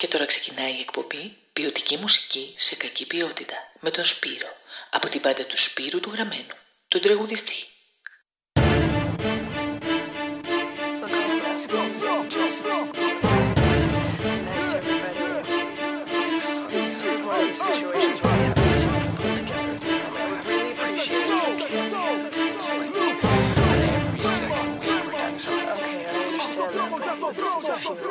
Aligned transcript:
Και 0.00 0.08
τώρα 0.08 0.24
ξεκινάει 0.24 0.72
η 0.76 0.80
εκπομπή 0.80 1.36
Ποιοτική 1.52 1.96
μουσική 1.96 2.54
σε 2.56 2.76
κακή 2.76 3.06
ποιότητα 3.06 3.54
με 3.80 3.90
τον 3.90 4.04
Σπύρο 4.04 4.56
από 4.90 5.08
την 5.08 5.20
πάντα 5.20 5.46
του 5.46 5.56
Σπύρου 5.56 6.00
του 6.00 6.10
Γραμμένου, 6.10 6.54
τον 6.88 7.00
τραγουδιστή. 7.00 7.69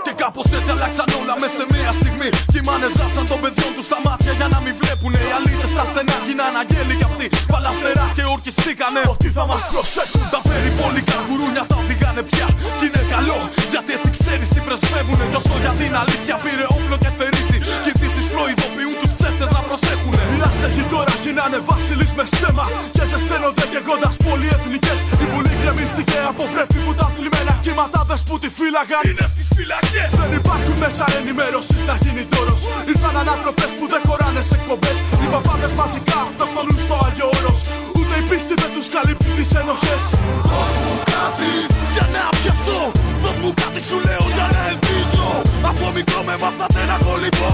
Και 0.06 0.14
κάπως 0.22 0.46
έτσι 0.58 0.72
αλλάξαν 0.76 1.10
όλα 1.20 1.36
μέσα 1.42 1.56
σε 1.60 1.66
μία 1.74 1.92
στιγμή. 2.00 2.30
Και 2.52 2.60
οι 2.62 2.66
μάνες 2.70 2.92
ράψαν 3.00 3.26
των 3.32 3.40
παιδιών 3.44 3.72
τους 3.76 3.86
στα 3.90 4.00
μάτια 4.06 4.32
για 4.40 4.48
να 4.54 4.60
μην 4.64 4.74
βλέπουν. 4.82 5.12
Οι 5.28 5.32
αλήτε 5.38 5.68
στα 5.74 5.84
στενά 5.92 6.18
γίναν 6.28 6.54
αγγέλοι 6.62 6.96
κι 7.00 7.06
αυτοί. 7.10 7.28
Παλαφτερά 7.54 8.08
και 8.18 8.24
ορκιστήκανε. 8.34 9.02
Ότι 9.16 9.30
θα 9.38 9.44
μας 9.50 9.62
προσέχουν. 9.72 10.24
Τα 10.36 10.40
περιπόλικα 10.50 11.18
γουρούνια 11.28 11.64
τα 11.70 11.76
οδηγάνε 11.82 12.22
πια. 12.30 12.48
Κι 12.78 12.86
είναι 12.88 13.04
καλό 13.14 13.40
γιατί 13.74 13.90
έτσι 13.98 14.10
ξέρεις 14.18 14.48
τι 14.54 14.60
πρεσβεύουνε. 14.68 15.26
Κι 15.32 15.38
όσο 15.42 15.56
για 15.64 15.74
την 15.80 15.92
αλήθεια 16.02 16.36
πήρε 16.44 16.66
όπλο 16.78 16.96
και 17.04 17.12
θερίζει. 17.18 17.58
Κι 17.84 17.90
οι 17.92 17.96
δύσει 18.00 18.22
προειδοποιούν 18.34 18.96
τους 19.02 19.09
ψεύτε 19.40 19.58
να 19.58 19.62
προσέχουνε. 19.68 20.24
Οι 20.36 20.38
άστεγοι 20.48 20.84
τώρα 20.94 21.14
γίνανε 21.24 21.58
βασιλείς 21.70 22.12
με 22.18 22.26
στέμα. 22.32 22.66
Και 22.96 23.04
ζεσταίνονται 23.12 23.66
και 23.72 23.80
γόντα 23.88 24.10
πολυεθνικές. 24.26 25.00
Οι 25.22 25.26
πουλοί 25.32 25.54
γκρεμίστηκε 25.60 26.18
από 26.32 26.44
βρέφη 26.52 26.80
που 26.86 26.94
τα 27.00 27.08
θλιμμένα 27.16 27.54
κύματα 27.64 28.00
δες 28.10 28.22
που 28.28 28.36
τη 28.42 28.50
φύλαγαν. 28.58 29.04
Είναι 29.10 29.26
στις 29.34 29.48
φυλακές. 29.58 30.10
Δεν 30.20 30.32
υπάρχουν 30.40 30.76
μέσα 30.84 31.06
ενημέρωσης 31.20 31.82
να 31.90 31.96
γίνει 32.04 32.24
τόρος. 32.34 32.62
Ήρθαν 32.92 33.16
ανάτροπε 33.22 33.66
που 33.78 33.86
δεν 33.92 34.02
χωράνε 34.08 34.42
σε 34.50 34.56
εκπομπές. 34.60 34.98
Οι 35.22 35.28
παπάδες 35.34 35.74
μαζικά 35.80 36.18
αυτοκτονούν 36.30 36.78
στο 36.86 36.96
Άγιο 37.06 37.28
Όρος. 37.38 37.60
Ούτε 37.98 38.14
η 38.22 38.24
πίστη 38.30 38.54
δεν 38.62 38.72
τους 38.76 38.88
καλύπτει 38.96 39.30
τις 39.38 39.50
ενοχέ. 39.62 39.96
Δώσ' 40.50 40.78
μου 40.84 40.94
κάτι 41.14 41.52
για 41.94 42.06
να 42.16 42.24
πιαστώ. 42.40 42.80
Δώσ' 43.24 43.40
μου 43.42 43.52
κάτι 43.62 43.80
σου 43.88 43.98
λέω 44.08 44.26
για 44.36 44.48
να 44.54 44.62
ελπίζω. 44.72 45.28
Από 45.70 45.86
μικρό 45.98 46.20
με 46.28 46.36
μάθατε 46.44 46.82
να 46.90 46.96
κολυμπώ. 47.06 47.52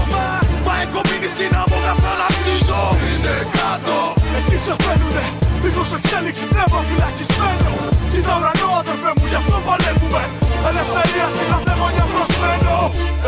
Δίχως 5.88 6.04
εξέλιξη 6.04 6.46
πνεύμα 6.52 6.80
φυλακισμένο. 6.88 7.70
Κοίτα 8.12 8.32
ουρανό 8.38 8.68
αδερφέ 8.80 9.10
μου 9.16 9.26
γι' 9.30 9.38
αυτό 9.42 9.56
παλεύουμε. 9.68 10.22
Ελευθερία 10.70 11.26
στην 11.34 11.50
αθέμονια 11.56 12.06
προσμένο. 12.12 12.74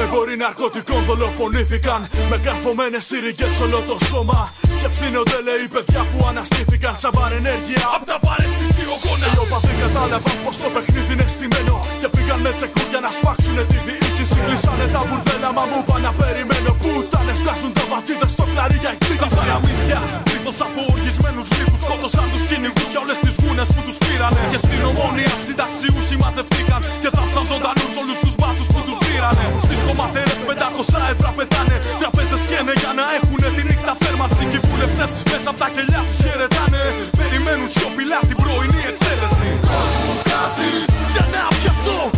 Εμποροί 0.03 0.37
ναρκωτικών 0.43 1.01
δολοφονήθηκαν. 1.09 2.01
Με 2.31 2.37
καρφωμένες 2.45 3.05
σύριγγες 3.09 3.55
όλο 3.65 3.79
το 3.89 3.97
σώμα. 4.09 4.41
Και 4.81 4.87
ευθύνονται 4.91 5.39
λέει 5.49 5.65
παιδιά 5.75 6.03
που 6.11 6.19
αναστήθηκαν 6.31 6.95
σαν 7.03 7.13
παρενέργεια. 7.19 7.85
Απ' 7.97 8.07
τα 8.11 8.17
παρεστησιογόνα. 8.27 9.27
Οι 9.35 9.39
οπαδοί 9.45 9.75
κατάλαβαν 9.83 10.37
πως 10.45 10.57
το 10.63 10.69
παιχνίδι 10.75 11.13
είναι 11.15 11.27
στημένο. 11.35 11.75
Και 12.01 12.09
πήγαν 12.15 12.39
με 12.45 12.51
τσεκούρια 12.57 13.01
να 13.05 13.11
σφάξουνε 13.17 13.63
τη 13.71 13.79
διοίκηση. 13.85 13.98
Κλείσανε 14.47 14.87
τα 14.95 15.03
μπουρδέλα 15.07 15.51
μα 15.57 15.65
μου 15.71 15.79
είπα 15.83 15.97
να 16.07 16.13
περιμένω. 16.21 16.73
Πουτάνες 16.83 17.39
πλάσουν 17.45 17.71
τα 17.79 17.85
βατσίδες 17.91 18.31
στο 18.37 18.45
κλαρί 18.53 18.79
για 18.83 18.91
εκδίκηση. 18.95 19.19
Στα 19.21 19.29
παραμύθια, 19.37 19.99
πλήθος 20.27 20.59
από 20.67 20.81
οργισμένους 20.95 21.49
λίπους. 21.57 21.81
Σκότωσαν 21.85 22.27
τους 22.33 22.43
κυνηγούς 22.49 22.89
για 22.93 23.01
όλες 23.05 23.19
τις 23.25 23.35
γούνες 23.43 23.69
που 23.75 23.81
τους 23.87 23.97
πήρανε. 24.05 24.41
Και 24.53 24.59
στην 24.65 24.81
ομόνια 24.91 25.33
συνταξιούχοι 25.47 26.17
μαζευτήκαν. 26.23 26.81
Και 27.03 27.11
θάψαν 27.17 27.45
ζωντανούς 27.51 27.93
όλους 28.01 28.19
τους 28.25 28.35
μπάτσους 28.39 28.69
που 28.73 28.81
τους 28.87 28.99
δίρανε. 29.05 29.47
Στις 29.67 29.81
χωματέρες 29.87 30.39
500 30.49 30.99
ευρώ 31.13 31.31
πετάνε. 31.39 31.77
Τραπέζες 32.01 32.43
καίνε 32.49 32.75
για 32.83 32.93
να 32.99 33.05
έχουνε 33.17 33.49
τη 33.57 33.63
νύχτα 33.69 33.93
θέρμανση. 34.01 34.43
Και 34.51 34.59
οι 34.61 34.63
βουλευτές 34.69 35.11
μέσα 35.31 35.49
από 35.53 35.59
τα 35.63 35.69
κελιά 35.75 36.01
τους 36.07 36.19
χαιρετάνε. 36.25 36.83
Περιμένουν 37.19 37.69
σιωπηλά 37.75 38.19
την 38.29 38.37
πρωινή 38.43 38.81
εκτέλεση. 38.91 39.49
Δώσ' 39.69 39.99
μου 40.05 40.15
κάτι 40.33 40.71
για 41.13 41.25
να 41.33 41.43
πιαστώ. 41.59 42.18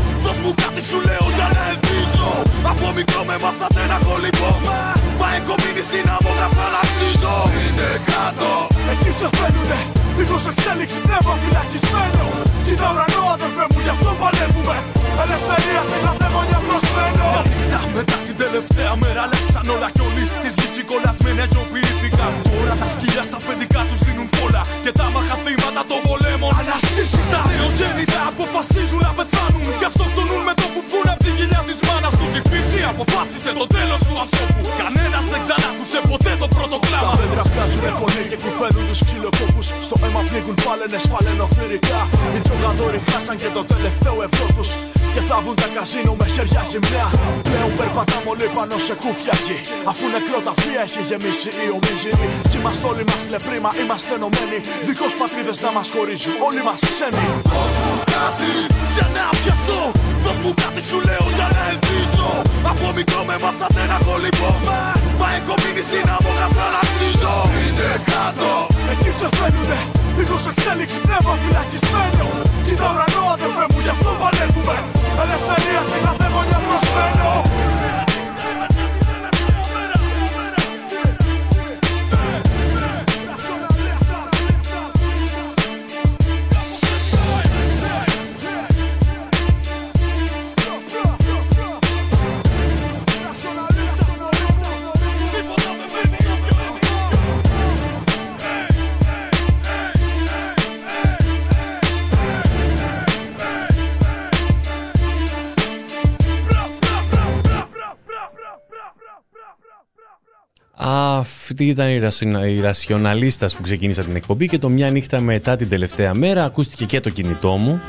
Εκεί 9.10 9.19
σε 9.25 9.31
θέλουνε. 9.38 9.81
Δίχως 10.16 10.44
εξέλιξη 10.53 10.98
πνεύμα 11.06 11.34
φυλακισμένο. 11.43 12.25
Κοίτα 12.66 12.87
ουρανό 12.93 13.22
αδερφέ 13.34 13.65
μου 13.72 13.81
γι' 13.84 13.93
αυτό 13.97 14.10
παλεύουμε. 14.22 14.76
Ελευθερία 15.25 15.82
σε 15.91 15.97
κάθε 16.04 16.28
μονιά 16.34 16.59
προσμένο. 16.66 17.26
Μια 17.34 17.43
νύχτα 17.50 17.81
μετά 17.97 18.16
την 18.26 18.37
τελευταία 18.43 18.93
μέρα 19.03 19.21
αλλάξαν 19.26 19.66
όλα 19.75 19.88
κι 19.94 20.03
όλοι 20.06 20.25
στις 20.34 20.54
γης 20.59 20.75
οι 20.81 20.82
κολλασμένοι 20.91 21.41
αγιοποιήθηκαν. 21.47 22.32
Τώρα 22.54 22.75
τα 22.81 22.87
σκυλιά 22.93 23.25
στα 23.31 23.38
παιδικά 23.47 23.81
τους 23.88 24.00
δίνουν 24.06 24.28
φόλα. 24.34 24.62
Και 24.84 24.93
τα 24.98 25.06
μαχαθήματα 25.15 25.82
των 25.91 26.00
πολέμων 26.06 26.53
αναστήθηκαν. 26.60 27.28
Τα 27.34 27.41
νεογέννητα 27.50 28.21
αποφασίζουν 28.31 29.00
να 29.06 29.12
πεθάνουν. 29.19 29.65
Γι' 29.81 29.88
αυτό 29.91 30.04
τονούν 30.16 30.42
με 30.48 30.54
το 30.60 30.66
που 30.72 30.81
βγουν 30.87 31.06
από 31.12 31.21
τη 31.25 31.31
γυλιά 31.37 31.60
της 31.69 31.78
μάνας 31.87 32.15
τους. 32.19 32.31
Η 32.38 32.41
φύση 32.50 32.81
αποφάσισε 32.92 33.50
το 33.60 33.66
τέλος 33.75 33.79
δέντρα 37.80 37.96
βγάζουν 37.96 38.00
φωνή 38.00 38.22
και 38.30 38.36
κουφαίνουν 38.42 38.86
τους 38.88 39.00
ξυλοκόπους. 39.04 39.66
Στο 39.86 39.96
αίμα 40.04 40.20
πνίγουν 40.28 40.56
πάλαινες 40.64 41.06
παλαινοφυρικά. 41.12 42.00
Οι 42.34 42.41
τζογαδόροι 42.44 43.00
χάσαν 43.10 43.36
και 43.36 43.48
το 43.56 43.62
τελευταίο 43.64 44.16
ευρώ 44.26 44.46
τους. 44.56 44.68
Και 45.15 45.22
θάβουν 45.28 45.56
τα 45.62 45.69
καζίνο 45.75 46.12
με 46.21 46.26
χέρια 46.34 46.62
γυμνά. 46.71 47.06
Πλέον 47.48 47.72
περπατάμε 47.81 48.28
όλοι 48.32 48.47
πάνω 48.56 48.76
σε 48.87 48.94
κούφια 49.03 49.37
γη. 49.47 49.59
Αφού 49.91 50.04
νεκρό 50.15 50.38
τα 50.47 50.53
φία 50.60 50.81
έχει 50.87 51.00
γεμίσει 51.09 51.50
η 51.65 51.66
ομίγυρη. 51.76 52.28
Κι 52.50 52.56
είμαστε 52.59 52.84
όλοι 52.91 53.04
μας 53.10 53.22
λεπρίμα, 53.32 53.71
είμαστε 53.82 54.12
ενωμένοι. 54.19 54.59
Δικός 54.88 55.12
πατρίδες 55.21 55.59
να 55.65 55.71
μας 55.76 55.87
χωρίζουν, 55.94 56.34
όλοι 56.48 56.62
μας 56.69 56.81
ξένοι. 56.93 57.26
Δώσ' 57.53 57.78
μου 57.84 57.94
κάτι 58.15 58.53
για 58.94 59.06
να 59.16 59.25
πιαστώ. 59.41 59.81
Δώσ' 60.25 60.41
μου 60.43 60.53
κάτι 60.62 60.81
σου 60.88 60.98
λέω 61.09 61.27
για 61.37 61.48
να 61.54 61.62
ελπίζω. 61.72 62.28
Από 62.71 62.87
μικρό 62.98 63.21
με 63.28 63.37
μάθατε 63.44 63.82
να 63.91 63.98
κολυμπώ. 64.06 64.53
Μα, 64.69 64.81
μα 65.21 65.28
έχω 65.38 65.54
μείνει 65.62 65.82
στην 65.88 66.06
άμμο 66.15 66.32
να 66.41 66.81
χτίζω. 66.88 67.34
Είναι 67.62 67.91
κάτω. 68.12 68.50
Εκεί 68.92 69.10
σε 69.19 69.28
θέλουνε. 69.38 69.81
Δίχως 70.16 70.44
εξέλιξη 70.50 70.98
πνεύμα 71.04 71.34
φυλακισμένο. 71.42 72.27
Κοίτα 72.70 72.88
ουρανό 72.94 73.22
αδερφέ 73.32 73.66
μου 73.72 73.81
γι' 73.84 73.92
αυτό 73.97 74.10
παλεύουμε. 74.20 74.76
Ελευθερία 75.22 75.82
σε 75.91 75.98
κάθε 76.04 76.26
γωνιά 76.34 76.58
προσμένο. 76.66 77.31
Αυτή 110.93 111.67
ήταν 111.67 111.89
η 112.47 112.61
ρασιοναλίστας 112.61 113.55
που 113.55 113.62
ξεκίνησα 113.62 114.03
την 114.03 114.17
εκπομπή 114.17 114.49
και 114.49 114.59
το 114.59 114.69
μια 114.69 114.91
νύχτα 114.91 115.21
μετά 115.21 115.56
την 115.56 115.69
τελευταία 115.69 116.15
μέρα 116.15 116.45
ακούστηκε 116.45 116.84
και 116.84 117.01
το 117.01 117.11
κινητό 117.11 117.51
μου. 117.51 117.81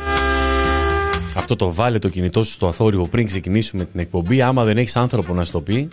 Αυτό 1.35 1.55
το 1.55 1.73
βάλε 1.73 1.99
το 1.99 2.09
κινητό 2.09 2.43
σου 2.43 2.51
στο 2.51 2.67
αθόρυβο 2.67 3.07
πριν 3.07 3.25
ξεκινήσουμε 3.25 3.85
την 3.85 3.99
εκπομπή 3.99 4.41
άμα 4.41 4.63
δεν 4.63 4.77
έχεις 4.77 4.95
άνθρωπο 4.95 5.33
να 5.33 5.43
στο 5.43 5.61
πει. 5.61 5.87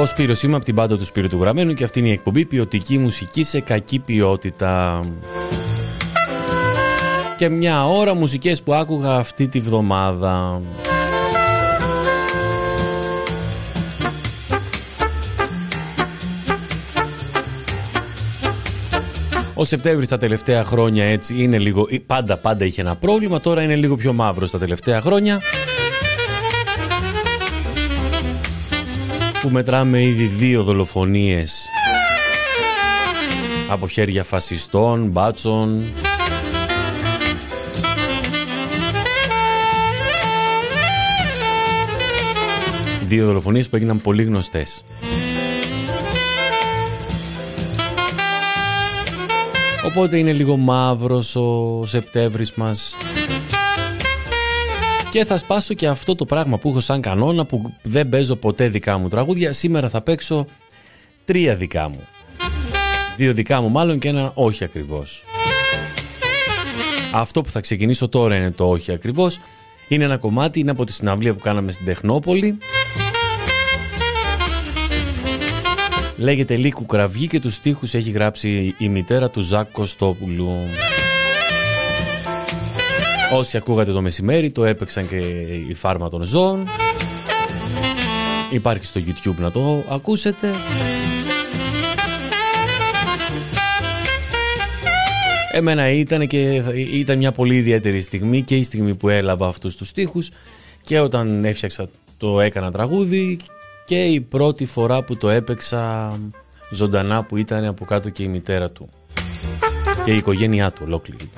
Ο 0.00 0.06
Σπύρος 0.06 0.42
είμαι 0.42 0.56
από 0.56 0.64
την 0.64 0.74
πάντα 0.74 0.98
του 0.98 1.04
Σπύρου 1.04 1.28
του 1.28 1.38
Γραμμένου 1.40 1.74
και 1.74 1.84
αυτή 1.84 1.98
είναι 1.98 2.08
η 2.08 2.12
εκπομπή 2.12 2.44
ποιοτική 2.44 2.98
μουσική 2.98 3.42
σε 3.42 3.60
κακή 3.60 3.98
ποιότητα. 3.98 5.04
Και 7.36 7.48
μια 7.48 7.86
ώρα 7.86 8.14
μουσικές 8.14 8.62
που 8.62 8.74
άκουγα 8.74 9.14
αυτή 9.14 9.48
τη 9.48 9.60
βδομάδα. 9.60 10.60
Ο 19.54 19.64
Σεπτέμβρης 19.64 20.08
τα 20.08 20.18
τελευταία 20.18 20.64
χρόνια 20.64 21.04
έτσι 21.04 21.42
είναι 21.42 21.58
λίγο. 21.58 21.86
Πάντα, 22.06 22.36
πάντα 22.36 22.64
είχε 22.64 22.80
ένα 22.80 22.96
πρόβλημα. 22.96 23.40
Τώρα 23.40 23.62
είναι 23.62 23.76
λίγο 23.76 23.96
πιο 23.96 24.12
μαύρος 24.12 24.50
τα 24.50 24.58
τελευταία 24.58 25.00
χρόνια. 25.00 25.40
Που 29.42 29.48
μετράμε 29.48 30.02
ήδη 30.02 30.24
δύο 30.24 30.62
δολοφονίες 30.62 31.68
από 33.68 33.88
χέρια 33.88 34.24
φασιστών, 34.24 35.06
μπάτσων, 35.06 35.84
δύο 43.06 43.26
δολοφονίες 43.26 43.68
που 43.68 43.76
έγιναν 43.76 44.00
πολύ 44.00 44.22
γνωστές. 44.22 44.84
Οπότε 49.96 50.18
είναι 50.18 50.32
λίγο 50.32 50.56
μαύρος 50.56 51.36
ο 51.36 51.82
Σεπτέμβρης 51.86 52.52
μας 52.54 52.96
και 55.10 55.24
θα 55.24 55.38
σπάσω 55.38 55.74
και 55.74 55.86
αυτό 55.86 56.14
το 56.14 56.24
πράγμα 56.24 56.58
που 56.58 56.68
έχω 56.68 56.80
σαν 56.80 57.00
κανόνα 57.00 57.44
που 57.44 57.72
δεν 57.82 58.08
παίζω 58.08 58.36
ποτέ 58.36 58.68
δικά 58.68 58.98
μου 58.98 59.08
τραγούδια. 59.08 59.52
Σήμερα 59.52 59.88
θα 59.88 60.00
παίξω 60.00 60.46
τρία 61.24 61.56
δικά 61.56 61.88
μου. 61.88 62.00
Δύο 63.16 63.32
δικά 63.32 63.60
μου 63.60 63.68
μάλλον 63.68 63.98
και 63.98 64.08
ένα 64.08 64.30
όχι 64.34 64.64
ακριβώς. 64.64 65.24
Αυτό 67.12 67.42
που 67.42 67.50
θα 67.50 67.60
ξεκινήσω 67.60 68.08
τώρα 68.08 68.36
είναι 68.36 68.50
το 68.50 68.68
όχι 68.68 68.92
ακριβώς. 68.92 69.40
Είναι 69.88 70.04
ένα 70.04 70.16
κομμάτι, 70.16 70.60
είναι 70.60 70.70
από 70.70 70.84
τη 70.84 70.92
συναυλία 70.92 71.34
που 71.34 71.40
κάναμε 71.40 71.72
στην 71.72 71.86
Τεχνόπολη. 71.86 72.58
Λέγεται 76.16 76.56
Λύκου 76.56 76.86
Κραυγή 76.86 77.26
και 77.26 77.40
τους 77.40 77.54
στίχους 77.54 77.94
έχει 77.94 78.10
γράψει 78.10 78.74
η 78.78 78.88
μητέρα 78.88 79.30
του 79.30 79.40
Ζάκ 79.40 79.72
Κωστόπουλου. 79.72 80.50
Όσοι 83.32 83.56
ακούγατε 83.56 83.92
το 83.92 84.02
μεσημέρι 84.02 84.50
το 84.50 84.64
έπαιξαν 84.64 85.08
και 85.08 85.16
η 85.68 85.74
φάρμα 85.74 86.08
των 86.08 86.24
ζώων. 86.24 86.66
Υπάρχει 88.52 88.84
στο 88.84 89.00
YouTube 89.00 89.36
να 89.36 89.50
το 89.50 89.84
ακούσετε. 89.90 90.48
Εμένα 95.52 95.90
ήταν 95.90 96.26
και 96.26 96.62
ήταν 96.76 97.18
μια 97.18 97.32
πολύ 97.32 97.56
ιδιαίτερη 97.56 98.00
στιγμή 98.00 98.42
και 98.42 98.56
η 98.56 98.62
στιγμή 98.62 98.94
που 98.94 99.08
έλαβα 99.08 99.46
αυτούς 99.46 99.76
τους 99.76 99.88
στίχους 99.88 100.30
και 100.82 101.00
όταν 101.00 101.44
έφτιαξα 101.44 101.88
το 102.16 102.40
έκανα 102.40 102.72
τραγούδι 102.72 103.38
και 103.84 104.04
η 104.04 104.20
πρώτη 104.20 104.66
φορά 104.66 105.02
που 105.02 105.16
το 105.16 105.30
έπαιξα 105.30 106.12
ζωντανά 106.70 107.24
που 107.24 107.36
ήταν 107.36 107.64
από 107.64 107.84
κάτω 107.84 108.10
και 108.10 108.22
η 108.22 108.28
μητέρα 108.28 108.70
του 108.70 108.88
και 110.04 110.12
η 110.12 110.16
οικογένειά 110.16 110.70
του 110.70 110.82
ολόκληρη. 110.84 111.30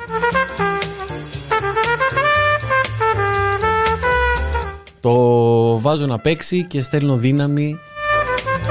Το 5.00 5.80
βάζω 5.80 6.06
να 6.06 6.18
παίξει 6.18 6.64
και 6.64 6.82
στέλνω 6.82 7.16
δύναμη 7.16 7.78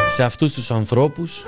σε 0.10 0.24
αυτούς 0.24 0.54
τους 0.54 0.72
ανθρώπους 0.72 1.44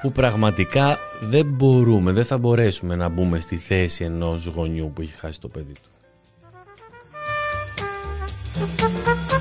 που 0.00 0.12
πραγματικά 0.12 0.98
δεν 1.20 1.46
μπορούμε, 1.46 2.12
δεν 2.12 2.24
θα 2.24 2.38
μπορέσουμε 2.38 2.96
να 2.96 3.08
μπούμε 3.08 3.40
στη 3.40 3.56
θέση 3.56 4.04
ενός 4.04 4.46
γονιού 4.46 4.92
που 4.94 5.02
έχει 5.02 5.12
χάσει 5.12 5.40
το 5.40 5.48
παιδί 5.48 5.72
του. 5.72 5.93
Όνομά 8.60 9.33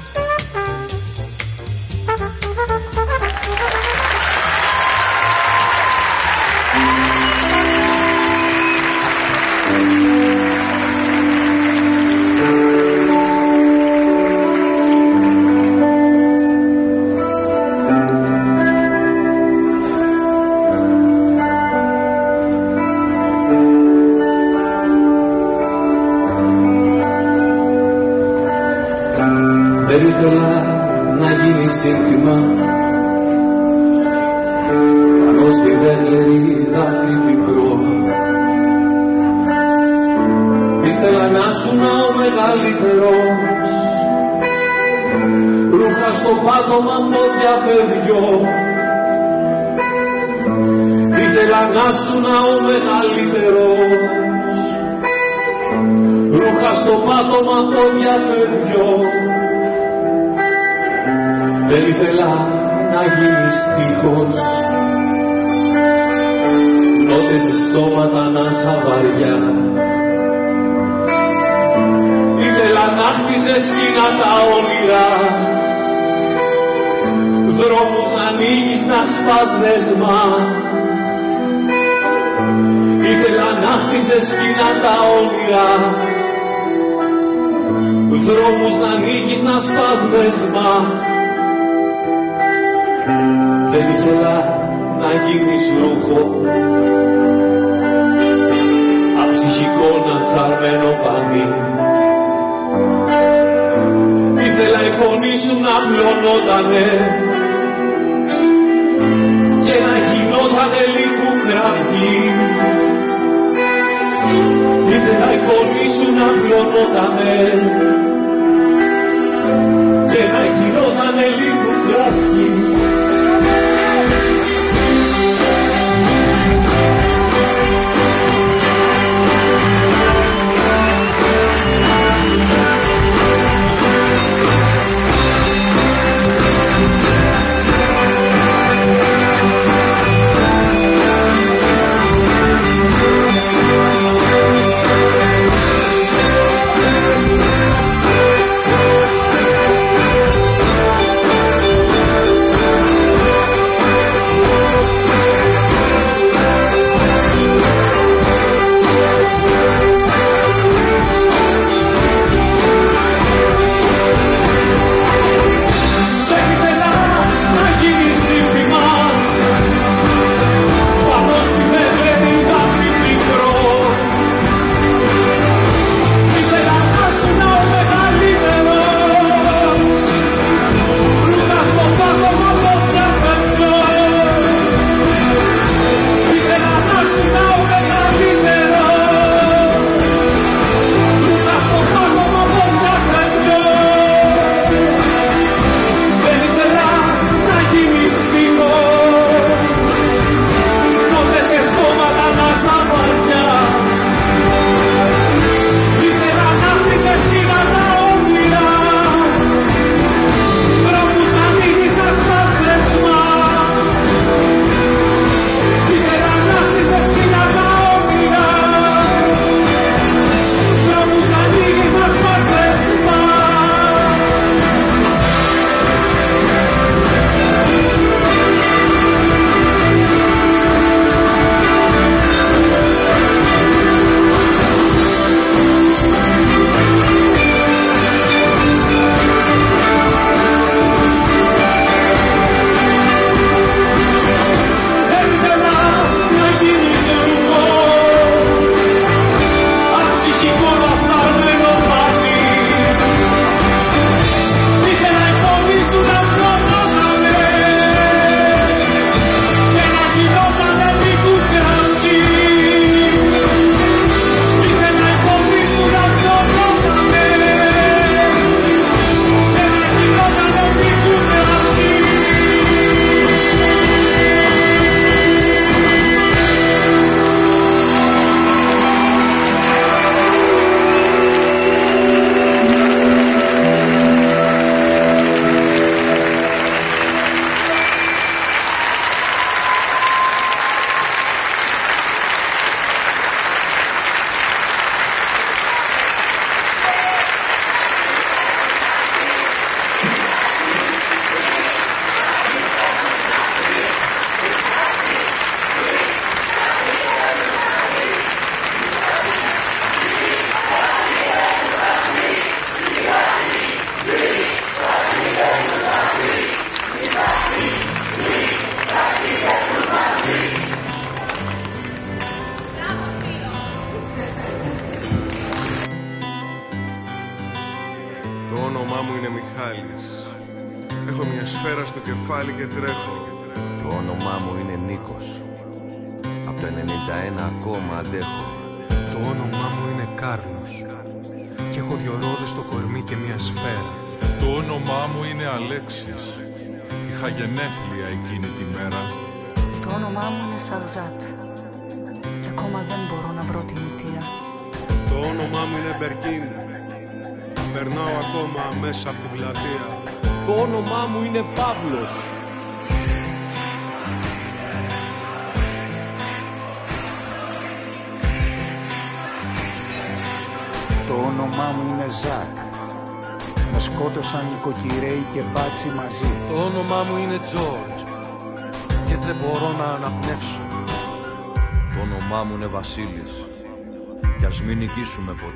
Remember. 385.18 385.53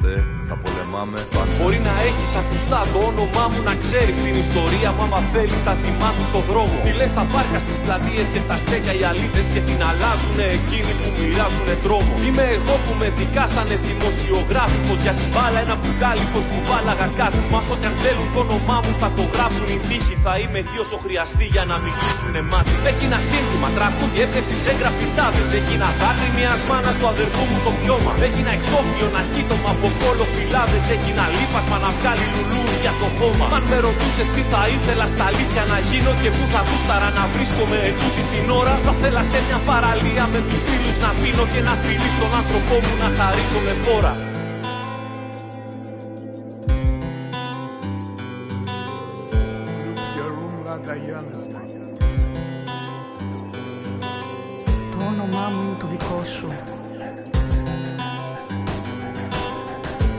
Μου 3.51 3.59
να 3.69 3.73
ξέρεις 3.83 4.15
την 4.25 4.35
ιστορία 4.45 4.89
μου 4.95 5.01
άμα 5.05 5.19
θέλεις 5.33 5.61
τα 5.67 5.73
τιμά 5.81 6.09
του 6.15 6.23
στο 6.29 6.39
δρόμο. 6.49 6.75
Τι 6.85 6.91
λες 6.99 7.11
στα 7.15 7.23
πάρκα, 7.33 7.59
στις 7.65 7.77
πλατείες 7.83 8.27
και 8.33 8.41
στα 8.45 8.55
στέκια 8.63 8.93
οι 8.99 9.03
αλήτες 9.11 9.45
και 9.53 9.61
την 9.67 9.79
αλλάζουνε 9.89 10.45
εκείνοι 10.57 10.91
που 10.99 11.07
μοιράζουνε 11.17 11.75
τρόμο. 11.85 12.13
Είμαι 12.25 12.45
εγώ 12.57 12.75
που 12.83 12.91
με 12.99 13.07
δικάσανε 13.19 13.75
δημοσιογράφικος 13.87 14.99
για 15.05 15.13
την 15.19 15.27
μπάλα 15.33 15.59
ένα 15.65 15.75
μπουκάλι 15.79 16.25
πως 16.33 16.45
κουβάλαγα 16.53 17.07
κάτι. 17.19 17.39
Μα 17.53 17.59
ό,τι 17.73 17.85
αν 17.89 17.95
θέλουν 18.03 18.27
το 18.35 18.39
όνομά 18.45 18.77
μου 18.83 18.93
θα 19.01 19.09
το 19.17 19.23
γράφουν 19.33 19.67
οι 19.73 19.77
τύχοι. 19.87 20.15
Θα 20.25 20.33
είμαι 20.41 20.59
εκεί 20.63 20.77
όσο 20.85 20.97
χρειαστεί 21.05 21.45
για 21.55 21.63
να 21.71 21.75
μην 21.83 21.93
κλείσουνε 21.99 22.41
μάτι. 22.51 22.71
Έχει 22.89 23.03
ένα 23.09 23.19
σύνθημα, 23.29 23.67
τραγούδι, 23.77 24.17
έπνευση 24.25 24.55
σε 24.65 24.71
γραφιτάδες. 24.79 25.47
Έχει 25.57 25.73
ένα 25.79 25.89
δάκρυ 25.99 26.29
μιας 26.37 26.59
μάνας 26.69 26.95
του 26.99 27.07
αδερφού 27.13 27.43
μου 27.49 27.59
το 27.65 27.71
πιώμα. 27.79 28.11
Έχει 28.27 28.39
ένα 28.45 28.53
εξώφυλλο 28.57 29.07
να 29.15 29.21
κοίτωμα 29.33 29.69
από 29.75 29.87
κόλλο 30.01 30.25
φυλάδες 30.33 30.83
Έχει 30.95 31.09
ένα 31.15 31.25
λίπασμα 31.37 31.77
να 31.85 31.89
βγάλει 31.97 32.25
λουλούδια 32.33 32.91
το 33.01 33.07
χώμα 33.17 33.36
Αν 33.45 33.63
με 33.69 33.77
ρωτούσες 33.79 34.27
τι 34.35 34.41
θα 34.51 34.67
ήθελα 34.75 35.07
στα 35.07 35.25
αλήθεια 35.25 35.63
να 35.71 35.79
γίνω 35.79 36.11
Και 36.21 36.29
πού 36.35 36.43
θα 36.53 36.61
γούσταρα 36.67 37.09
να 37.17 37.23
βρίσκομαι 37.33 37.77
ετούτη 37.89 38.23
την 38.31 38.49
ώρα 38.49 38.79
Θα 38.85 38.91
θέλα 39.01 39.23
σε 39.31 39.39
μια 39.47 39.59
παραλία 39.69 40.25
με 40.33 40.39
τους 40.47 40.61
φίλους 40.67 40.97
να 41.03 41.09
πίνω 41.21 41.45
Και 41.53 41.61
να 41.67 41.73
φιλεί 41.83 42.09
στον 42.15 42.31
άνθρωπό 42.39 42.75
μου 42.83 42.93
να 43.03 43.09
χαρίζω 43.17 43.59
με 43.65 43.73
φόρα. 43.83 44.13
Το 54.91 55.03
όνομά 55.11 55.45
μου 55.53 55.61
είναι 55.61 55.77
το 55.79 55.87
δικό 55.87 56.21
σου. 56.23 56.49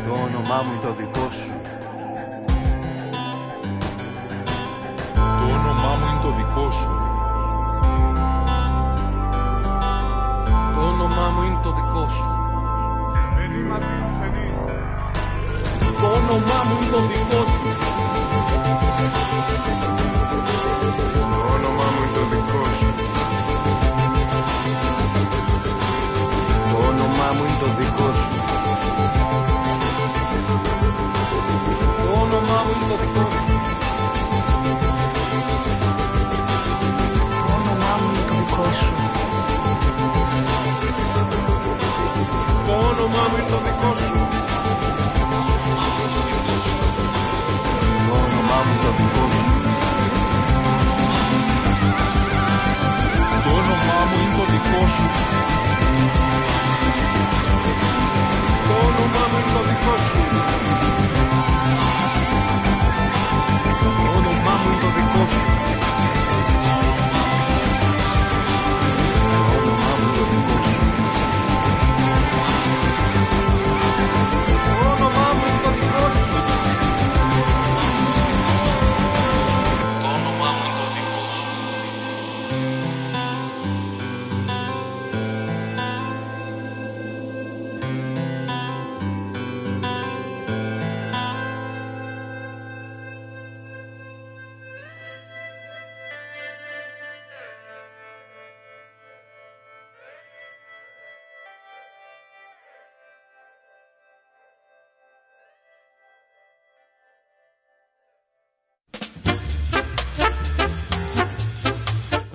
Το 0.07 0.13
όνομά 0.27 0.59
μου 0.65 0.73
είναι 0.73 0.83
το 0.83 0.93
δικό 0.99 1.29
σου 1.31 1.58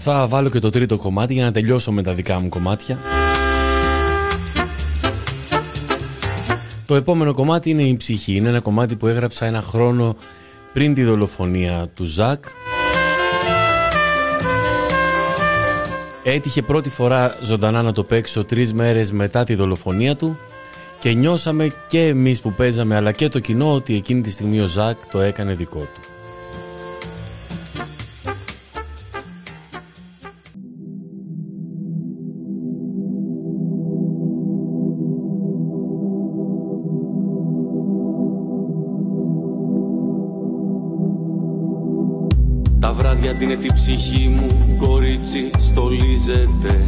Θα 0.06 0.28
βάλω 0.28 0.50
και 0.50 0.60
το 0.60 0.70
τρίτο 0.70 0.98
κομμάτι 0.98 1.34
για 1.34 1.44
να 1.44 1.52
τελειώσω 1.52 1.92
με 1.92 2.02
τα 2.02 2.14
δικά 2.14 2.40
μου 2.40 2.50
κομμάτια. 2.50 3.00
Το 6.86 6.96
επόμενο 6.96 7.34
κομμάτι 7.34 7.70
είναι 7.70 7.84
η 7.84 7.98
ψυχή. 7.98 8.36
Είναι 8.36 8.50
ένα 8.50 8.60
κομμάτι 8.60 8.96
που 8.96 9.08
έγραψα 9.08 9.46
ένα 9.46 9.62
χρόνο 9.62 10.16
πριν 10.74 10.94
τη 10.94 11.04
δολοφονία 11.04 11.90
του 11.96 12.06
Ζακ. 12.06 12.44
Έτυχε 16.24 16.62
πρώτη 16.62 16.90
φορά 16.90 17.38
ζωντανά 17.42 17.82
να 17.82 17.92
το 17.92 18.04
παίξω 18.04 18.44
τρεις 18.44 18.74
μέρες 18.74 19.12
μετά 19.12 19.44
τη 19.44 19.56
δολοφονία 19.56 20.16
του 20.16 20.38
και 21.00 21.14
νιώσαμε 21.14 21.74
και 21.88 22.02
εμείς 22.08 22.42
που 22.42 22.54
παίζαμε 22.54 22.96
αλλά 22.96 23.12
και 23.12 23.30
το 23.30 23.40
κοινό 23.40 23.74
ότι 23.74 23.96
εκείνη 23.96 24.22
τη 24.22 24.32
στιγμή 24.32 24.60
ο 24.60 24.68
Ζακ 24.68 24.98
το 25.12 25.22
έκανε 25.22 25.54
δικό 25.54 25.80
του. 25.80 26.13
Τα 43.34 43.40
βράδια 43.40 43.58
την 43.58 43.68
τη 43.68 43.74
ψυχή 43.74 44.28
μου 44.28 44.76
κορίτσι 44.78 45.52
στολίζεται. 45.58 46.88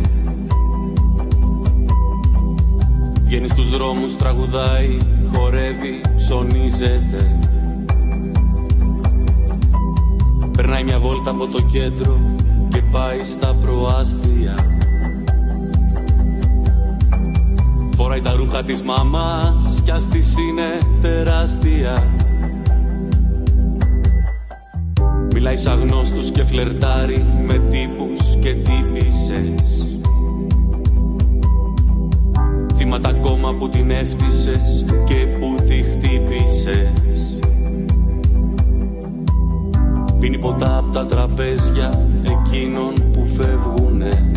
Βγαίνει 3.24 3.48
στους 3.48 3.70
δρόμους, 3.70 4.16
τραγουδάει, 4.16 4.98
χορεύει, 5.34 6.02
ψωνίζεται. 6.16 7.40
Περνάει 10.56 10.84
μια 10.84 11.00
βόλτα 11.00 11.32
από 11.32 11.48
το 11.48 11.62
κέντρο 11.62 12.20
και 12.70 12.82
πάει 12.92 13.24
στα 13.24 13.56
προάστια. 13.56 14.56
Φοράει 17.96 18.22
τα 18.22 18.34
ρούχα 18.34 18.64
της 18.64 18.82
μαμάς 18.82 19.82
κι 19.84 19.92
ας 19.92 20.08
της 20.08 20.38
είναι 20.38 20.88
τεράστια 21.02 22.25
Μιλάει 25.38 25.56
σαν 25.56 25.80
γνώστους 25.80 26.32
και 26.32 26.44
φλερτάρει 26.44 27.26
με 27.46 27.54
τύπους 27.54 28.36
και 28.42 28.54
τύπησες. 28.54 30.00
Θύματα 32.76 33.10
ακόμα 33.10 33.54
που 33.54 33.70
την 33.70 33.92
έφτισες 33.92 34.86
και 35.06 35.16
που 35.40 35.64
τη 35.68 35.82
χτύπησες. 35.82 37.40
Πίνει 40.20 40.40
ποτά 40.40 40.78
από 40.78 40.92
τα 40.92 41.06
τραπέζια 41.06 42.08
εκείνων 42.24 43.12
που 43.14 43.28
φεύγουνε. 43.28 44.32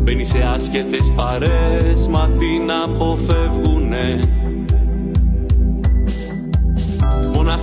Μπαίνει 0.00 0.24
σε 0.24 0.38
άσχετες 0.54 1.12
παρές 1.16 2.08
μα 2.08 2.28
την 2.28 2.70
αποφεύγουνε 2.84 4.28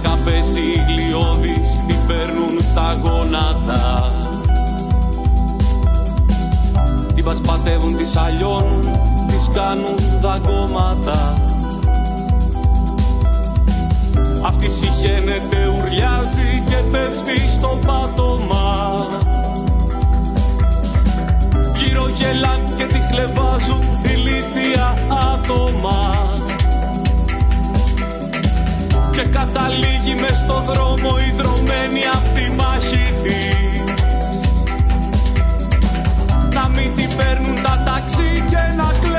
Μοναχά 0.03 0.23
πέσει 0.23 0.83
γλιώδης 0.87 1.85
την 1.87 1.97
παίρνουν 2.07 2.61
στα 2.61 2.99
γόνατα. 3.03 4.07
Την 7.15 7.23
πασπατεύουν, 7.23 7.97
τις 7.97 8.15
αλλιώνουν, 8.15 8.99
τις 9.27 9.49
κάνουν 9.53 9.95
δαγκώματα 10.19 11.43
Αυτή 14.43 14.69
συχαίνεται, 14.69 15.67
ουρλιάζει 15.67 16.63
και 16.67 16.75
πέφτει 16.91 17.39
στο 17.57 17.79
πάτωμα. 17.85 19.05
Γύρω 21.75 22.07
γελάν 22.07 22.75
και 22.77 22.85
τη 22.85 22.99
χλεβάζουν 22.99 23.83
ηλίθια 24.03 24.95
άτομα 25.33 26.31
Και 29.21 29.27
καταλήγει 29.27 30.15
μες 30.21 30.37
στο 30.37 30.61
δρόμο 30.61 31.17
η 31.27 31.35
δρομένη 31.37 32.01
απ' 32.13 32.35
τη 32.35 32.51
μάχη 32.51 33.13
της. 33.23 33.93
Να 36.53 36.67
μην 36.67 36.95
την 36.95 37.15
παίρνουν 37.17 37.55
τα 37.61 37.83
ταξί 37.85 38.43
και 38.49 38.75
να 38.75 38.87
κλαίει 39.01 39.10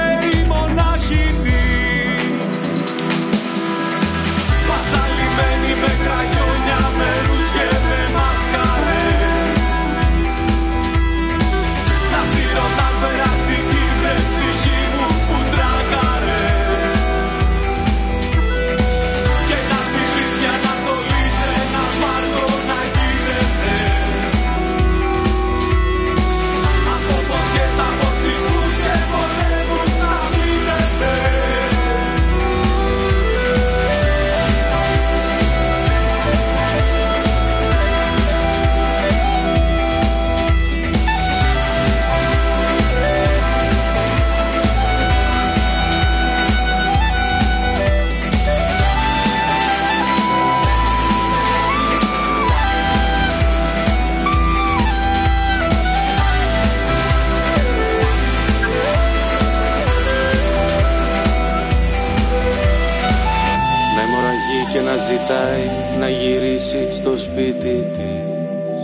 σπίτι 67.23 67.87
της. 67.95 68.83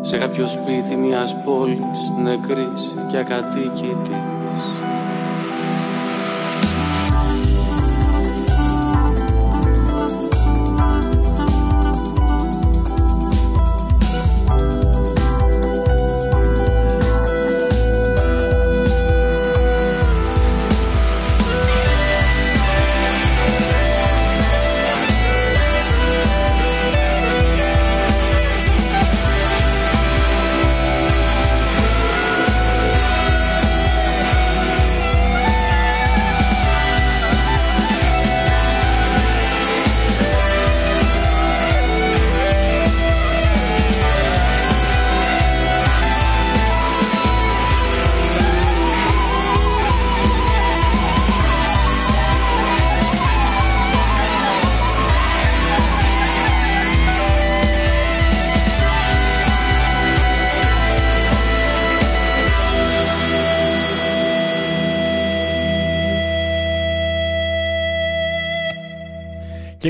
Σε 0.00 0.18
κάποιο 0.18 0.46
σπίτι 0.48 0.96
μιας 0.96 1.36
πόλης 1.44 1.98
νεκρής 2.22 2.94
και 3.10 3.16
ακατοίκητης 3.16 4.27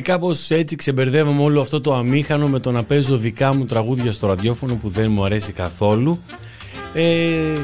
κάπως 0.08 0.50
έτσι 0.50 0.76
ξεμπερδεύομαι 0.76 1.42
όλο 1.42 1.60
αυτό 1.60 1.80
το 1.80 1.94
αμήχανο 1.94 2.48
με 2.48 2.58
το 2.58 2.72
να 2.72 2.84
παίζω 2.84 3.16
δικά 3.16 3.54
μου 3.54 3.64
τραγούδια 3.66 4.12
στο 4.12 4.26
ραδιόφωνο 4.26 4.74
που 4.74 4.88
δεν 4.88 5.10
μου 5.10 5.24
αρέσει 5.24 5.52
καθόλου. 5.52 6.20
Ε, 6.94 7.62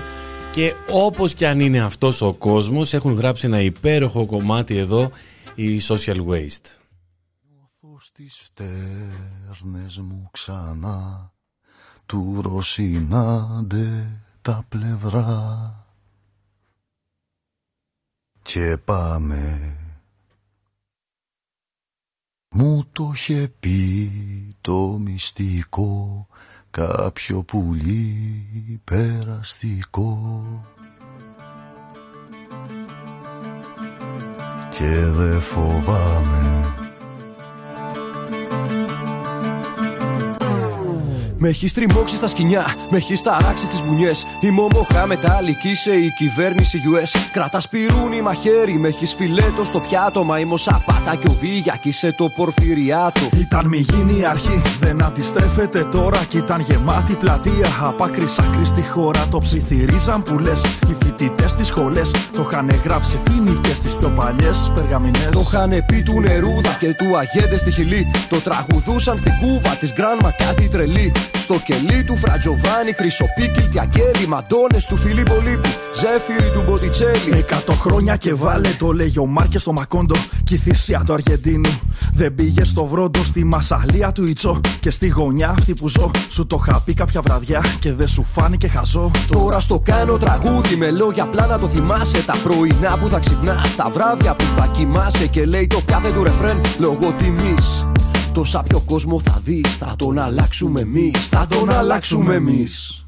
και 0.52 0.74
όπως 0.90 1.34
και 1.34 1.48
αν 1.48 1.60
είναι 1.60 1.80
αυτός 1.80 2.20
ο 2.20 2.32
κόσμος 2.32 2.92
έχουν 2.92 3.12
γράψει 3.14 3.46
ένα 3.46 3.60
υπέροχο 3.60 4.26
κομμάτι 4.26 4.76
εδώ 4.76 5.10
η 5.54 5.80
Social 5.88 6.16
Waste. 6.26 6.66
Στις 7.98 8.40
φτέρνες 8.44 9.98
μου 9.98 10.28
ξανά 10.32 11.32
του 12.06 12.40
ροσινάντε 12.42 13.88
τα 14.42 14.64
πλευρά 14.68 15.86
και 18.42 18.76
πάμε 18.84 19.76
μου 22.56 22.84
το 22.92 23.10
είχε 23.14 23.52
πει 23.60 24.10
το 24.60 24.98
μυστικό 25.04 26.26
κάποιο 26.70 27.42
πουλί 27.42 28.80
περαστικό. 28.84 30.42
Και 34.70 35.04
δε 35.06 35.38
φοβάμαι 35.38 36.74
Με 41.36 41.48
έχει 41.48 41.70
τριμώξει 41.70 42.16
στα 42.16 42.28
σκηνιά, 42.28 42.74
με 42.90 42.96
έχει 42.96 43.22
ταράξει 43.22 43.66
τις 43.66 43.82
μπουνιές. 43.82 44.26
Η 44.40 44.50
μομοχά 44.50 45.06
μετάλλικη 45.06 45.74
σε 45.74 45.92
η 45.92 46.10
κυβέρνηση 46.18 46.80
US. 46.92 47.18
Κρατάς 47.32 47.68
πυρούνι 47.68 48.22
μαχαίρι, 48.22 48.72
με 48.72 48.88
έχεις 48.88 49.14
φιλέτο 49.14 49.64
στο 49.64 49.80
πιάτο. 49.80 50.24
Μα 50.24 50.38
η 50.38 50.44
μοσαπάτα 50.44 51.16
και 51.20 51.26
ο 51.30 51.36
Βίγιακη 51.40 51.92
σε 51.92 52.12
το 52.12 52.28
πορφυριάτο. 52.28 53.28
Ήταν 53.36 53.66
μη 53.66 53.78
γίνει 53.78 54.18
η 54.18 54.24
αρχή, 54.26 54.60
δεν 54.80 55.04
αντιστρέφεται 55.04 55.84
τώρα. 55.84 56.24
Κι 56.28 56.36
ήταν 56.36 56.60
γεμάτη 56.60 57.12
πλατεία. 57.12 57.68
Απ' 57.82 58.02
άκρη 58.02 58.28
σ' 58.28 58.38
άκρη 58.38 58.66
στη 58.66 58.82
χώρα 58.82 59.26
το 59.30 59.38
ψιθυρίζαν 59.38 60.22
που 60.22 60.38
λες. 60.38 60.64
Οι 60.88 60.96
φοιτητές 61.02 61.50
στις 61.50 61.66
σχολές 61.66 62.10
το 62.10 62.48
είχαν 62.50 62.70
γράψει 62.84 63.18
φοινικέ 63.24 63.74
στις 63.74 63.94
πιο 63.94 64.08
παλιές 64.08 64.72
περγαμηνές. 64.74 65.28
Το 65.30 65.44
είχαν 65.46 65.84
πει 65.86 66.02
του 66.02 66.20
νερούδα 66.20 66.76
και 66.80 66.94
του 66.94 67.16
αγέντε 67.16 67.58
στη 67.58 67.70
χιλή. 67.70 68.10
Το 68.28 68.36
τραγουδούσαν 68.36 69.18
στην 69.18 69.32
κούβα 69.40 69.70
της 69.76 69.92
γκράνμα 69.92 70.30
κάτι 70.38 70.68
τρελή. 70.68 71.12
Στο 71.44 71.58
κελί 71.64 72.04
του 72.04 72.16
Φρατζοβάνι, 72.16 72.92
Χρυσοπίκη, 72.96 73.78
Αγγέλη, 73.80 74.26
Μαντώνες 74.28 74.86
του 74.86 74.96
Φιλίππο 74.96 75.34
Λίπη, 75.44 75.68
Ζέφυρη 75.94 76.50
του 76.52 76.62
Μποτιτσέλη. 76.66 77.30
Εκατό 77.32 77.72
χρόνια 77.72 78.16
και 78.16 78.34
βάλε 78.34 78.68
το 78.78 78.92
λέγει 78.92 79.18
ο 79.18 79.26
Μάρκες 79.26 79.60
στο 79.60 79.72
Μακόντο 79.72 80.14
και 80.44 80.54
η 80.54 80.56
θυσία 80.56 81.02
του 81.06 81.12
Αργεντίνου. 81.12 81.80
Δεν 82.14 82.34
πήγε 82.34 82.64
στο 82.64 82.86
βρόντο 82.86 83.24
στη 83.24 83.44
μασαλία 83.44 84.12
του 84.12 84.24
Ιτσό 84.24 84.60
και 84.80 84.90
στη 84.90 85.08
γωνιά 85.08 85.48
αυτή 85.48 85.72
που 85.72 85.88
ζω. 85.88 86.10
Σου 86.28 86.46
το 86.46 86.62
είχα 86.66 86.82
πει 86.84 86.94
κάποια 86.94 87.20
βραδιά 87.20 87.64
και 87.80 87.92
δεν 87.92 88.08
σου 88.08 88.22
φάνηκε 88.22 88.68
χαζό. 88.68 89.10
Τώρα 89.30 89.60
στο 89.60 89.80
κάνω 89.84 90.16
τραγούδι 90.16 90.76
με 90.76 90.90
λόγια 90.90 91.22
απλά 91.22 91.46
να 91.46 91.58
το 91.58 91.68
θυμάσαι. 91.68 92.24
Τα 92.24 92.36
πρωινά 92.42 92.98
που 92.98 93.08
θα 93.08 93.18
ξυπνάς, 93.18 93.76
τα 93.76 93.90
βράδια 93.92 94.34
που 94.34 94.44
θα 94.56 94.66
κοιμάσαι 94.66 95.26
και 95.26 95.44
λέει 95.44 95.66
το 95.66 95.80
κάθε 95.86 96.10
του 96.10 96.22
ρεφρέν 96.22 96.60
λόγω 96.78 97.14
τιμής. 97.18 97.86
Τόσα 98.34 98.62
πιο 98.62 98.80
κόσμο 98.80 99.20
θα 99.20 99.40
δεις, 99.44 99.76
θα 99.78 99.94
τον 99.98 100.18
αλλάξουμε 100.18 100.80
εμείς. 100.80 101.28
Θα 101.28 101.46
τον 101.48 101.70
αλλάξουμε 101.70 102.34
εμείς. 102.34 103.04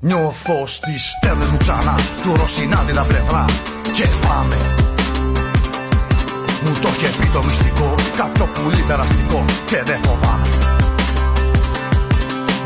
Νιώθω 0.00 0.66
στις 0.66 1.02
στέλνες 1.10 1.50
μου 1.50 1.56
ξανά. 1.56 1.94
Του 2.22 2.32
Ρωσινάντη 2.36 2.92
τα 2.92 3.02
πλευρά. 3.02 3.44
Και 3.92 4.06
πάμε. 4.26 4.56
Μου 6.64 6.72
το 6.82 6.88
είχε 6.94 7.08
πει 7.18 7.26
το 7.26 7.42
μυστικό. 7.46 7.94
Κάποιο 8.16 8.46
πουλί 8.54 8.82
περαστικό 8.88 9.44
Και 9.64 9.82
δεν 9.86 9.98
φοβάμαι. 10.04 10.48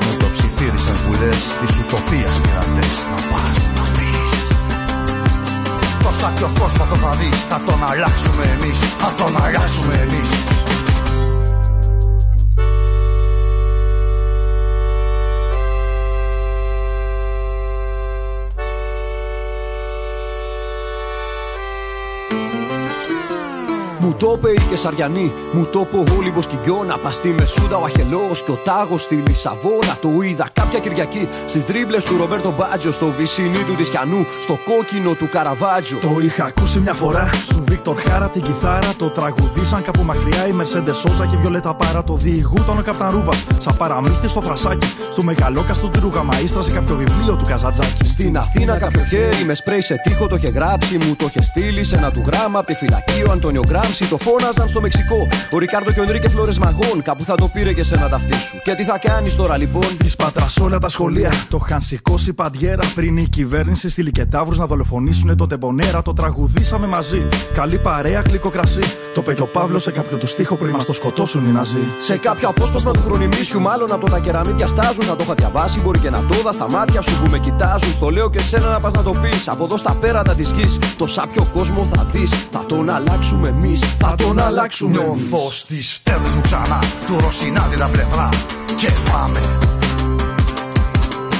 Μου 0.02 0.12
το 0.18 0.26
ψιθύρισαν 0.32 0.96
που 1.04 1.12
λες. 1.20 1.42
Της 1.60 1.78
ουτοπίας 1.78 2.40
πειρατές 2.42 2.96
Να 3.10 3.18
πας 3.30 3.58
να 3.76 3.84
πεις. 3.96 4.30
Τόσα 6.02 6.28
πιο 6.36 6.50
κόσμος 6.60 6.88
το 6.88 6.94
θα 6.94 7.10
δεις. 7.20 7.38
Θα 7.48 7.60
τον 7.66 7.80
αλλάξουμε 7.90 8.44
εμείς. 8.56 8.78
Θα 8.98 9.12
τον 9.18 9.32
αλλάξουμε 9.44 9.94
εμείς 10.06 10.30
το 24.22 24.34
είπε 24.36 24.50
η 24.50 24.60
Κεσαριανή, 24.70 25.32
μου 25.52 25.64
το 25.72 25.86
είπε 25.88 26.10
ο 26.10 26.16
Όλυμπο 26.16 26.40
Κιγκιόνα. 26.40 26.98
Πας 26.98 27.14
στη 27.14 27.28
Μεσούδα 27.28 27.76
ο 27.76 27.84
Αχελό 27.84 28.30
και 28.44 28.50
ο 28.50 28.58
Τάγος 28.64 29.02
στη 29.02 29.14
Λισαβόνα. 29.14 29.96
Το 30.00 30.08
είδα 30.22 30.48
κάποια 30.52 30.78
Κυριακή 30.78 31.28
στις 31.46 31.64
τρίπλε 31.64 31.98
του 31.98 32.16
Ρομπέρτο 32.16 32.54
Μπάτζο. 32.58 32.92
Στο 32.92 33.06
βυσινί 33.18 33.62
του 33.66 33.74
Τισιανού, 33.76 34.26
στο 34.42 34.58
κόκκινο 34.68 35.12
του 35.14 35.28
Καραβάτζο. 35.28 35.96
Το 35.96 36.18
είχα 36.22 36.44
ακούσει 36.44 36.80
μια 36.80 36.94
φορά 36.94 37.30
στο 37.44 37.62
Βίκτορ 37.68 37.96
Χάρα 37.96 38.28
την 38.28 38.42
κιθάρα. 38.42 38.94
Το 38.98 39.08
τραγουδίσαν 39.08 39.82
κάπου 39.82 40.02
μακριά 40.02 40.46
η 40.46 40.52
Μερσέντε 40.52 40.92
Σόζα 40.92 41.26
και 41.26 41.36
η 41.36 41.38
Βιολέτα 41.38 41.74
Πάρα. 41.74 42.04
Το 42.04 42.14
διηγούταν 42.14 42.78
ο 42.78 42.82
Καπταρούβα. 42.82 43.32
Σαν 43.58 43.76
παραμύθι 43.76 44.28
στο 44.28 44.42
θρασάκι. 44.42 44.86
Στο 45.10 45.22
μεγαλόκαστο 45.22 45.86
του 45.86 45.98
Τρούγα 45.98 46.22
Μαΐστρα 46.30 46.60
σε 46.60 46.70
κάποιο 46.70 46.94
βιβλίο 46.94 47.36
του 47.36 47.44
Καζατζάκη. 47.48 48.04
Στην 48.04 48.36
Αθήνα 48.36 48.76
κάποιο 48.76 49.00
χέρι 49.00 49.44
με 49.44 49.54
σπρέι 49.54 49.80
σε 49.80 49.94
τείχο 50.04 50.26
το 50.26 50.36
είχε 50.36 50.48
γράψει. 50.48 50.98
Μου 50.98 51.16
το 51.16 51.24
είχε 51.28 51.42
στείλει 51.42 51.84
σε 51.84 51.96
ένα 51.96 52.10
του 52.10 52.22
γράμμα 52.26 52.58
από 52.58 52.66
τη 52.66 52.74
φυλακή 52.74 53.22
ο 53.28 53.32
Αντώνιο 53.32 53.62
Γκράμψη. 53.66 54.04
Το 54.12 54.18
φώναζαν 54.18 54.68
στο 54.68 54.80
Μεξικό. 54.80 55.28
Ο 55.52 55.58
Ρικάρδο 55.58 55.92
και 55.92 56.00
ο 56.00 56.02
Ενρίκε 56.02 56.28
Φλόρε 56.28 56.52
Μαγών. 56.60 57.02
Κάπου 57.02 57.24
θα 57.24 57.34
το 57.34 57.50
πήρε 57.54 57.72
και 57.72 57.82
σε 57.82 57.94
ένα 57.94 58.08
ταυτί 58.08 58.34
σου. 58.34 58.56
Και 58.64 58.74
τι 58.74 58.84
θα 58.84 58.98
κάνεις 58.98 59.34
τώρα 59.34 59.56
λοιπόν; 59.56 59.96
Της 59.98 60.16
πατράς 60.16 60.56
όλα 60.56 60.78
τα 60.78 60.88
σχολεία. 60.88 61.32
Το 61.48 61.60
είχαν 61.66 61.80
σηκώσει 61.80 62.32
παντιέρα 62.32 62.82
πριν 62.94 63.16
η 63.16 63.24
κυβέρνηση 63.24 63.88
στη 63.88 64.02
Λικετάβρου 64.02 64.56
να 64.56 64.66
δολοφονήσουν 64.66 65.36
το 65.36 65.46
τεμπονέρα. 65.46 66.02
Το 66.02 66.12
τραγουδήσαμε 66.12 66.86
μαζί. 66.86 67.28
Καλή 67.54 67.78
παρέα, 67.78 68.20
γλυκό 68.20 68.50
κρασί. 68.50 68.82
Το 69.14 69.22
πέγιο 69.22 69.46
Παύλος 69.46 69.82
σε 69.82 69.90
κάποιο 69.90 70.16
του 70.16 70.26
στίχο 70.26 70.56
πριν 70.56 70.70
μα 70.78 70.84
το 70.84 70.92
σκοτώσουν 70.92 71.48
οι 71.48 71.52
Ναζί. 71.52 71.84
Σε 71.98 72.16
κάποιο 72.16 72.48
απόσπασμα 72.48 72.90
του 72.90 73.00
χρονιμίσιου, 73.00 73.60
μάλλον 73.60 73.92
από 73.92 74.10
τα 74.10 74.18
κεραμίδια 74.18 74.66
στάζουν. 74.66 75.04
Θα 75.04 75.16
το 75.16 75.24
είχα 75.24 75.34
διαβάσει, 75.34 75.80
μπορεί 75.80 75.98
και 75.98 76.10
να 76.10 76.24
το 76.26 76.34
δα 76.44 76.52
στα 76.52 76.70
μάτια 76.70 77.02
σου 77.02 77.22
που 77.22 77.30
με 77.30 77.38
κοιτάζουν. 77.38 77.92
Στο 77.92 78.10
λέω 78.10 78.30
και 78.30 78.40
σένα 78.40 78.68
να 78.70 78.80
πας 78.80 78.92
να 78.92 79.02
το 79.02 79.14
πεις. 79.22 79.48
Από 79.48 79.64
εδώ 79.64 79.76
στα 79.76 79.96
πέρατα 80.00 80.34
της 80.34 80.50
γης. 80.50 80.78
Το 80.96 81.06
σάπιο 81.06 81.46
κόσμο 81.54 81.88
θα 81.94 82.08
δεις. 82.12 82.30
Θα 82.50 82.64
τον 82.66 82.90
αλλάξουμε 82.90 83.48
εμείς. 83.48 83.80
Θα 84.04 84.14
τον 84.14 84.40
αλλάξουμε. 84.40 84.98
Εμείς. 84.98 85.28
Νιώθω 85.28 85.50
στις 85.50 85.94
στέλνες 85.94 86.34
μου 86.34 86.40
ξανά. 86.40 86.78
Του 87.06 87.16
Ρωσινάντη 87.20 87.76
τα 87.76 87.88
πλευρά. 87.94 88.28
Και 88.76 88.90
πάμε. 89.10 89.40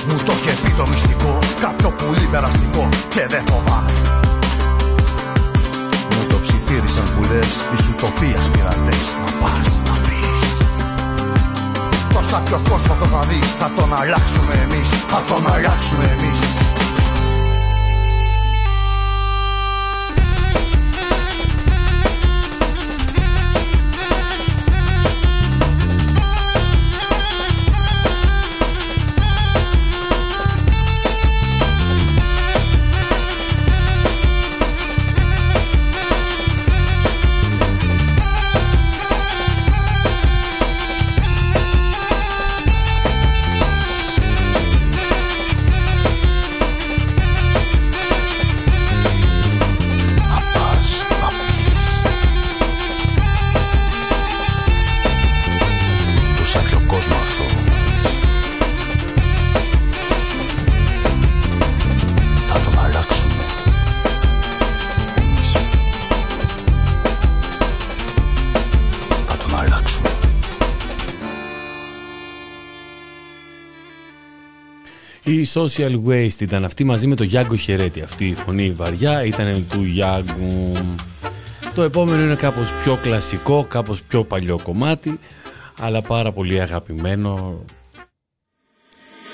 Μου 0.09 0.17
το 0.27 0.33
είχε 0.33 0.53
πει 0.63 0.71
το 0.77 0.87
μυστικό. 0.87 1.39
Κάποιο 1.61 1.91
πουλί 1.91 2.27
περαστικό 2.31 2.89
Και 3.09 3.27
δεν 3.29 3.43
φοβάμαι. 3.51 3.93
Μου 6.11 6.23
το 6.29 6.37
ψιθύρισαν 6.43 7.07
που 7.15 7.23
λες. 7.31 7.53
Της 7.71 7.89
ουτοπίας 7.89 8.51
πειρατές. 8.53 9.07
Να 9.23 9.31
πας 9.41 9.69
να 9.87 9.95
πεις 10.05 10.43
Τόσα 12.15 12.39
πιο 12.39 12.61
κόσμο 12.71 12.95
το 13.01 13.05
θα 13.05 13.21
δεις. 13.29 13.49
Θα 13.59 13.71
τον 13.77 13.91
αλλάξουμε 14.01 14.55
εμείς. 14.65 14.89
Θα 15.13 15.23
τον 15.29 15.43
αλλάξουμε 15.55 16.05
εμείς 16.19 16.62
Social 75.53 76.01
Waste 76.07 76.41
ήταν 76.41 76.65
αυτή 76.65 76.85
μαζί 76.85 77.07
με 77.07 77.15
το 77.15 77.25
Γιάνγκο 77.25 77.57
Χερέτη. 77.57 78.03
Αυτή 78.03 78.27
η 78.27 78.35
φωνή 78.35 78.71
βαριά 78.71 79.25
ήταν 79.25 79.67
του 79.71 79.83
Γιάνγκου. 79.83 80.73
Το 81.75 81.83
επόμενο 81.83 82.23
είναι 82.23 82.35
κάπως 82.35 82.73
πιο 82.83 82.99
κλασικό, 83.03 83.65
κάπως 83.65 84.03
πιο 84.03 84.25
παλιό 84.25 84.59
κομμάτι, 84.63 85.19
αλλά 85.81 86.03
πάρα 86.03 86.33
πολύ 86.33 86.61
αγαπημένο. 86.61 87.65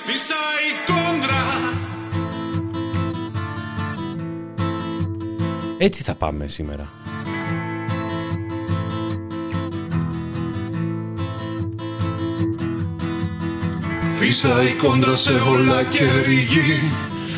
Φυσάει 0.07 0.69
κόντρα 0.87 1.37
Έτσι 5.79 6.03
θα 6.03 6.15
πάμε 6.15 6.49
σήμερα. 6.49 6.98
Φύσαει 14.19 14.73
κόντρα 14.73 15.17
σε 15.17 15.33
όλα 15.33 15.83
και 15.83 16.05
ρηγή 16.25 16.93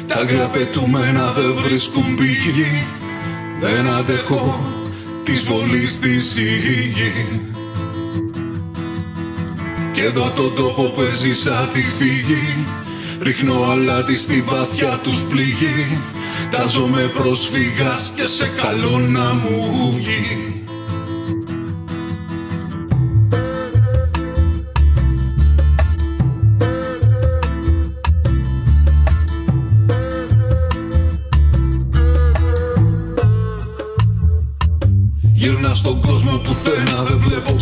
Τα 0.07 0.15
άγρια 0.15 0.47
πετούμενα 0.49 1.33
δεν 1.33 1.55
βρίσκουν 1.55 2.15
πηγή. 2.15 2.87
Δεν 3.61 3.89
αντέχω 3.89 4.61
της 5.23 5.45
βολής 5.45 5.99
της 5.99 6.37
η 6.37 6.55
γη 6.95 7.41
Και 9.93 10.03
εδώ 10.03 10.31
τον 10.31 10.55
τόπο 10.55 10.83
που 10.83 11.03
έζησα 11.03 11.69
τη 11.73 11.83
φύγη. 11.83 12.67
Ρίχνω 13.23 13.71
αλάτι 13.71 14.17
στη 14.17 14.41
βαθιά 14.41 15.01
τους 15.03 15.23
πληγή. 15.23 16.01
Τάζομαι 16.51 17.13
πρόσφυγας 17.15 18.13
και 18.17 18.27
σε 18.27 18.51
καλό 18.63 18.99
να 18.99 19.33
μου 19.35 19.93
βγει 19.97 20.61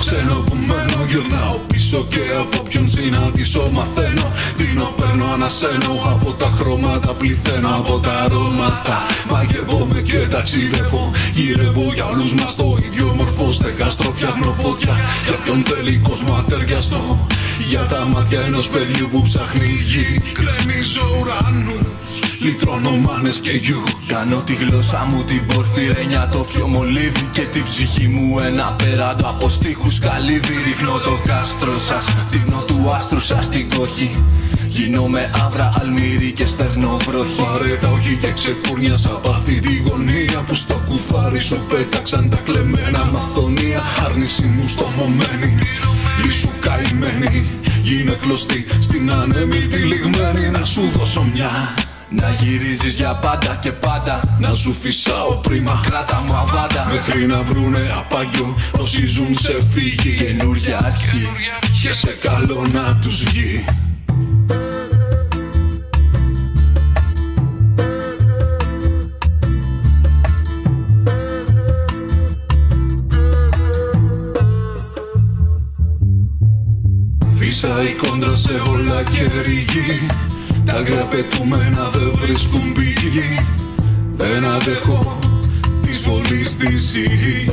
ξένο 0.09 0.39
που 0.47 0.57
μένω 0.69 1.05
Γυρνάω 1.09 1.59
πίσω 1.67 1.79
ζήσω 1.89 2.07
και 2.09 2.25
από 2.41 2.63
ποιον 2.69 2.89
συναντήσω 2.89 3.71
μαθαίνω. 3.73 4.33
Δίνω, 4.57 4.95
παίρνω, 4.97 5.27
ανασένω 5.35 5.93
από 6.13 6.33
τα 6.33 6.49
χρώματα 6.59 7.13
πληθαίνω 7.15 7.69
Από 7.69 7.99
τα 7.99 8.13
αρώματα. 8.25 8.97
Μαγεύομαι 9.31 10.01
και 10.01 10.19
ταξιδεύω 10.31 11.11
Γυρεύω 11.35 11.91
για 11.95 12.07
όλους 12.07 12.35
μας 12.35 12.57
το 12.57 12.79
ίδιο 12.87 13.15
μορφό. 13.19 13.51
Στεγαστρο 13.51 14.13
φτιάχνω 14.13 14.53
φωτιά 14.63 14.97
Για 15.25 15.37
ποιον 15.45 15.63
θέλει 15.65 15.97
κόσμο 16.09 16.35
ατεριαστό 16.35 17.27
Για 17.69 17.81
τα 17.81 18.07
μάτια 18.07 18.41
ενός 18.41 18.69
παιδιού 18.69 19.09
που 19.11 19.23
ψάχνει 19.23 19.73
γη 19.91 20.23
Κρέμιζω 20.33 21.07
ουρανούς 21.21 21.98
Λυτρώνω 22.41 22.91
μάνες 22.91 23.41
και 23.41 23.51
γιου. 23.51 23.83
Κάνω 24.07 24.37
τη 24.37 24.55
γλώσσα 24.55 25.07
μου 25.11 25.25
την 25.25 25.47
πορφυρένια 25.47 26.29
το 26.33 26.45
φιο 26.45 26.67
μολύβι. 26.67 27.29
Και 27.33 27.41
την 27.41 27.65
ψυχή 27.65 28.09
μου 28.09 28.39
ένα 28.39 28.77
πέραντο 28.79 29.29
από 29.29 29.49
στίχους 29.49 29.99
καλύβι 29.99 30.55
Ρίχνω 30.65 30.99
το 30.99 31.19
κάστρο 31.27 31.79
σας, 31.79 32.05
φτύνω 32.05 32.63
του 32.67 32.93
άστρου 32.97 33.21
σας 33.21 33.45
στην 33.45 33.71
κοχή 33.75 34.25
Γίνομαι 34.69 35.31
άβρα, 35.45 35.73
αλμύρι 35.81 36.33
και 36.33 36.47
στερνό 36.47 36.97
βροχή. 37.07 37.43
Πάρε 37.43 37.77
τα 37.77 37.89
όχι 37.89 38.19
και 38.21 38.33
ξεκούρνιασα 38.33 39.09
από 39.09 39.31
αυτή 39.31 39.61
τη 39.61 39.77
γωνία 39.77 40.45
Που 40.47 40.55
στο 40.55 40.83
κουφάρι 40.89 41.41
σου 41.41 41.61
πέταξαν 41.69 42.31
τα 42.31 42.37
κλεμμένα 42.37 43.11
μαθονία. 43.13 43.83
Άρνηση 44.05 44.45
μου 44.45 44.65
στομωμένη, 44.69 45.59
λύσου 46.25 46.49
καημένη. 46.61 47.45
Γίνε 47.83 48.13
κλωστή 48.13 48.67
στην 48.81 49.13
άνεμη 49.13 49.59
τη 49.59 49.77
λιγμένη. 49.77 50.51
Να 50.51 50.65
σου 50.65 50.91
δώσω 50.97 51.23
μια 51.35 51.51
να 52.11 52.31
γυρίζεις 52.31 52.95
για 52.95 53.15
πάντα 53.15 53.59
και 53.61 53.73
πάντα. 53.73 54.37
Να 54.41 54.53
σου 54.53 54.73
φυσάω 54.73 55.33
πρίμα 55.35 55.81
Κράτα 55.85 56.23
μου 56.27 56.35
αβάντα. 56.35 56.87
Μέχρι 56.93 57.27
να 57.27 57.43
βρουνε 57.43 57.91
απαγιό 57.97 58.57
Όσοι 58.79 59.07
ζουν 59.07 59.35
σε 59.35 59.65
φύγη. 59.73 60.15
Καινούρια 60.15 60.79
αρχή 60.85 61.29
Και 61.83 61.93
σε 61.93 62.11
καλό 62.21 62.67
να 62.73 62.97
τους 62.97 63.25
βγει. 63.25 63.65
Φύσα 77.37 77.83
η 77.83 77.93
κόντρα 77.93 78.37
σε 78.37 78.53
όλα 78.69 79.03
και 79.03 79.31
ρηγή 79.45 80.07
τα 80.69 80.75
αγραία 80.75 81.05
πετούμενα 81.05 81.91
δεν 81.93 82.13
βρίσκουν 82.15 82.73
πηγή. 82.73 83.47
Δεν 84.17 84.45
αντέχω 84.45 85.19
της 85.83 86.03
βολής 86.03 86.57
της 86.57 86.95
η 86.95 87.51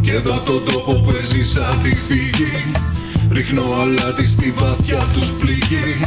Και 0.00 0.12
εδώ 0.12 0.40
τον 0.40 0.64
τόπο 0.64 0.92
που 0.92 1.16
έζησα 1.20 1.78
τη 1.82 1.94
φύγη 1.94 2.70
Ρίχνω 3.30 3.62
αλάτι 3.80 4.26
στη 4.26 4.50
βαθιά 4.50 5.06
τους 5.12 5.30
πληγή. 5.30 6.00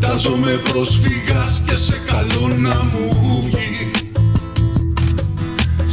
Τάζομαι 0.00 0.60
πρόσφυγας 0.72 1.62
και 1.66 1.76
σε 1.76 2.00
καλό 2.06 2.48
να 2.48 2.82
μου 2.82 3.42
βγει 3.42 4.09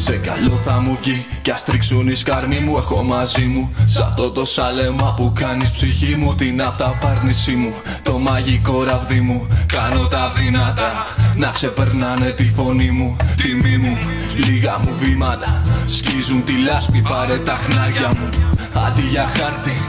σε 0.08 0.18
καλό 0.18 0.62
θα 0.66 0.80
μου 0.80 0.98
βγει 1.02 1.26
Κι 1.42 1.52
ας 1.52 1.64
τρίξουν 1.64 2.08
οι 2.08 2.16
σκαρμοί 2.16 2.60
μου 2.60 2.78
Έχω 2.78 3.04
μαζί 3.04 3.46
μου. 3.46 3.72
Σ' 3.86 4.00
αυτό 4.00 4.32
το 4.32 4.46
σάλεμα 4.46 5.14
που 5.18 5.34
κάνεις 5.36 5.72
ψυχή 5.72 6.16
μου 6.16 6.36
Την 6.36 6.62
αυταπάρνησή 6.62 7.52
μου. 7.52 7.74
Το 8.04 8.18
μαγικό 8.18 8.84
ραβδί 8.84 9.22
μου 9.22 9.48
Κάνω 9.66 10.08
τα 10.08 10.32
δυνατά. 10.36 10.92
Να 11.36 11.48
ξεπερνάνε 11.48 12.30
τη 12.30 12.44
φωνή 12.44 12.90
μου 12.90 13.16
Τιμή 13.42 13.78
μου. 13.78 13.98
Λίγα 14.46 14.80
μου 14.80 14.90
βήματα 15.00 15.62
Σκίζουν 15.86 16.44
τη 16.44 16.54
λάσπη 16.58 17.02
Πάρε 17.02 17.38
τα 17.38 17.54
χνάρια 17.54 18.08
μου. 18.08 18.30
Αντί 18.88 19.02
για 19.02 19.28
χάρτη 19.28 19.82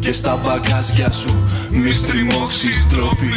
Και 0.00 0.12
στα 0.12 0.40
μπαγκάζια 0.44 1.10
σου 1.10 1.44
Μη 1.70 1.90
στριμώξεις 1.90 2.86
τρόπι 2.88 3.32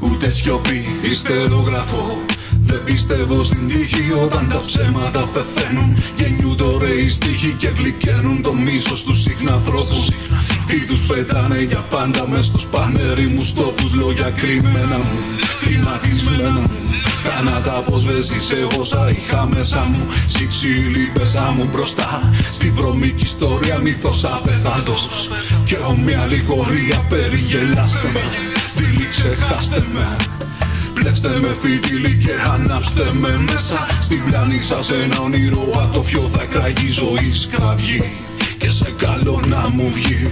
Ούτε 0.00 0.30
σιωπή 0.30 0.84
Ιστερογραφώ 1.10 2.29
δεν 2.70 2.84
πιστεύω 2.84 3.42
στην 3.42 3.68
τύχη 3.68 4.12
όταν 4.24 4.48
τα 4.48 4.60
ψέματα 4.60 5.28
πεθαίνουν. 5.32 5.96
Γεννιούνται 6.16 6.62
ωραίοι 6.62 7.08
στίχοι 7.08 7.54
και 7.58 7.68
γλυκαίνουν 7.68 8.42
το 8.42 8.52
μίσος 8.52 9.04
τους 9.04 9.22
συχναθρώπους 9.22 10.08
Ή 10.66 10.78
τους 10.88 11.02
πετάνε 11.06 11.62
για 11.62 11.84
πάντα 11.90 12.28
μες 12.28 12.46
στους 12.46 12.66
πανερήμους 12.66 13.52
τόπους 13.52 13.92
Λόγια 13.92 14.30
κρυμμένα 14.30 14.96
μου, 14.96 15.18
χρηματισμένα 15.60 16.60
μου. 16.60 16.78
Κάνα 17.24 17.60
τα 17.60 17.76
αποσβέσεις 17.76 18.50
εγώ 18.50 18.84
σα 18.84 19.08
είχα 19.08 19.48
μέσα 19.54 19.88
μου. 19.92 20.06
Σιξίλι 20.26 21.10
πέσα 21.14 21.54
μου 21.56 21.68
μπροστά 21.72 22.30
Στη 22.50 22.70
βρωμική 22.70 23.22
ιστορία 23.22 23.78
μύθος 23.78 24.24
απεθάντος 24.24 25.08
Και 25.64 25.76
ομοια 25.88 26.26
λιγορία 26.26 27.06
περιγελάστε 27.08 28.10
με 28.12 28.20
Φίλοι 28.74 29.06
ξεχάστε 29.08 29.84
με 29.92 30.39
Πλέξτε 31.00 31.28
με 31.28 31.56
φιτίλι 31.60 32.16
και 32.16 32.30
ανάψτε 32.54 33.12
με 33.12 33.38
μέσα. 33.38 33.86
Στην 34.00 34.24
πλάνη 34.24 34.62
σας 34.62 34.90
ένα 34.90 35.20
όνειρο 35.20 35.70
ατόφιο 35.82 36.20
θα 36.32 36.44
κραγεί. 36.44 36.88
Ζωή 36.88 37.26
σκραυγή 37.32 38.02
Και 38.58 38.70
σε 38.70 38.90
καλό 38.98 39.42
να 39.46 39.68
μου 39.68 39.90
βγει. 39.92 40.30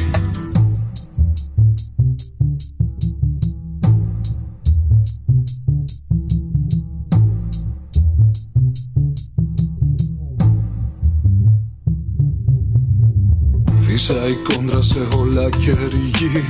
Φύσα 13.81 14.29
η 14.29 14.35
κόντρα 14.35 14.83
σε 14.83 14.99
όλα 15.17 15.51
και 15.51 15.71
ρηγή 15.71 16.45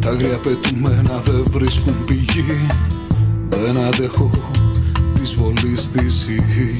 Τα 0.00 0.08
αγρία 0.08 0.36
πετούμενα 0.36 1.22
δεν 1.24 1.44
βρίσκουν 1.50 2.04
πηγή 2.04 2.66
δεν 3.64 3.76
αντέχω 3.76 4.30
της 5.14 5.34
βολής 5.34 5.90
της 5.90 6.28
η 6.28 6.76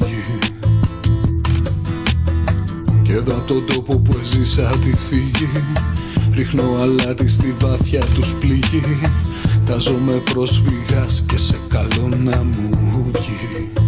Και 3.03 3.13
εδώ 3.13 3.43
τον 3.47 3.65
τόπο 3.65 3.97
που 3.97 4.17
έζησα 4.21 4.77
τη 4.81 4.93
φύγη 4.93 5.49
Ρίχνω 6.33 6.77
αλάτι 6.81 7.27
στη 7.27 7.55
βάθια 7.59 8.05
τους 8.13 8.33
πληγή. 8.33 8.99
Τάζομαι 9.65 10.13
πρόσφυγας 10.13 11.23
και 11.27 11.37
σε 11.37 11.59
καλό 11.67 12.09
να 12.23 12.43
μου 12.43 13.11
βγει 13.13 13.84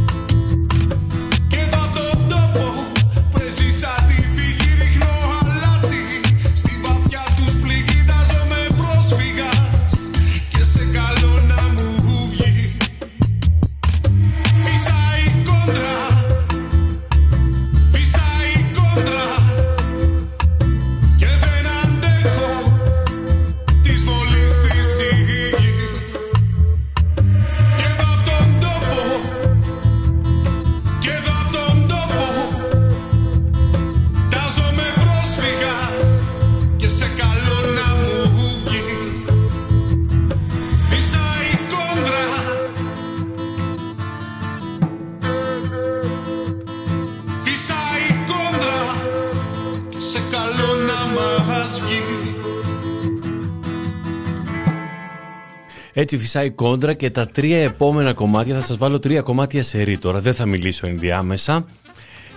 Έτσι 56.00 56.18
φυσάει 56.18 56.50
κόντρα 56.50 56.94
και 56.94 57.10
τα 57.10 57.28
τρία 57.28 57.64
επόμενα 57.64 58.14
κομμάτια 58.14 58.56
θα 58.56 58.62
σας 58.62 58.78
βάλω 58.78 59.00
τρία 59.00 59.22
κομμάτια 59.22 59.64
σε 59.64 59.82
ρί 59.82 59.98
τώρα. 59.98 60.20
Δεν 60.20 60.34
θα 60.34 60.46
μιλήσω 60.46 60.88
ενδιάμεσα. 60.88 61.66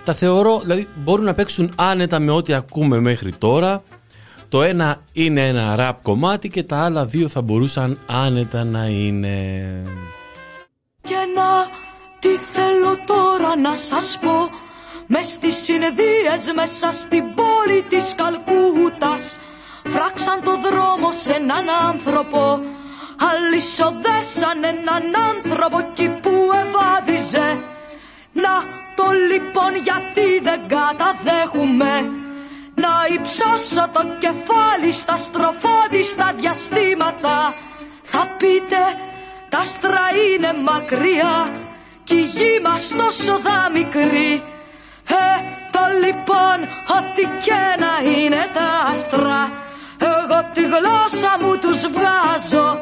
Τα 0.05 0.13
θεωρώ, 0.13 0.59
δηλαδή 0.59 0.87
μπορούν 0.95 1.25
να 1.25 1.33
παίξουν 1.33 1.71
άνετα 1.75 2.19
με 2.19 2.31
ό,τι 2.31 2.53
ακούμε 2.53 2.99
μέχρι 2.99 3.31
τώρα. 3.31 3.83
Το 4.49 4.63
ένα 4.63 5.01
είναι 5.13 5.47
ένα 5.47 5.75
ραπ 5.75 6.01
κομμάτι 6.01 6.49
και 6.49 6.63
τα 6.63 6.83
άλλα 6.83 7.05
δύο 7.05 7.27
θα 7.27 7.41
μπορούσαν 7.41 7.99
άνετα 8.05 8.63
να 8.63 8.85
είναι. 8.85 9.67
Και 11.01 11.15
να 11.35 11.67
τι 12.19 12.29
θέλω 12.29 12.97
τώρα 13.05 13.57
να 13.57 13.75
σας 13.75 14.19
πω 14.21 14.49
μες 15.07 15.27
στις 15.27 15.55
συνεδρίες 15.55 16.51
μέσα 16.55 16.91
στην 16.91 17.23
πόλη 17.35 17.81
της 17.89 18.15
Καλκούτας 18.15 19.39
Φράξαν 19.87 20.43
το 20.43 20.51
δρόμο 20.51 21.11
σε 21.11 21.33
έναν 21.33 21.65
άνθρωπο 21.89 22.59
Αλυσοδέσαν 23.29 24.63
έναν 24.63 25.03
άνθρωπο 25.29 25.77
εκεί 25.77 26.07
που 26.21 26.49
ευάδιζε 26.63 27.59
Να 28.31 28.53
το 28.95 29.05
λοιπόν 29.31 29.75
γιατί 29.83 30.39
δεν 30.43 30.61
καταδέχουμε. 30.67 32.11
Να 32.75 32.93
υψώσω 33.13 33.89
το 33.93 34.03
κεφάλι 34.19 34.91
στα 34.91 35.17
στροφόδιστα 35.17 36.33
διαστήματα. 36.39 37.53
Θα 38.03 38.27
πείτε 38.37 38.81
τα 39.49 39.57
άστρα 39.57 40.05
είναι 40.25 40.53
μακριά 40.63 41.49
κι 42.03 42.15
η 42.15 42.21
γη 42.21 42.59
μας 42.63 42.93
τόσο 42.97 43.39
δα 43.43 43.69
μικρή 43.73 44.43
Ε, 45.07 45.33
το 45.71 45.79
λοιπόν 46.03 46.57
ό,τι 46.97 47.21
και 47.21 47.61
να 47.83 48.09
είναι 48.09 48.47
τα 48.53 48.89
άστρα 48.91 49.51
Εγώ 49.99 50.49
τη 50.53 50.61
γλώσσα 50.61 51.37
μου 51.41 51.57
τους 51.57 51.81
βγάζω 51.87 52.79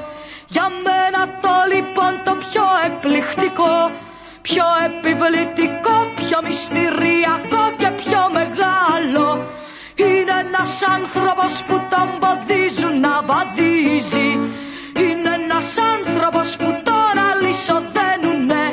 Για 0.51 0.67
μένα 0.85 1.21
το 1.41 1.55
λοιπόν 1.73 2.13
το 2.25 2.33
πιο 2.43 2.65
εκπληκτικό 2.85 3.91
Πιο 4.41 4.65
επιβλητικό, 4.88 5.95
πιο 6.15 6.39
μυστηριακό 6.47 7.63
και 7.77 7.89
πιο 8.01 8.21
μεγάλο 8.38 9.25
Είναι 9.95 10.35
ένας 10.45 10.83
άνθρωπος 10.95 11.63
που 11.67 11.81
τον 11.93 12.07
ποδίζουν 12.21 12.99
να 12.99 13.21
βαδίζει. 13.29 14.29
Είναι 15.03 15.31
ένας 15.41 15.69
άνθρωπος 15.93 16.55
που 16.57 16.69
τον 16.88 17.13
αλυσοδένουνε 17.29 18.63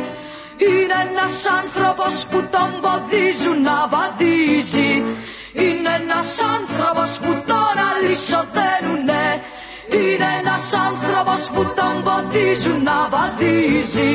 Είναι 0.68 0.96
ένας 1.08 1.36
άνθρωπος 1.58 2.26
που 2.30 2.38
τον 2.50 2.70
ποδίζουν 2.82 3.62
να 3.62 3.88
βαδίζει. 3.92 5.04
Είναι 5.52 5.92
ένας 6.02 6.30
άνθρωπος 6.56 7.10
που 7.18 7.32
τον 7.46 7.74
αλυσοδένουνε 7.90 9.42
είναι 9.90 10.28
ένας 10.40 10.72
άνθρωπος 10.88 11.50
που 11.54 11.62
τον 11.78 11.94
ποδίζουν 12.04 12.82
να 12.82 13.08
βαδίζει. 13.12 14.12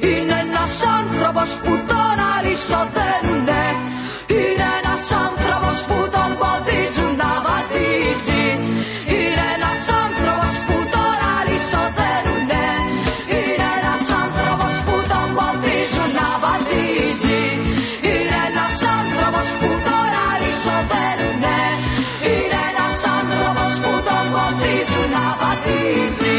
Είναι 0.00 0.36
ένας 0.46 0.84
άνθρωπος 0.98 1.50
που 1.62 1.72
τον 1.90 2.16
αλυσοδένουνε 2.36 3.64
Είναι 4.26 4.66
ένας 4.82 5.12
άνθρωπος 5.12 5.76
που 5.88 5.98
τον 6.14 6.30
ποδίζουν 6.40 7.16
να 7.16 7.32
βαδίζει 7.46 8.44
βαδίζει 25.96 26.29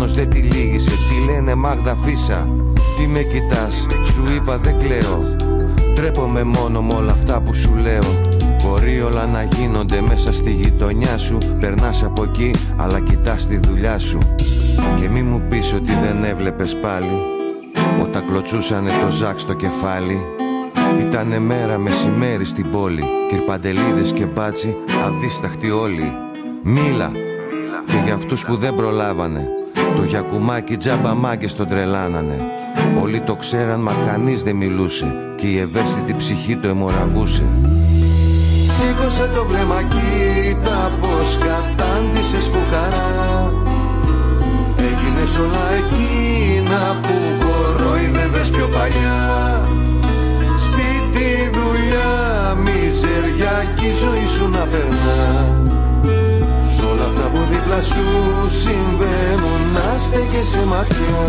Ο 0.00 0.02
πόνος 0.02 0.18
δεν 0.18 0.30
τη 0.30 0.38
λύγησε, 0.38 0.90
τη 0.90 1.32
λένε 1.32 1.54
Μάγδα 1.54 1.96
Φίσα 2.04 2.48
Τι 2.98 3.06
με 3.06 3.22
κοιτάς, 3.22 3.86
σου 4.04 4.24
είπα 4.34 4.58
δεν 4.58 4.78
κλαίω. 4.78 5.36
Τρέπομαι 5.94 6.42
μόνο 6.42 6.82
με 6.82 6.94
όλα 6.94 7.12
αυτά 7.12 7.40
που 7.40 7.54
σου 7.54 7.74
λέω. 7.74 8.20
Μπορεί 8.64 9.00
όλα 9.00 9.26
να 9.26 9.42
γίνονται 9.42 10.00
μέσα 10.08 10.32
στη 10.32 10.50
γειτονιά 10.50 11.18
σου. 11.18 11.38
Περνάς 11.60 12.02
από 12.02 12.22
εκεί, 12.22 12.50
αλλά 12.76 13.00
κοιτάς 13.00 13.46
τη 13.46 13.56
δουλειά 13.56 13.98
σου. 13.98 14.18
Και 15.00 15.08
μη 15.08 15.22
μου 15.22 15.42
πεις 15.48 15.72
ότι 15.72 15.92
δεν 15.92 16.24
έβλεπες 16.24 16.76
πάλι. 16.76 17.22
Όταν 18.02 18.26
κλωτσούσανε 18.26 18.90
το 19.02 19.10
ζάκ 19.10 19.38
στο 19.38 19.54
κεφάλι. 19.54 20.26
Ήτανε 21.00 21.38
μέρα 21.38 21.78
μεσημέρι 21.78 22.44
στην 22.44 22.70
πόλη. 22.70 23.04
Κυρπαντελίδες 23.28 24.12
και 24.12 24.26
μπάτσι 24.26 24.76
αδίσταχτοι 25.06 25.70
όλοι. 25.70 26.12
Μίλα. 26.62 27.10
Και 27.86 27.96
για 28.04 28.14
αυτούς 28.14 28.44
που 28.44 28.56
δεν 28.56 28.74
προλάβανε 28.74 29.48
Το 30.00 30.06
γιακουμάκι 30.06 30.76
τζάμπα 30.76 31.14
μάγκες 31.14 31.54
τον 31.54 31.68
τρελάνανε. 31.68 32.38
Όλοι 33.02 33.20
το 33.20 33.36
ξέραν 33.36 33.82
μα 33.82 33.92
κανείς 34.06 34.42
δεν 34.42 34.56
μιλούσε. 34.56 35.14
Και 35.36 35.46
η 35.46 35.58
ευαίσθητη 35.58 36.14
ψυχή 36.16 36.56
το 36.56 36.68
αιμορραγούσε. 36.68 37.44
Σήκωσε 38.76 39.30
το 39.34 39.44
βλέμμα 39.44 39.82
κοίτα 39.82 40.90
πως 41.00 41.38
κατάντησες 41.38 42.44
φουκαρά 42.52 43.52
Έγινες 44.76 45.38
όλα 45.38 45.66
εκείνα 45.80 47.00
που 47.02 47.14
κορόιδευες 47.44 48.48
πιο 48.48 48.66
παλιά. 48.66 49.62
Σπίτι, 50.66 51.50
δουλειά, 51.52 52.12
μιζεριά 52.64 53.64
κι 53.76 53.86
η 53.86 53.92
ζωή 53.92 54.26
σου 54.26 54.48
να 54.48 54.58
περνά. 54.58 55.20
Σ' 55.22 55.68
όλα 55.68 55.79
αυτά 57.72 58.00
που 58.00 58.10
δίπλα 58.10 58.48
σου 58.48 58.56
συμβαίνουν 58.62 59.72
να 59.72 59.98
στέκεσαι 59.98 60.64
μακριά 60.66 61.26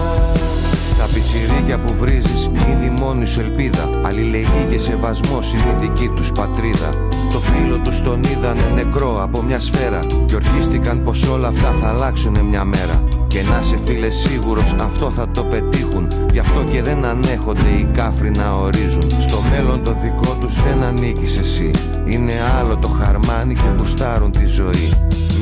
Τα 0.98 1.06
πιτσιρίκια 1.14 1.78
που 1.80 1.96
βρίζεις 2.00 2.46
είναι 2.46 2.86
η 2.86 2.94
μόνη 3.00 3.26
σου 3.26 3.40
ελπίδα. 3.40 3.90
Αλληλεγγύη 4.06 4.66
και 4.70 4.80
σεβασμός 4.80 5.54
είναι 5.54 5.72
η 5.72 5.78
δική 5.80 6.08
τους 6.08 6.32
πατρίδα. 6.32 6.90
Το 7.34 7.40
φίλο 7.40 7.80
τους 7.80 8.02
τον 8.02 8.24
είδανε 8.24 8.72
νεκρό 8.74 9.24
από 9.24 9.42
μια 9.42 9.60
σφαίρα. 9.60 10.00
Και 10.26 10.36
ορκίστηκαν 10.36 11.04
πως 11.04 11.24
όλα 11.28 11.48
αυτά 11.48 11.72
θα 11.82 11.88
αλλάξουν 11.88 12.38
μια 12.50 12.64
μέρα. 12.64 13.04
Και 13.28 13.42
να 13.42 13.64
σε 13.64 13.80
φίλε 13.86 14.10
σίγουρος 14.10 14.76
αυτό 14.80 15.10
θα 15.10 15.30
το 15.30 15.44
πετύχουν. 15.44 16.08
Γι' 16.32 16.40
αυτό 16.40 16.64
και 16.72 16.82
δεν 16.82 17.06
ανέχονται 17.06 17.70
οι 17.80 17.90
κάφροι 17.94 18.32
να 18.32 18.52
ορίζουν. 18.52 19.10
Στο 19.20 19.38
μέλλον 19.52 19.84
το 19.84 19.96
δικό 20.04 20.36
τους 20.40 20.54
δεν 20.54 20.84
ανήκεις 20.84 21.38
εσύ. 21.38 21.72
Είναι 22.06 22.34
άλλο 22.60 22.78
το 22.78 22.88
χαρμάνι 22.88 23.54
και 23.54 23.70
γουστάρουν 23.78 24.32
τη 24.32 24.46
ζωή. 24.46 24.94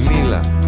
Μίλα 0.08 0.59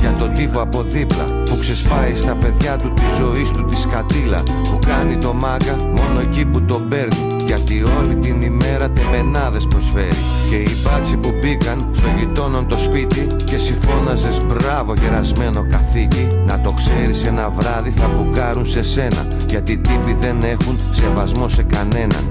για 0.00 0.12
τον 0.12 0.34
τύπο 0.34 0.60
από 0.60 0.82
δίπλα 0.82 1.24
που 1.44 1.56
ξεσπάει 1.58 2.16
στα 2.16 2.36
παιδιά 2.36 2.76
του 2.76 2.94
τη 2.94 3.02
ζωή 3.18 3.50
του 3.52 3.64
τη 3.64 3.76
σκατήλα 3.76 4.42
που 4.42 4.78
κάνει 4.86 5.16
το 5.16 5.34
μάγκα 5.34 5.76
μόνο 5.76 6.20
εκεί 6.20 6.44
που 6.44 6.62
τον 6.62 6.88
παίρνει. 6.88 7.36
Γιατί 7.46 7.82
όλη 7.98 8.16
την 8.16 8.40
ημέρα 8.40 8.90
τεμενάδες 8.90 9.66
προσφέρει. 9.66 10.22
Και 10.50 10.56
οι 10.56 10.76
μπάτσοι 10.82 11.16
που 11.16 11.30
μπήκαν 11.40 11.90
στο 11.94 12.06
γειτόνον 12.18 12.68
το 12.68 12.78
σπίτι 12.78 13.26
Και 13.44 13.54
εσύ 13.54 13.78
φώναζες 13.82 14.40
μπράβο 14.46 14.94
γερασμένο 14.94 15.66
καθήκη. 15.70 16.26
Να 16.46 16.60
το 16.60 16.72
ξέρεις 16.72 17.24
ένα 17.24 17.50
βράδυ 17.50 17.90
θα 17.90 18.08
μπουκάρουν 18.08 18.66
σε 18.66 18.82
σένα. 18.82 19.26
Γιατί 19.48 19.76
τύποι 19.76 20.16
δεν 20.20 20.42
έχουν 20.42 20.78
σεβασμό 20.90 21.48
σε 21.48 21.62
κανέναν. 21.62 22.24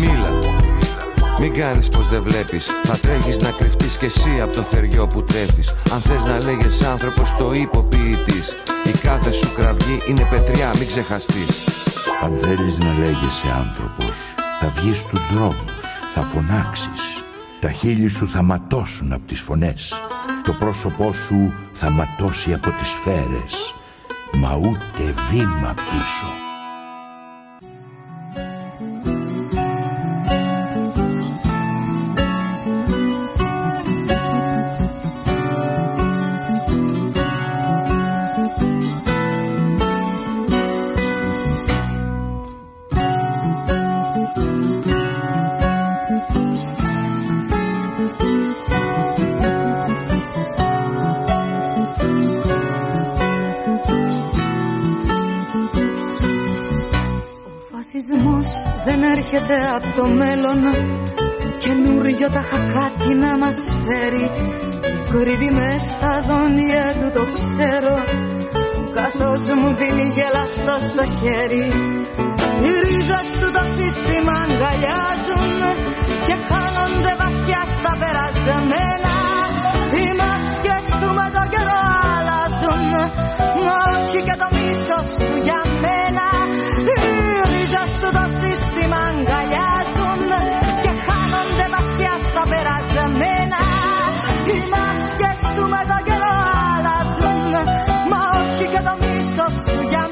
Μίλα 0.00 0.38
μην 1.40 1.52
κάνεις 1.52 1.88
πως 1.88 2.08
δεν 2.08 2.22
βλέπεις. 2.22 2.66
Θα 2.84 2.98
τρέχεις 2.98 3.38
να 3.38 3.50
κρυφτείς 3.50 3.96
κι 3.96 4.04
εσύ 4.04 4.40
από 4.42 4.52
το 4.52 4.62
θεριό 4.62 5.06
που 5.06 5.22
τρέφεις. 5.22 5.76
Αν 5.92 6.00
θες 6.00 6.24
να 6.24 6.38
λέγες 6.38 6.82
άνθρωπος 6.82 7.34
το 7.38 7.52
υποποιητής. 7.52 8.52
Η 8.84 8.90
κάθε 8.90 9.32
σου 9.32 9.52
κραυγή 9.54 10.02
είναι 10.08 10.26
πετριά 10.30 10.70
μην 10.78 10.86
ξεχαστείς. 10.86 11.66
Αν 12.22 12.36
θέλεις 12.36 12.78
να 12.78 12.92
λέγεσαι 12.98 13.48
άνθρωπος 13.58 14.16
Θα 14.60 14.68
βγεις 14.68 14.98
στους 14.98 15.26
δρόμους 15.32 15.72
Θα 16.10 16.22
φωνάξεις. 16.22 17.02
Τα 17.60 17.70
χείλη 17.70 18.08
σου 18.08 18.28
θα 18.28 18.42
ματώσουν 18.42 19.12
από 19.12 19.26
τις 19.26 19.40
φωνές. 19.40 19.94
Το 20.42 20.52
πρόσωπό 20.52 21.12
σου 21.12 21.52
θα 21.72 21.90
ματώσει 21.90 22.52
από 22.52 22.70
τις 22.70 22.88
σφαίρες. 22.88 23.74
Μα 24.32 24.56
ούτε 24.56 25.14
βήμα 25.30 25.74
πίσω 25.90 26.47
έρχεται 59.48 59.74
από 59.76 60.00
το 60.00 60.06
μέλλον 60.06 60.58
Καινούριο 61.58 62.28
τα 62.30 62.44
χακάκι 62.50 63.14
να 63.14 63.38
μας 63.38 63.76
φέρει. 63.84 64.30
Κρύβει 65.10 65.50
μες 65.50 65.80
στα 65.94 66.12
δόντια 66.26 66.84
του 67.00 67.10
το 67.16 67.24
ξέρω 67.36 67.96
Καθώς 68.98 69.42
μου 69.58 69.68
δίνει 69.78 70.06
γελαστό 70.16 70.76
στο 70.90 71.04
χέρι. 71.18 71.66
Οι 72.62 72.70
ρίζες 72.84 73.30
του 73.40 73.48
το 73.56 73.64
σύστημα 73.76 74.34
αγκαλιάζουν 74.44 75.60
Και 76.26 76.36
χάνονται 76.48 77.12
βαθιά 77.20 77.62
στα 77.76 77.92
περασμένα. 78.00 79.14
Οι 79.96 80.06
μάσκες 80.20 80.86
του 81.00 81.08
με 81.18 81.26
το 81.36 81.42
καιρό 81.52 81.80
αλλάζουν 82.14 82.92
Μα 83.64 83.76
όχι 83.94 84.20
και 84.26 84.36
το 84.42 84.48
μίσος 84.56 85.08
του 85.18 85.36
για 85.46 85.60
μένα. 85.82 86.26
Στο 87.98 88.10
το 88.10 88.26
σύστημα 88.40 89.07
μίσος 99.68 99.90
του 99.90 100.07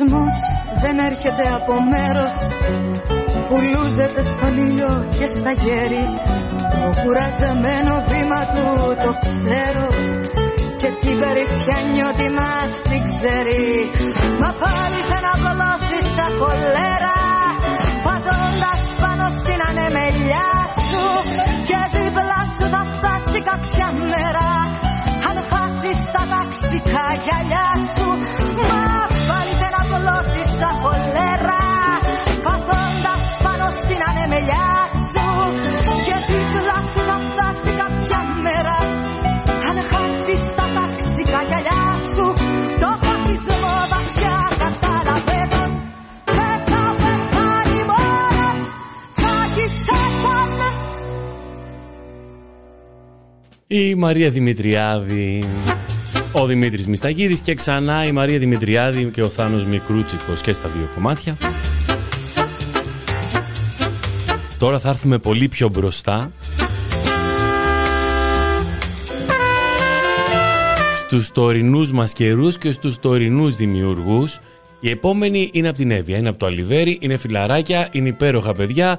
φασισμός 0.00 0.36
δεν 0.82 0.98
έρχεται 0.98 1.44
από 1.58 1.74
μέρος. 1.92 2.34
Που 3.48 3.56
λούζεται 3.72 4.22
στον 4.32 4.52
ήλιο 4.66 4.92
και 5.18 5.28
στα 5.36 5.52
γέρη. 5.62 6.04
Το 6.72 6.88
κουραζεμένο 7.00 7.94
βήμα 8.08 8.40
του 8.54 8.66
το 9.04 9.12
ξέρω. 9.24 9.86
Και 10.80 10.90
την 11.00 11.16
περισσιά 11.22 11.78
νιώτη 11.92 12.28
μας 12.38 12.72
την 12.90 13.02
ξέρει. 13.10 13.66
Μα 14.40 14.50
πάλι 14.62 15.00
θα 15.08 15.18
να 15.60 15.70
σαν 16.14 16.32
κολέρα 16.40 17.16
πατώντας 18.04 18.82
πάνω 19.02 19.26
στην 19.38 19.58
ανεμελιά 19.68 20.50
σου. 20.86 21.04
Και 21.68 21.78
δίπλα 21.94 22.40
σου 22.56 22.66
θα 22.74 22.82
φτάσει 22.92 23.38
κάποια 23.50 23.88
μέρα 24.12 24.48
αν 25.28 25.36
χάσεις 25.50 26.00
τα 26.14 26.22
ταξικά 26.32 27.06
γυαλιά 27.22 27.68
σου 27.94 28.08
μα 30.04 30.10
απλώσεις 30.10 30.50
σαν 30.58 30.74
κολέρα 30.82 31.62
Καθώντας 32.46 33.24
πάνω 33.44 33.66
στην 33.80 34.00
ανεμελιά 34.08 34.70
σου 35.10 35.26
Και 36.06 36.16
δίπλα 36.28 36.78
σου 36.90 37.00
να 37.10 37.16
φτάσει 37.26 37.70
κάποια 37.80 38.20
μέρα 38.44 38.76
Αν 39.68 39.76
χάσεις 39.90 40.44
τα 40.56 40.66
ταξικά 40.76 41.40
γυαλιά 41.48 41.84
σου 42.12 42.26
Το 42.82 42.90
φασισμό 43.04 43.76
βαθιά 43.92 44.38
κατάλαβε 44.62 45.40
τον 45.52 45.70
Δεν 46.36 46.58
θα 46.70 46.84
πεθάνει 47.00 47.80
μόνος 47.90 48.66
Τσάκισε 49.16 50.00
τον 50.22 50.50
Η 53.66 53.94
Μαρία 53.94 54.30
Δημητριάδη 54.30 55.44
ο 56.32 56.46
Δημήτρης 56.46 56.86
Μισταγίδης 56.86 57.40
και 57.40 57.54
ξανά 57.54 58.06
η 58.06 58.12
Μαρία 58.12 58.38
Δημητριάδη 58.38 59.04
και 59.04 59.22
ο 59.22 59.28
Θάνος 59.28 59.64
Μικρούτσικος 59.64 60.40
και 60.40 60.52
στα 60.52 60.68
δύο 60.68 60.88
κομμάτια. 60.94 61.36
Τώρα 64.58 64.78
θα 64.78 64.88
έρθουμε 64.88 65.18
πολύ 65.18 65.48
πιο 65.48 65.68
μπροστά 65.68 66.32
στους 70.94 71.30
τωρινούς 71.30 71.92
μας 71.92 72.12
καιρούς 72.12 72.58
και 72.58 72.72
στους 72.72 72.98
τωρινούς 72.98 73.56
δημιουργούς. 73.56 74.38
Η 74.80 74.90
επόμενη 74.90 75.50
είναι 75.52 75.68
από 75.68 75.76
την 75.76 75.90
Εύβοια, 75.90 76.16
είναι 76.16 76.28
από 76.28 76.38
το 76.38 76.46
Αλιβέρι, 76.46 76.98
είναι 77.00 77.16
φιλαράκια, 77.16 77.88
είναι 77.92 78.08
υπέροχα 78.08 78.54
παιδιά, 78.54 78.98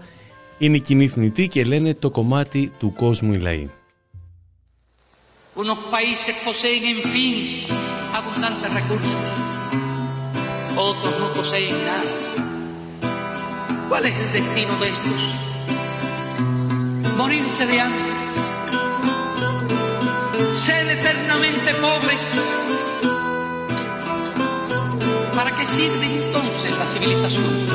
είναι 0.57 0.77
κοινή 0.77 1.09
και 1.49 1.63
λένε 1.63 1.93
το 1.93 2.09
κομμάτι 2.09 2.71
του 2.79 2.93
κόσμου 2.95 3.33
η 3.33 3.37
λαοί. 3.37 3.69
Unos 5.55 5.77
países 5.91 6.35
poseen 6.45 6.85
en 6.85 7.11
fin 7.11 7.65
abundantes 8.13 8.73
recursos, 8.73 9.11
otros 10.75 11.19
no 11.19 11.33
poseen 11.33 11.75
nada. 11.85 12.03
¿Cuál 13.89 14.05
es 14.05 14.17
el 14.17 14.31
destino 14.31 14.73
de 14.79 14.89
estos? 14.89 15.21
Morirse 17.17 17.65
de 17.65 17.81
hambre, 17.81 18.13
ser 20.55 20.87
eternamente 20.89 21.73
pobres. 21.75 22.21
¿Para 25.35 25.51
qué 25.57 25.67
sirve 25.67 26.25
entonces 26.27 26.77
la 26.77 26.85
civilización? 26.85 27.67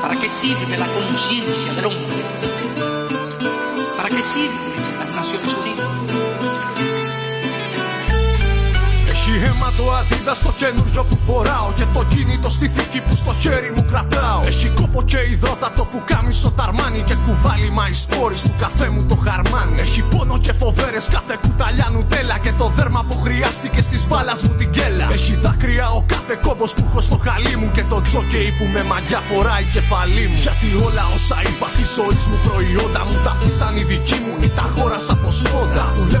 ¿Para 0.00 0.16
qué 0.18 0.30
sirve 0.30 0.78
la 0.78 0.86
conciencia 0.86 1.74
del 1.74 1.84
hombre? 1.86 2.24
¿Para 3.96 4.08
qué 4.08 4.22
sirve 4.22 4.71
Naciones 5.22 5.54
Unidas? 5.54 5.90
Έχει 9.10 9.44
αίμα 9.44 9.72
το 9.76 9.92
αντίδα 9.92 10.34
στο 10.34 10.52
καινούριο 10.58 11.04
που 11.04 11.18
φοράω 11.26 11.72
Και 11.76 11.84
το 11.94 12.04
κινητό 12.08 12.50
στη 12.50 12.68
θήκη 12.68 13.00
που 13.00 13.16
στο 13.16 13.34
χέρι 13.40 13.72
μου 13.76 13.86
κρατάω 13.90 14.42
Έχει 14.46 14.68
από 14.92 15.02
και 15.04 15.20
υδρότατο 15.32 15.84
που 15.90 15.98
κάμισο 16.10 16.50
ταρμάνι 16.58 17.02
και 17.08 17.16
κουβάλι 17.24 17.70
μα 17.76 17.84
οι 17.88 17.96
σπόροι 18.04 18.36
του 18.44 18.52
καφέ 18.62 18.88
μου 18.94 19.02
το 19.10 19.16
χαρμάνι. 19.24 19.80
Έχει 19.84 20.02
πόνο 20.10 20.38
και 20.44 20.52
φοβέρες 20.52 21.06
κάθε 21.14 21.34
κουταλιά 21.42 21.88
νουτέλα 21.92 22.36
και 22.44 22.52
το 22.60 22.66
δέρμα 22.76 23.04
που 23.08 23.16
χρειάστηκε 23.24 23.80
στις 23.82 24.02
μπάλα 24.08 24.34
μου 24.42 24.52
την 24.58 24.70
κέλα. 24.76 25.06
Έχει 25.16 25.34
δάκρυα 25.44 25.86
ο 25.98 26.02
κάθε 26.12 26.34
κόμπος 26.44 26.72
που 26.74 26.84
έχω 26.88 27.00
στο 27.08 27.16
χαλί 27.24 27.54
μου 27.60 27.68
και 27.74 27.84
το 27.90 27.98
τζόκεϊ 28.06 28.50
που 28.58 28.64
με 28.74 28.82
μαγιά 28.90 29.20
φοράει 29.28 29.64
κεφαλή 29.74 30.24
μου. 30.30 30.38
Γιατί 30.44 30.66
όλα 30.86 31.04
όσα 31.16 31.38
είπα 31.46 31.68
τη 31.76 31.84
ζωή 31.96 32.18
μου 32.28 32.38
προϊόντα 32.46 33.02
μου 33.06 33.16
τα 33.24 33.30
αφήσαν 33.34 33.74
οι 33.78 33.84
δικοί 33.90 34.18
μου 34.24 34.32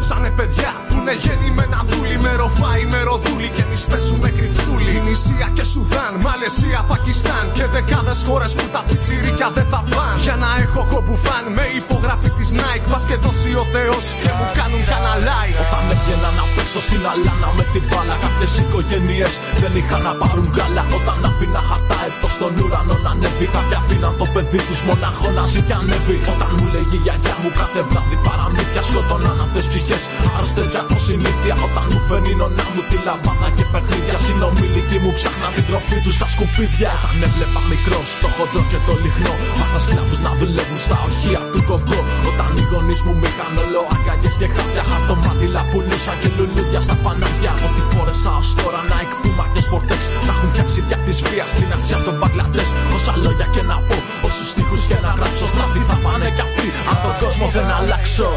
σπόντα. 0.02 0.12
Δουλέψανε 0.12 0.30
παιδιά 0.30 0.91
που 1.02 1.08
είναι 1.08 1.18
γεννημένα 1.26 1.80
δούλοι 1.90 2.16
με 2.24 2.32
ροφάι, 2.40 2.82
με 2.92 3.00
ροδούλοι 3.08 3.48
και 3.56 3.62
εμείς 3.66 3.82
πέσουμε 3.90 4.28
κρυφτούλοι. 4.36 4.94
Νησία 5.06 5.48
και 5.56 5.64
Σουδάν, 5.72 6.12
Μαλαισία, 6.24 6.80
Πακιστάν 6.90 7.44
και 7.56 7.64
δεκάδες 7.74 8.20
χώρες 8.26 8.52
που 8.56 8.66
τα 8.74 8.80
πιτσιρίκια 8.88 9.48
δεν 9.56 9.66
θα 9.72 9.80
φαν. 9.90 10.14
Για 10.24 10.36
να 10.42 10.48
έχω 10.64 10.80
κομπουφάν 10.92 11.44
με 11.56 11.64
υπογραφή 11.80 12.30
της 12.38 12.48
Nike, 12.60 12.86
πας 12.92 13.04
και 13.08 13.16
δώσει 13.24 13.50
ο 13.62 13.64
Θεός 13.74 14.04
και 14.22 14.30
μου 14.36 14.46
κάνουν 14.58 14.82
καναλάι. 14.92 15.50
Όταν 15.64 15.84
έβγαινα 15.94 16.30
να 16.38 16.44
παίξω 16.54 16.80
στην 16.86 17.02
αλάνα 17.12 17.48
με 17.58 17.64
την 17.72 17.84
μπάλα, 17.88 18.16
κάποιες 18.24 18.52
οικογένειες 18.62 19.32
δεν 19.62 19.72
είχαν 19.78 20.02
να 20.08 20.12
πάρουν 20.20 20.48
γάλα. 20.56 20.82
Όταν 20.98 21.18
αφήνα 21.28 21.60
χαρτά 21.68 21.98
εδώ 22.08 22.28
στον 22.36 22.52
ουρανό 22.62 22.96
να 23.04 23.10
ανέβει, 23.14 23.46
κάποια 23.56 23.78
αφήναν 23.82 24.14
το 24.20 24.26
παιδί 24.32 24.60
τους 24.68 24.80
μονάχο 24.88 25.28
να 25.36 25.44
ζει 25.50 25.60
και 25.68 25.74
ανέβει. 25.80 26.16
Όταν 26.32 26.50
μου 26.56 26.66
λέγει 26.74 26.96
η 27.00 27.02
γιαγιά 27.04 27.34
μου 27.42 27.50
κάθε 27.60 27.80
βράδυ 27.88 28.16
παραμύθια, 28.26 28.82
σκοτώναν 28.88 29.38
αυτέ 29.44 29.60
ψυχές. 29.70 30.02
Άρρωστες 30.36 30.72
από 30.92 31.00
συνήθεια. 31.08 31.54
Όταν 31.66 31.84
μου 31.90 32.00
φέρνει 32.08 32.29
η 32.29 32.32
νονά 32.40 32.66
μου 32.74 32.82
τη 32.90 32.96
λαμπάδα 33.06 33.48
και 33.56 33.64
παιχνίδια. 33.72 34.16
Συνομήλικοί 34.26 34.98
μου 35.02 35.12
ψάχναν 35.18 35.52
την 35.56 35.64
τροφή 35.68 35.96
τους 36.04 36.14
στα 36.18 36.26
σκουπίδια. 36.32 36.90
Όταν 36.96 37.16
έβλεπα 37.26 37.60
μικρό 37.72 38.00
στο 38.16 38.28
χοντρό 38.36 38.62
και 38.70 38.78
το 38.86 38.92
λιγνό. 39.02 39.34
Μαύρους 39.58 39.80
σκλάβους 39.84 40.20
να 40.26 40.32
δουλεύουν 40.38 40.80
στα 40.86 40.96
ορυχεία 41.06 41.40
του 41.52 41.60
Κονγκό. 41.68 42.00
Όταν 42.30 42.50
οι 42.58 42.62
γονείς 42.70 43.00
μου 43.04 43.14
με 43.20 43.28
είχαν 43.30 43.54
όλο 43.62 43.80
αγκαλιές 43.94 44.34
και 44.40 44.48
χάπια. 44.54 44.82
Χαρτομάντιλα 44.90 45.62
πουλούσα 45.70 46.12
και 46.20 46.28
λουλούδια 46.36 46.80
στα 46.86 46.96
φανάρια. 47.02 47.52
Ό,τι 47.66 47.82
φόρεσα 47.90 48.32
ως 48.40 48.48
τώρα 48.60 48.80
Nike, 48.90 48.96
Puma 49.04 49.44
και 49.52 49.60
Sportex. 49.66 50.02
Τα 50.26 50.32
έχουν 50.34 50.48
φτιάξει 50.52 50.78
δια 50.86 50.98
της 51.06 51.18
βίας 51.26 51.50
στην 51.54 51.68
Ασία 51.76 51.98
στον 52.02 52.14
Μπαγκλαντές. 52.18 52.68
Όσα 52.96 53.14
λόγια 53.24 53.46
και 53.54 53.62
να 53.70 53.76
πω, 53.86 53.96
όσους 54.28 54.48
στίχους 54.56 54.76
και 54.90 54.98
να 55.04 55.10
γράψω. 55.18 55.44
Στράφι 55.52 55.82
θα 55.90 55.96
πάνε 56.04 56.28
κι 56.36 56.42
αυτοί. 56.46 56.68
Αν 56.90 56.96
τον 57.04 57.14
κόσμο 57.22 57.46
δεν 57.56 57.66
αλλάξω. 57.78 58.30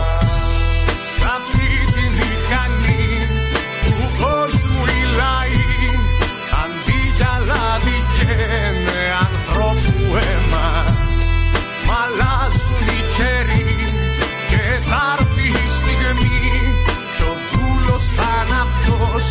Σ' 1.18 1.28
αυτή 1.38 1.68
τη 1.94 1.95
μηχανή 2.48 3.18
του 3.86 3.98
κόσμου 4.22 4.84
η 5.00 5.04
λαοί. 5.20 5.74
Αντί 6.62 7.00
για 7.18 7.34
λάδι 7.48 8.00
καίνε 8.16 9.02
ανθρώπου 9.26 9.98
αίμα 10.24 10.70
μ' 11.86 11.94
αλλάζουν 12.04 12.86
οι 12.98 13.02
καιροί 13.18 13.76
και 14.50 14.64
θα 14.90 15.02
έρθει 15.18 15.48
η 15.66 15.68
στιγμή. 15.78 16.40
Κι 17.16 17.24
ο 17.32 17.36
δούλος 17.52 18.04
θα 18.16 18.32
είναι 18.46 18.60
αυτός 18.68 19.26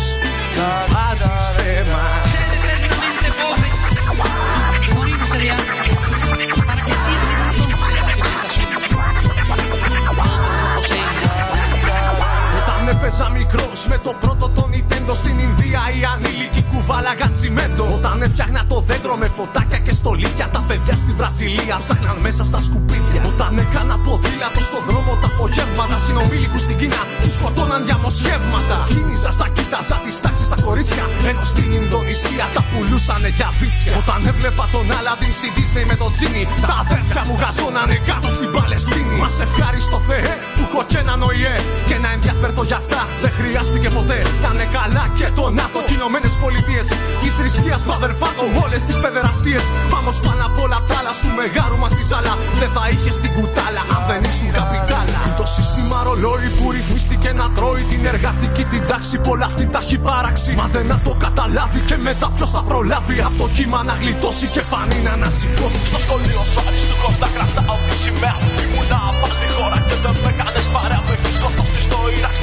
μικρό 13.55 13.73
με 13.93 13.97
το 14.03 14.13
πρώτο 14.21 14.45
το 14.57 14.63
Nintendo 14.73 15.13
στην 15.21 15.35
Ινδία 15.45 15.81
οι 15.95 16.01
ανήλικοι 16.13 16.61
κουβάλαγαν 16.71 17.31
τσιμέντο. 17.37 17.83
Όταν 17.97 18.15
έφτιαχνα 18.25 18.61
το 18.71 18.77
δέντρο 18.87 19.15
με 19.21 19.27
φωτάκια 19.37 19.79
και 19.85 19.93
στολίδια, 19.99 20.47
τα 20.55 20.61
παιδιά 20.67 20.95
στη 21.03 21.11
Βραζιλία 21.19 21.75
ψάχναν 21.83 22.17
μέσα 22.25 22.43
στα 22.49 22.59
σκουπίδια. 22.65 23.21
Όταν 23.31 23.51
έκανα 23.63 23.95
ποδήλατο 24.05 24.61
στον 24.69 24.83
δρόμο 24.87 25.11
τα 25.21 25.27
απογεύματα, 25.33 25.97
συνομήλικου 26.05 26.59
στην 26.65 26.75
Κίνα 26.79 27.01
τους 27.21 27.33
σκοτώναν 27.37 27.81
διαμοσχεύματα. 27.87 28.77
Κίνηζα 28.91 29.31
σαν 29.39 29.49
κοίταζα 29.55 29.97
τις 30.03 30.17
τάξεις 30.23 30.47
στα 30.49 30.57
κορίτσια, 30.65 31.05
ενώ 31.29 31.43
στην 31.51 31.69
Ινδονησία 31.79 32.45
τα 32.55 32.61
πουλούσανε 32.69 33.29
για 33.37 33.49
βίτσια. 33.59 33.91
Όταν 34.01 34.19
έβλεπα 34.31 34.65
τον 34.73 34.85
Άλαντιν 34.97 35.33
στην 35.39 35.51
Disney 35.57 35.85
με 35.91 35.95
το 36.01 36.07
τζίνι, 36.15 36.43
τα 36.67 36.75
αδέρφια 36.83 37.21
μου 37.27 37.35
γαζώνανε 37.41 37.97
κάτω 38.09 38.29
στην 38.37 38.49
Παλαιστίνη. 38.55 39.15
Μας 39.23 39.35
ευχάριστο 39.45 39.97
Θεέ 40.07 40.33
που 40.55 40.61
έχω 40.67 40.81
και 40.89 40.97
έναν 41.03 41.19
ΟΗΕ 41.29 41.55
και 41.89 41.97
να 42.03 42.09
ενδιαφέρθω 42.15 42.63
για 42.69 42.77
αυτά 42.83 43.01
δεν 43.23 43.31
χρειάστηκε 43.45 43.89
ποτέ. 43.97 44.19
Κάνε 44.43 44.65
καλά 44.77 45.03
και 45.19 45.27
το 45.37 45.45
ΝΑΤΟ 45.59 45.79
και 45.87 45.93
Ηνωμένε 45.99 46.29
Πολιτείες. 46.43 46.87
Τη 47.21 47.29
θρησκεία 47.37 47.77
του 47.83 47.91
αδερφάτο, 47.97 48.43
όλες 48.63 48.81
τις 48.87 48.97
παιδεραστίες. 49.03 49.63
Πάμε 49.93 50.11
πάνω 50.25 50.43
απ' 50.49 50.59
όλα 50.63 50.79
τα 50.87 50.95
άλλα 50.99 51.13
στου 51.19 51.29
μεγάρου 51.39 51.77
μας 51.83 51.91
τη 51.97 52.03
ζάλα. 52.11 52.33
Δεν 52.61 52.69
θα 52.75 52.83
είχες 52.91 53.15
την 53.23 53.31
κουτάλα 53.37 53.83
αν 53.95 54.01
δεν 54.09 54.21
ήσουν 54.29 54.49
καπιτάλα. 54.59 55.19
Το 55.41 55.45
σύστημα 55.55 55.97
ρολόι 56.07 56.47
που 56.57 56.65
ρυθμίστηκε 56.75 57.29
να 57.39 57.45
τρώει 57.55 57.83
την 57.91 58.01
εργατική 58.13 58.63
την 58.71 58.83
τάξη. 58.89 59.15
Πολλά 59.27 59.45
αυτή 59.51 59.65
τα 59.73 59.79
έχει 59.83 59.97
παράξει. 60.07 60.51
Μα 60.59 60.65
δεν 60.73 60.85
να 60.91 60.97
το 61.05 61.11
καταλάβει 61.25 61.79
και 61.89 61.97
μετά 62.07 62.27
ποιος 62.35 62.49
θα 62.55 62.61
προλάβει. 62.69 63.17
Από 63.27 63.37
το 63.41 63.47
κύμα 63.55 63.79
να 63.89 63.93
γλιτώσει 64.01 64.45
και 64.55 64.63
πανί 64.71 64.99
να 65.07 65.11
ανασηκώσει. 65.17 65.81
Στο 65.89 65.99
σχολείο 66.05 66.41
σου 66.51 66.59
αριστού 66.67 66.95
κοντά 67.03 67.27
κρατάω 67.35 67.77
τη 67.87 67.95
σημαία 68.03 68.37
Ήμουνα 68.63 68.99
από 69.11 69.27
τη 69.39 69.47
χώρα 69.55 69.77
και 69.87 69.95
δεν 70.03 70.15
με 70.23 70.31
κάνες 70.39 70.65
παρέα 70.73 71.01
Με 71.07 71.13
έχεις 71.13 71.14
σκοτώσει 71.14 71.14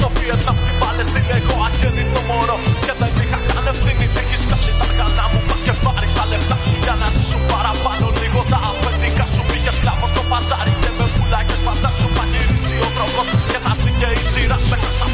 στο 0.03 0.11
Ιράκ, 0.25 0.41
στο 0.43 0.53
Βιετνάμ, 0.53 0.57
στην 0.63 0.75
Παλαιστίνη 0.81 1.33
Εγώ 1.39 1.55
αγέννητο 1.67 2.21
μωρό. 2.29 2.57
Και 2.85 2.93
δεν 2.99 3.11
είχα 3.21 3.39
καν 3.47 3.65
ευθύνη 3.71 4.05
Έχεις 4.21 4.41
βγάλει 4.47 4.73
τα 4.79 4.85
αργανά 4.87 5.25
μου, 5.31 5.39
πας 5.47 5.61
και 5.65 5.73
πάρεις 5.85 6.13
τα 6.17 6.23
λεφτά 6.31 6.57
σου 6.65 6.75
Για 6.85 6.95
να 7.01 7.07
ζήσουν 7.15 7.43
παραπάνω 7.53 8.05
λίγο. 8.19 8.39
Τα 8.51 8.59
αφεντικά 8.69 9.25
σου 9.33 9.41
Πήγες 9.49 9.75
σκλάβος 9.77 10.09
στο 10.13 10.23
παζάρι 10.31 10.73
και 10.83 10.91
με 10.97 11.05
πουλάκες 11.15 11.59
Φαντάσου 11.65 12.09
θα 12.17 12.25
γυρίσει 12.31 12.75
ο 12.85 12.89
τρόπος. 12.95 13.27
Και 13.51 13.59
θα 13.65 13.71
έρθει 13.75 13.91
και 13.99 14.09
η 14.19 14.23
σειρά 14.31 14.57
Μέσα 14.71 14.89
σε 14.99 15.05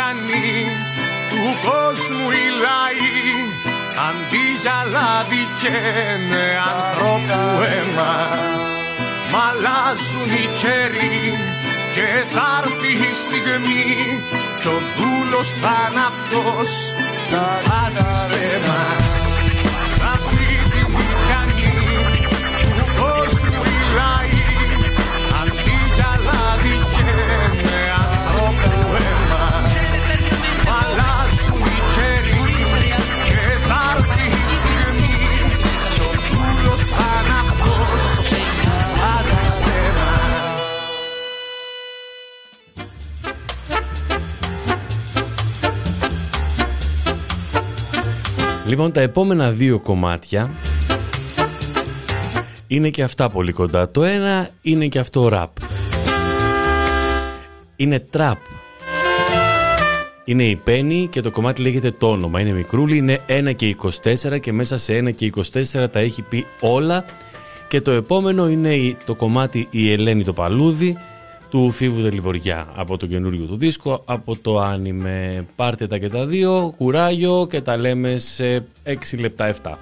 μηχανή 0.00 0.66
του 1.30 1.42
κόσμου 1.66 2.30
οι 2.30 2.46
λαοί 2.64 3.20
αντί 4.08 4.46
για 4.62 4.78
λάδι 4.92 5.42
καίνε 5.60 6.46
ανθρώπου 6.72 7.62
αίμα 7.62 8.14
μ' 9.30 9.36
αλλάζουν 9.48 10.30
οι 10.36 10.46
καιροί 10.60 11.22
και 11.94 12.08
θα 12.32 12.62
έρθει 12.64 12.92
η 13.08 13.12
στιγμή 13.22 13.84
κι 14.60 14.68
ο 14.68 14.78
δούλος 14.96 15.48
θα 15.60 15.76
είναι 15.90 16.04
αυτός 16.12 16.70
που 17.30 17.38
βάζει 17.66 18.06
στέμα 18.22 19.19
Λοιπόν, 48.70 48.92
τα 48.92 49.00
επόμενα 49.00 49.50
δύο 49.50 49.78
κομμάτια 49.80 50.50
είναι 52.66 52.88
και 52.90 53.02
αυτά 53.02 53.28
πολύ 53.30 53.52
κοντά. 53.52 53.90
Το 53.90 54.04
ένα 54.04 54.48
είναι 54.62 54.86
και 54.86 54.98
αυτό 54.98 55.28
ραπ. 55.28 55.50
Είναι 57.76 57.98
τραπ. 58.10 58.38
Είναι 60.24 60.44
η 60.44 60.60
Penny 60.66 61.06
και 61.10 61.20
το 61.20 61.30
κομμάτι 61.30 61.62
λέγεται 61.62 61.90
το 61.90 62.10
όνομα. 62.10 62.40
Είναι 62.40 62.52
μικρούλι, 62.52 62.96
είναι 62.96 63.20
1 63.28 63.52
και 63.56 63.76
24 64.34 64.38
και 64.40 64.52
μέσα 64.52 64.78
σε 64.78 64.98
1 64.98 65.14
και 65.14 65.32
24 65.82 65.86
τα 65.90 65.98
έχει 66.00 66.22
πει 66.22 66.46
όλα. 66.60 67.04
Και 67.68 67.80
το 67.80 67.90
επόμενο 67.90 68.48
είναι 68.48 68.74
η- 68.74 68.96
το 69.04 69.14
κομμάτι 69.14 69.66
η 69.70 69.92
Ελένη 69.92 70.24
το 70.24 70.32
Παλούδι 70.32 70.96
του 71.50 71.70
Φίβου 71.70 72.00
Δελιβοριά 72.00 72.72
από 72.74 72.96
το 72.96 73.06
καινούριο 73.06 73.46
του 73.46 73.56
δίσκο, 73.56 74.02
από 74.04 74.36
το 74.36 74.58
άνιμε. 74.58 75.46
Πάρτε 75.56 75.86
τα 75.86 75.98
και 75.98 76.08
τα 76.08 76.26
δύο, 76.26 76.74
κουράγιο 76.76 77.46
και 77.50 77.60
τα 77.60 77.76
λέμε 77.76 78.18
σε 78.18 78.66
6 78.84 79.18
λεπτά 79.18 79.54
7. 79.62 79.72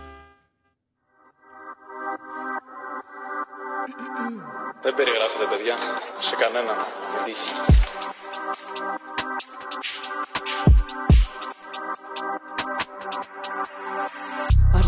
Δεν 4.82 4.94
περιγράφεται, 4.94 5.44
παιδιά, 5.50 5.74
σε 6.18 6.36
κανέναν. 6.36 6.76
Με 7.14 7.24
τύχη. 7.24 7.88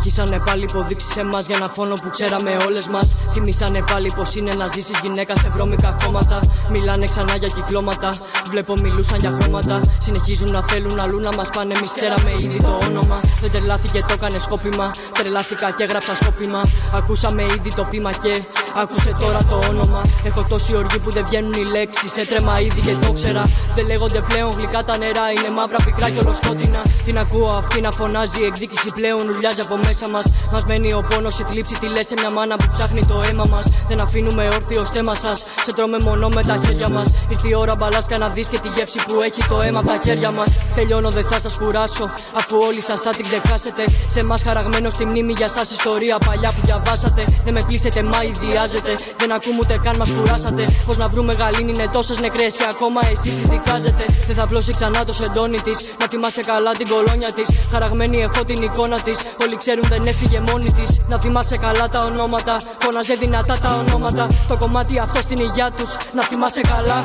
Αρχίσανε 0.03 0.38
πάλι 0.46 0.62
υποδείξεις 0.62 1.12
σε 1.12 1.20
εμάς 1.20 1.46
για 1.46 1.57
ένα 1.57 1.68
φόνο 1.68 1.94
που 1.94 2.11
ξέραμε 2.11 2.57
όλες 2.66 2.88
μας. 2.88 3.16
Θυμήσανε 3.32 3.82
πάλι 3.90 4.12
πως 4.16 4.34
είναι 4.34 4.55
να 4.55 4.66
ζήσεις 4.66 4.98
γυναίκα 5.03 5.36
σε 5.36 5.48
βρώμικα 5.48 5.98
χώματα. 6.03 6.38
Μιλάνε 6.70 7.07
ξανά 7.07 7.36
για 7.36 7.48
κυκλώματα. 7.48 8.11
Βλέπω 8.51 8.74
μιλούσαν 8.82 9.18
για 9.18 9.38
χώματα. 9.40 9.80
Συνεχίζουν 9.98 10.51
να 10.51 10.62
θέλουν 10.62 11.01
αλλού 11.01 11.20
να 11.20 11.34
μας 11.36 11.48
πάνε. 11.48 11.74
Εμείς 11.76 11.92
ξέραμε 11.92 12.30
ήδη 12.40 12.62
το 12.62 12.78
όνομα. 12.82 13.20
Δεν 13.40 13.51
τρελάθηκε, 13.51 14.05
το 14.09 14.12
έκανε 14.12 14.38
σκόπιμα. 14.38 14.90
Τρελάθηκα 15.12 15.70
και 15.70 15.82
έγραψα 15.82 16.14
σκόπιμα. 16.14 16.61
Ακούσαμε 16.94 17.42
ήδη 17.42 17.74
το 17.74 17.84
πείμα 17.90 18.12
και 18.12 18.42
άκουσε 18.74 19.16
τώρα 19.20 19.38
το 19.44 19.68
όνομα. 19.68 20.02
Έχω 20.24 20.44
τόση 20.48 20.76
οργή 20.76 20.98
που 20.98 21.10
δεν 21.10 21.24
βγαίνουν 21.28 21.52
οι 21.52 21.64
λέξεις. 21.76 22.16
Έτρεμα 22.16 22.60
ήδη 22.60 22.80
και 22.80 22.94
το 23.06 23.12
ξέρα. 23.12 23.42
Δεν 23.74 23.86
λέγονται 23.86 24.20
πλέον 24.28 24.50
γλυκά 24.56 24.84
τα 24.84 24.98
νερά. 24.98 25.30
Είναι 25.36 25.50
μαύρα 25.50 25.78
πικρά 25.84 26.10
και 26.10 26.18
ολοσκότεινα. 26.18 26.82
Την 27.04 27.18
ακούω 27.18 27.46
αυτή 27.46 27.80
να 27.80 27.90
φωνάζει. 27.90 28.42
Εκδίκηση 28.42 28.92
πλέον 28.92 29.28
ουλιάζει 29.28 29.60
από 29.60 29.76
μέσα 29.76 30.08
μας. 30.08 30.26
Μας 30.52 30.64
μένει 30.64 30.92
ο 30.92 31.04
πόνος, 31.08 31.38
η 31.38 31.44
θλίψη. 31.48 31.78
Τι 31.78 31.88
λες 31.88 32.06
σε 32.06 32.14
μια 32.18 32.30
μάνα 32.30 32.56
που 32.56 32.68
ψάχνει 32.72 33.04
το 33.04 33.22
αίμα 33.26 33.44
μας. 33.50 33.66
Δεν 33.88 34.00
αφήνουμε 34.00 34.48
όρθιο 34.56 34.84
στέμα 34.84 35.14
σας. 35.14 35.46
Σε 35.64 35.72
τρώμε 35.72 35.98
μονό 36.02 36.28
με 36.28 36.42
τα 36.42 36.60
χέρια 36.64 36.88
μας. 36.88 37.12
Ήρθε 37.28 37.48
η 37.48 37.54
ώρα 37.54 37.74
μπαλάσκα 37.74 38.18
να 38.18 38.28
δεις 38.28 38.48
και 38.48 38.58
τη 38.58 38.68
γεύση 38.76 38.98
που 39.06 39.20
έχει 39.20 39.42
το 39.48 39.62
αίμα 39.62 39.78
από 39.78 39.88
τα 39.88 39.98
χέρια 40.04 40.30
μας. 40.30 40.58
Τελειώνω, 40.74 41.10
δεν 41.10 41.24
θα 41.24 41.40
σας 41.40 41.58
κουράσω. 41.58 42.10
Αφού 42.36 42.56
όλοι 42.68 42.80
σας 42.80 43.00
θα 43.00 43.10
την 43.10 43.24
ξεχάσετε. 43.24 43.82
Σε 44.08 44.20
εμάς 44.20 44.42
χαραγμένο 44.42 44.90
στη 44.90 45.04
μνήμη 45.06 45.32
για 45.36 45.48
σας 45.48 45.70
ιστορία 45.70 46.18
παλιά 46.26 46.50
που 46.52 46.60
διαβάσατε. 46.64 47.24
Δεν 47.44 47.52
με 47.52 47.62
κλείσετε, 47.62 48.02
μα 48.02 48.22
ιδιάζετε. 48.64 48.94
Δεν 49.18 49.32
ακούμε 49.32 49.58
ούτε 49.62 49.80
καν 49.82 49.96
μας 49.96 50.11
κουράσατε. 50.11 50.64
Πώς 50.86 50.96
να 50.96 51.08
βρούμε 51.08 51.32
γαλήνη 51.32 51.70
είναι 51.70 51.88
τόσες 51.92 52.20
νεκρές 52.20 52.56
και 52.56 52.66
ακόμα 52.70 53.00
εσείς 53.11 53.34
τις 53.34 53.46
δικάζετε. 53.46 54.04
Δεν 54.26 54.36
θα 54.36 54.46
πλώσει 54.46 54.72
ξανά 54.72 55.04
το 55.04 55.12
σεντόνι 55.12 55.61
της. 55.61 55.78
Να 56.00 56.06
θυμάσαι 56.08 56.42
καλά 56.42 56.72
την 56.72 56.88
κολόνια 56.88 57.32
της. 57.32 57.48
Χαραγμένη 57.70 58.18
έχω 58.18 58.44
την 58.44 58.62
εικόνα 58.62 59.00
της. 59.00 59.18
Όλοι 59.42 59.56
ξέρουν 59.56 59.84
δεν 59.88 60.06
έφυγε 60.06 60.40
μόνη 60.40 60.72
της. 60.72 61.00
Να 61.08 61.20
θυμάσαι 61.20 61.56
καλά 61.56 61.88
τα 61.88 62.04
ονόματα. 62.04 62.61
Φώναζε 62.78 63.14
δυνατά 63.14 63.58
τα 63.58 63.76
ονόματα. 63.76 64.26
Το 64.48 64.56
κομμάτι 64.56 64.98
αυτό 64.98 65.20
στην 65.20 65.38
υγειά 65.44 65.70
τους. 65.70 65.96
Να 66.14 66.22
θυμάσαι 66.22 66.61
καλά. 66.61 67.02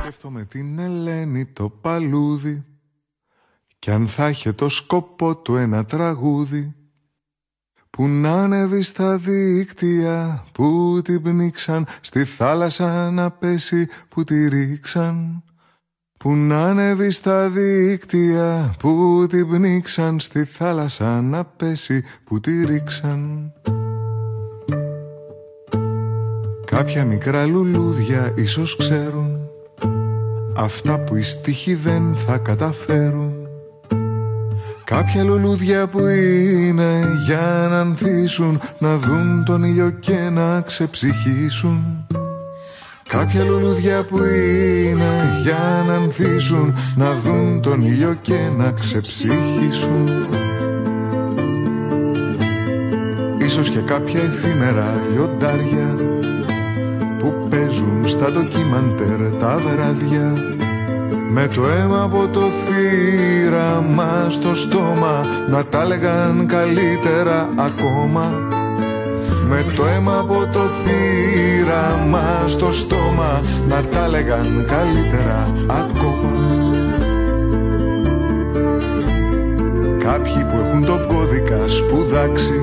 Σκέφτομαι 0.00 0.44
την 0.44 0.78
Ελένη 0.78 1.46
το 1.46 1.68
παλούδι. 1.68 2.62
Κι 3.78 3.90
αν 3.90 4.08
θα 4.08 4.28
είχε 4.28 4.52
το 4.52 4.68
σκοπό 4.68 5.36
του 5.36 5.56
ένα 5.56 5.84
τραγούδι 5.84 6.77
που 7.98 8.08
να 8.08 8.42
ανέβει 8.42 8.82
στα 8.82 9.16
δίκτυα 9.16 10.44
που 10.52 11.00
την 11.04 11.22
πνίξαν 11.22 11.86
στη 12.00 12.24
θάλασσα 12.24 13.10
να 13.10 13.30
πέσει 13.30 13.88
που 14.08 14.24
τη 14.24 14.48
ρίξαν. 14.48 15.42
Που 16.18 16.34
να 16.34 16.68
ανέβει 16.68 17.10
στα 17.10 17.48
δίκτυα 17.48 18.74
που 18.78 19.26
την 19.28 19.48
πνίξαν 19.48 20.20
στη 20.20 20.44
θάλασσα 20.44 21.22
να 21.22 21.44
πέσει 21.44 22.04
που 22.24 22.40
τη 22.40 22.64
ρίξαν. 22.64 23.52
Κάποια 26.64 27.04
μικρά 27.04 27.46
λουλούδια 27.46 28.32
ίσως 28.36 28.76
ξέρουν 28.76 29.38
Αυτά 30.56 30.98
που 30.98 31.16
οι 31.16 31.22
στίχοι 31.22 31.74
δεν 31.74 32.16
θα 32.16 32.38
καταφέρουν 32.38 33.47
Κάποια 34.90 35.22
λουλούδια 35.22 35.86
που 35.86 36.06
είναι 36.06 37.16
για 37.26 37.66
να 37.70 37.80
ανθίσουν 37.80 38.60
Να 38.78 38.96
δουν 38.96 39.44
τον 39.44 39.64
ήλιο 39.64 39.90
και 39.90 40.28
να 40.32 40.60
ξεψυχήσουν. 40.60 42.06
Κάποια 43.08 43.42
λουλούδια 43.44 44.04
που 44.04 44.16
είναι 44.16 45.38
για 45.42 45.84
να 45.86 45.94
ανθίσουν 45.94 46.74
Να 46.96 47.12
δουν 47.12 47.60
τον 47.62 47.82
ήλιο 47.82 48.16
και 48.22 48.48
να 48.56 48.70
ξεψυχήσουν. 48.70 50.26
Ίσως 53.38 53.70
και 53.70 53.80
κάποια 53.80 54.20
εφήμερα 54.22 55.02
λιοντάρια 55.12 55.94
Που 57.18 57.46
παίζουν 57.50 58.08
στα 58.08 58.30
ντοκιμαντέρ 58.30 59.36
τα 59.38 59.58
βράδια 59.58 60.56
με 61.30 61.48
το 61.54 61.66
αίμα 61.66 62.02
από 62.02 62.28
το 62.28 62.40
θύραμα 62.40 64.26
στο 64.30 64.54
στόμα 64.54 65.26
Να 65.48 65.64
τα 65.64 65.84
λέγαν 65.84 66.46
καλύτερα 66.46 67.48
ακόμα. 67.56 68.48
Με 69.48 69.64
το 69.76 69.86
αίμα 69.86 70.18
από 70.18 70.46
το 70.52 70.60
θύραμα 70.82 72.44
στο 72.46 72.72
στόμα 72.72 73.42
Να 73.68 73.82
τα 73.82 74.08
λέγαν 74.08 74.64
καλύτερα 74.66 75.52
ακόμα. 75.68 76.28
Κάποιοι 79.98 80.44
που 80.44 80.58
έχουν 80.64 80.84
τον 80.84 81.06
κώδικα 81.06 81.68
σπουδάξει 81.68 82.60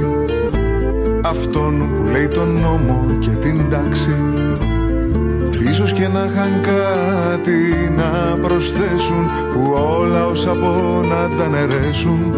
Αυτόν 1.21 1.89
που 1.95 2.11
λέει 2.11 2.27
τον 2.27 2.59
νόμο 2.59 3.17
και 3.19 3.29
την 3.29 3.69
τάξη 3.69 4.34
Ίσως 5.75 5.93
και 5.93 6.07
να 6.07 6.23
είχαν 6.25 6.61
κάτι 6.61 7.91
να 7.95 8.37
προσθέσουν 8.41 9.29
Που 9.53 9.71
όλα 9.97 10.25
όσα 10.25 10.51
πω 10.51 11.01
να 11.07 11.35
τα 11.37 11.47
νερέσουν. 11.47 12.33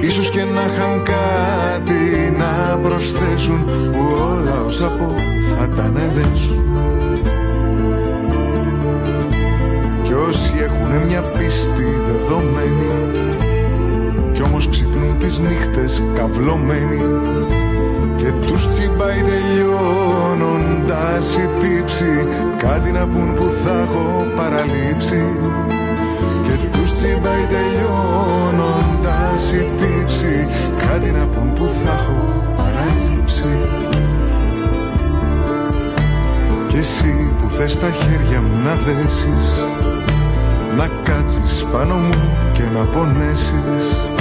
Ίσως 0.00 0.30
και 0.30 0.44
να 0.44 0.60
είχαν 0.60 1.02
κάτι 1.02 2.30
να 2.38 2.76
προσθέσουν 2.76 3.64
Που 3.64 3.98
όλα 4.32 4.60
όσα 4.60 4.86
πω 4.88 5.14
θα 5.58 5.68
τα 5.68 5.88
νερέσουν. 5.88 6.64
Κι 10.02 10.12
όσοι 10.12 10.52
έχουν 10.64 11.06
μια 11.06 11.20
πίστη 11.20 11.86
δεδομένη 12.06 13.20
Κι 14.32 14.42
όμως 14.42 14.68
ξυπνούν 14.68 15.18
τις 15.18 15.38
νύχτες 15.38 16.02
καυλωμένοι 16.14 17.02
και 18.16 18.32
τους 18.46 18.68
τσιμπάει 18.68 19.22
τελειώνοντας 19.22 21.36
η 21.36 21.48
τύψη 21.60 22.26
Κάτι 22.56 22.90
να 22.90 23.06
πούν 23.06 23.34
που 23.34 23.50
θα 23.64 23.80
έχω 23.80 24.26
παραλείψει. 24.36 25.26
Και 26.42 26.56
τους 26.72 26.92
τσιμπάει 26.92 27.46
τελειώνοντας 27.54 29.52
η 29.52 29.68
τύψη 29.76 30.46
Κάτι 30.76 31.10
να 31.10 31.26
πούν 31.26 31.52
που 31.52 31.70
θα 31.84 31.92
έχω 31.92 32.44
παραλείψει. 32.56 33.58
Και 36.68 36.78
εσύ 36.78 37.34
που 37.40 37.50
θες 37.50 37.78
τα 37.78 37.90
χέρια 37.90 38.40
μου 38.40 38.62
να 38.64 38.74
δέσεις 38.74 39.66
Να 40.76 40.88
κάτσεις 41.02 41.64
πάνω 41.72 41.94
μου 41.94 42.14
και 42.52 42.62
να 42.74 42.84
πονέσεις 42.84 44.15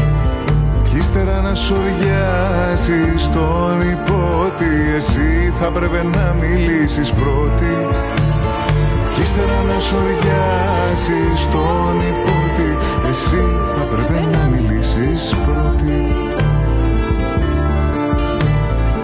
κι 0.96 1.02
ύστερα 1.02 1.42
να 1.42 1.56
σοριάσεις 1.56 3.30
τον 3.34 3.82
υπότι 3.82 4.72
Εσύ 4.96 5.54
θα 5.60 5.72
πρέπει 5.72 6.08
να 6.08 6.36
μιλήσεις 6.42 7.12
πρώτη. 7.12 7.74
Κι 9.14 9.22
ύστερα 9.22 9.62
να 9.68 9.80
σοριάσεις 9.80 11.48
τον 11.52 11.96
υπότι 12.12 12.70
Εσύ 13.10 13.46
θα 13.76 13.96
πρέπει 13.96 14.38
να 14.38 14.44
μιλήσεις 14.44 15.36
πρώτη. 15.46 16.14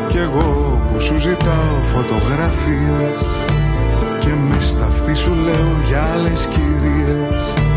Κι 0.07 0.17
εγώ 0.17 0.81
που 0.93 0.99
σου 0.99 1.17
ζητάω 1.17 1.77
φωτογραφίες 1.93 3.21
Και 4.19 4.33
μες 4.49 4.65
στα 4.65 4.85
αυτή 4.85 5.15
σου 5.15 5.33
λέω 5.33 5.71
για 5.87 6.03
άλλες 6.13 6.47
κυρίες. 6.47 7.53
που 7.53 7.70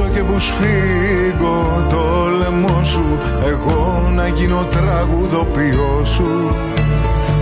βρίζω 0.00 0.14
και 0.14 0.22
που 0.22 0.38
σφίγγω 0.38 1.86
το 1.88 2.28
λαιμό 2.38 2.82
σου. 2.82 3.04
Εγώ 3.46 4.10
να 4.14 4.28
γίνω 4.28 4.64
τραγουδοποιός 4.70 6.08
σου. 6.08 6.54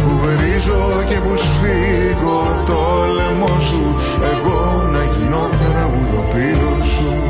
Που 0.05 0.19
βρίζω 0.23 1.03
και 1.07 1.15
που 1.15 1.37
σφίγγω 1.37 2.63
το 2.67 3.05
λαιμό 3.15 3.61
σου. 3.61 3.95
Εγώ 4.33 4.89
να 4.93 5.03
γίνω 5.05 5.49
τραγουδοποιός 5.59 6.87
σου 6.87 7.28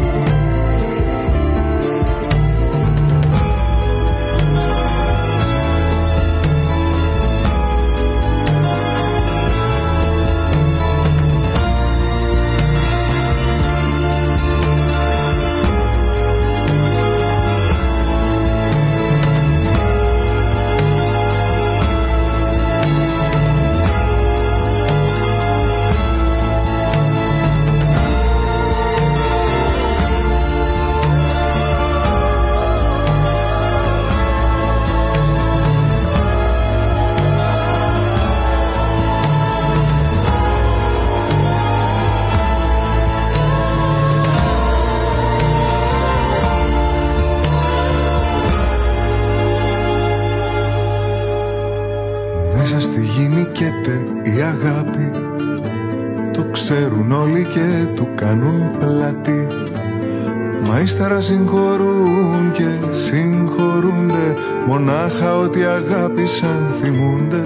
Μα 61.09 61.15
ύστερα 61.15 61.37
συγχωρούν 61.37 62.53
και 62.53 62.69
συγχωρούνται. 62.91 64.37
Μονάχα 64.67 65.37
ότι 65.37 65.65
αγάπησαν 65.65 66.67
θυμούνται. 66.81 67.45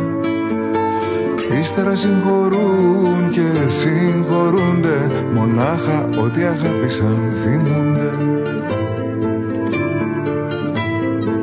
Ύστερα 1.61 1.97
συγχωρούν 1.97 3.31
και 3.31 3.69
συγχωρούνται. 3.69 5.11
Μονάχα 5.35 6.09
ότι 6.25 6.45
αγάπησαν 6.45 7.33
θυμούνται. 7.35 8.11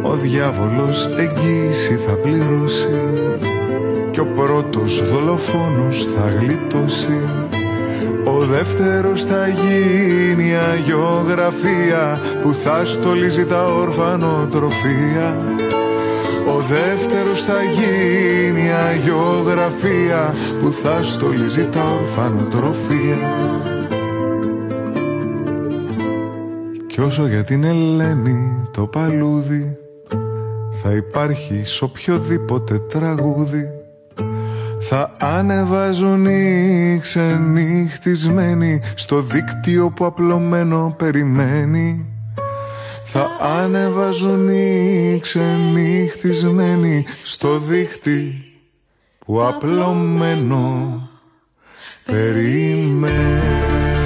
Ο 0.02 0.16
διάβολος 0.16 1.10
εγγύηση 1.18 1.96
θα 1.96 2.14
πληρώσει. 2.14 3.02
Και 4.12 4.20
ο 4.20 4.26
πρώτος 4.26 5.04
δολοφόνος 5.12 6.08
θα 6.16 6.30
γλιτώσει 6.30 7.39
ο 8.40 8.46
δεύτερος 8.46 9.24
θα 9.24 9.48
γίνει 9.48 10.56
αγιογραφία 10.56 12.22
που 12.42 12.54
θα 12.54 12.86
στολίζει 12.86 13.46
τα 13.46 13.66
ορφανοτροφία. 13.66 15.38
Ο 16.48 16.60
δεύτερος 16.60 17.44
θα 17.44 17.64
γίνει 17.64 18.72
αγιογραφία 18.72 20.36
που 20.60 20.72
θα 20.72 21.04
στολίζει 21.04 21.66
τα 21.66 21.84
ορφανοτροφία. 21.84 23.18
Κι 26.88 27.02
όσο 27.02 27.28
για 27.28 27.44
την 27.44 27.64
Ελένη 27.64 28.68
το 28.72 28.88
παλούδι 28.88 29.78
θα 30.72 30.92
υπάρχει 30.92 31.62
σ' 31.64 31.82
οποιοδήποτε 31.82 32.80
τραγούδι 32.80 33.79
θα 34.92 35.16
ανεβάζουν 35.18 36.26
οι 36.26 37.00
ξενυχτισμένοι 37.02 38.82
στο 38.96 39.22
δίκτυο 39.22 39.90
που 39.90 40.06
απλωμένο 40.06 40.96
περιμένει. 40.98 42.06
Θα 43.04 43.28
ανεβάζουν 43.40 44.50
οι 44.50 45.20
ξενυχτισμένοι 45.22 47.06
στο 47.24 47.60
δίκτυο 47.60 48.34
που 49.26 49.44
απλωμένο 49.44 51.10
περιμένει 52.06 53.99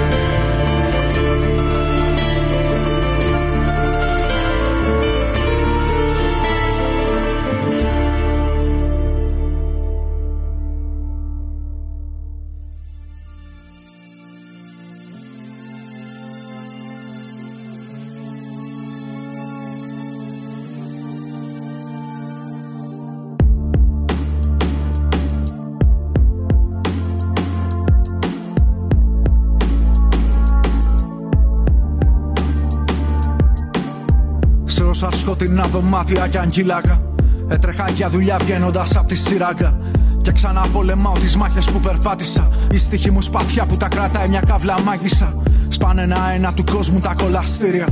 σκοτεινά 35.54 35.80
δωμάτια 35.80 36.28
κι 36.28 36.38
αγγίλαγα. 36.38 37.00
Έτρεχα 37.48 37.90
για 37.90 38.08
δουλειά 38.08 38.36
βγαίνοντας 38.40 38.96
από 38.96 39.06
τη 39.06 39.16
σειράγκα. 39.16 39.78
Και 40.22 40.32
ξανά 40.32 40.66
πολεμάω 40.72 41.12
τις 41.12 41.36
μάχες 41.36 41.64
που 41.64 41.80
περπάτησα. 41.80 42.48
Η 42.70 42.76
στοιχή 42.78 43.10
μου 43.10 43.22
σπαθιά 43.22 43.66
που 43.66 43.76
τα 43.76 43.88
κρατάει 43.88 44.28
μια 44.28 44.40
καύλα 44.40 44.80
μάγισσα. 44.80 45.36
Σπάνε 45.68 46.02
ένα-ένα 46.02 46.52
του 46.52 46.64
κόσμου 46.72 46.98
τα 46.98 47.14
κολαστήρια. 47.18 47.86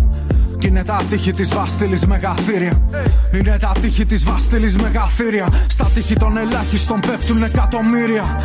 Κι 0.59 0.67
είναι 0.67 0.85
τα 0.85 1.01
τείχη 1.11 1.31
της 1.31 1.55
βάστηλη 1.55 1.99
μεγαθύρια. 2.07 2.73
Είναι 3.35 3.59
τα 3.61 3.73
τείχη 3.81 4.05
της 4.05 4.25
βάστηλη 4.25 4.75
μεγαθύρια. 4.83 5.49
Στα 5.69 5.91
τείχη 5.95 6.15
των 6.15 6.37
ελάχιστων 6.37 7.01
πέφτουν 7.01 7.43
εκατομμύρια. 7.43 8.41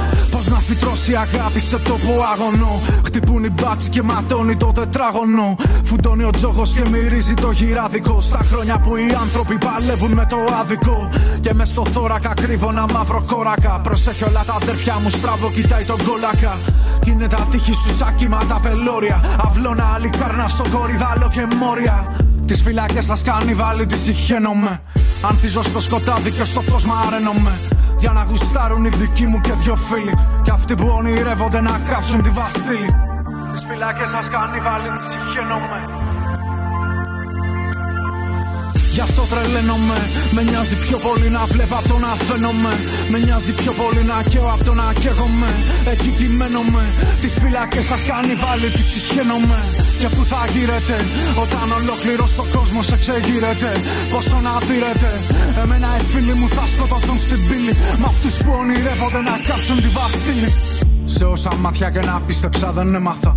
Πώ 0.47 0.53
να 0.53 0.59
φυτρώσει 0.59 1.13
αγάπη 1.15 1.59
σε 1.59 1.77
τόπο 1.77 2.11
αγωνό. 2.33 2.81
Χτυπούν 3.05 3.43
οι 3.43 3.49
μπάτσι 3.49 3.89
και 3.89 4.01
ματώνει 4.01 4.55
το 4.57 4.71
τετράγωνο. 4.71 5.55
Φουντώνει 5.83 6.23
ο 6.23 6.29
τζόγος 6.29 6.73
και 6.73 6.89
μυρίζει 6.91 7.33
το 7.33 7.51
γυράδικο. 7.51 8.21
Στα 8.21 8.41
χρόνια 8.49 8.79
που 8.79 8.95
οι 8.95 9.17
άνθρωποι 9.21 9.57
παλεύουν 9.57 10.11
με 10.11 10.25
το 10.29 10.37
άδικο. 10.61 11.09
Και 11.41 11.53
μες 11.53 11.69
στο 11.69 11.83
θώρακα 11.91 12.33
κρύβω 12.33 12.69
ένα 12.71 12.85
μαύρο 12.93 13.21
κόρακα. 13.27 13.79
Προσέχει 13.83 14.23
όλα 14.23 14.43
τα 14.45 14.53
αδέρφια 14.61 14.99
μου 15.01 15.09
στραβό, 15.09 15.49
κοιτάει 15.51 15.85
τον 15.85 16.03
κόλακα. 16.03 16.59
Κι 17.01 17.09
είναι 17.09 17.27
τα 17.27 17.47
τείχη 17.51 17.71
σου 17.71 17.95
σαν 17.97 18.15
κύματα 18.15 18.59
πελώρια. 18.63 19.23
Αυλώνα 19.47 19.91
άλλη 19.95 20.09
κάρνα 20.09 20.47
στο 20.47 20.63
κορυδάλο 20.77 21.29
και 21.31 21.47
μόρια. 21.59 22.15
Τις 22.45 22.61
φυλάκε 22.61 23.01
σας 23.01 23.21
κάνει 23.21 23.53
βάλει, 23.53 23.85
τις 23.85 23.99
συχαίνομαι. 23.99 24.81
Ανθίζω 25.21 25.63
στο 25.63 25.81
σκοτάδι 25.81 26.31
και 26.31 26.43
στο 26.43 26.61
φως 26.61 26.85
μαραίνομαι. 26.85 27.59
Για 27.97 28.11
να 28.11 28.23
γουστάρουν 28.23 28.85
οι 28.85 28.89
δικοί 28.89 29.25
μου 29.25 29.39
και 29.41 29.51
δυο 29.51 29.75
φίλοι. 29.75 30.13
Και 30.41 30.51
αυτοί 30.51 30.75
που 30.75 30.87
ονειρεύονται 30.97 31.61
να 31.61 31.79
κάψουν 31.89 32.21
τη 32.23 32.29
βαστήλη. 32.29 32.89
Τις 33.51 33.65
φυλάκε 33.67 34.05
σας 34.05 34.29
κάνει 34.29 34.59
βάλει, 34.59 34.89
τι 34.91 35.03
συχαίνομαι. 35.11 35.81
Γι' 38.97 39.03
αυτό 39.09 39.23
τρελαίνομαι. 39.31 39.99
Με 40.35 40.41
νοιάζει 40.49 40.75
πιο 40.85 40.97
πολύ 41.07 41.29
να 41.37 41.43
βλέπω 41.53 41.75
από 41.79 41.87
το 41.91 41.97
να 42.05 42.11
φαίνομαι. 42.27 42.73
Με 43.11 43.17
νοιάζει 43.25 43.51
πιο 43.61 43.71
πολύ 43.81 44.03
να 44.11 44.17
καίω 44.31 44.47
από 44.55 44.63
το 44.67 44.73
να 44.81 44.87
καίγομαι. 45.01 45.51
Εκεί 45.91 46.09
κειμένομαι. 46.19 46.83
Τις 47.21 47.33
φυλάκε 47.41 47.81
σας 47.89 48.01
κάνει 48.09 48.33
βάλει, 48.43 48.69
τις 48.75 48.87
συχαίνομαι. 48.91 49.59
Και 49.99 50.07
που 50.15 50.23
θα 50.31 50.41
γύρετε 50.53 50.95
όταν 51.43 51.65
ολόκληρος 51.79 52.33
ο 52.43 52.45
κόσμος 52.55 52.87
εξεγείρεται; 52.95 53.71
Πόσο 54.13 54.37
να 54.47 54.53
πήρετε; 54.67 55.09
Εμένα 55.61 55.89
οι 55.97 56.03
φίλοι 56.11 56.33
μου 56.39 56.47
θα 56.55 56.63
σκοτωθούν 56.73 57.19
στην 57.25 57.41
πύλη. 57.47 57.73
Με 58.01 58.05
αυτούς 58.13 58.35
που 58.43 58.51
ονειρεύονται 58.61 59.21
να 59.29 59.35
κάψουν 59.47 59.77
τη 59.83 59.89
βαστήλη. 59.97 60.49
Σε 61.15 61.23
όσα 61.33 61.51
μάτια 61.63 61.89
και 61.93 62.01
να 62.09 62.21
πίστεψα 62.27 62.67
δεν 62.77 62.95
έμαθα. 62.99 63.33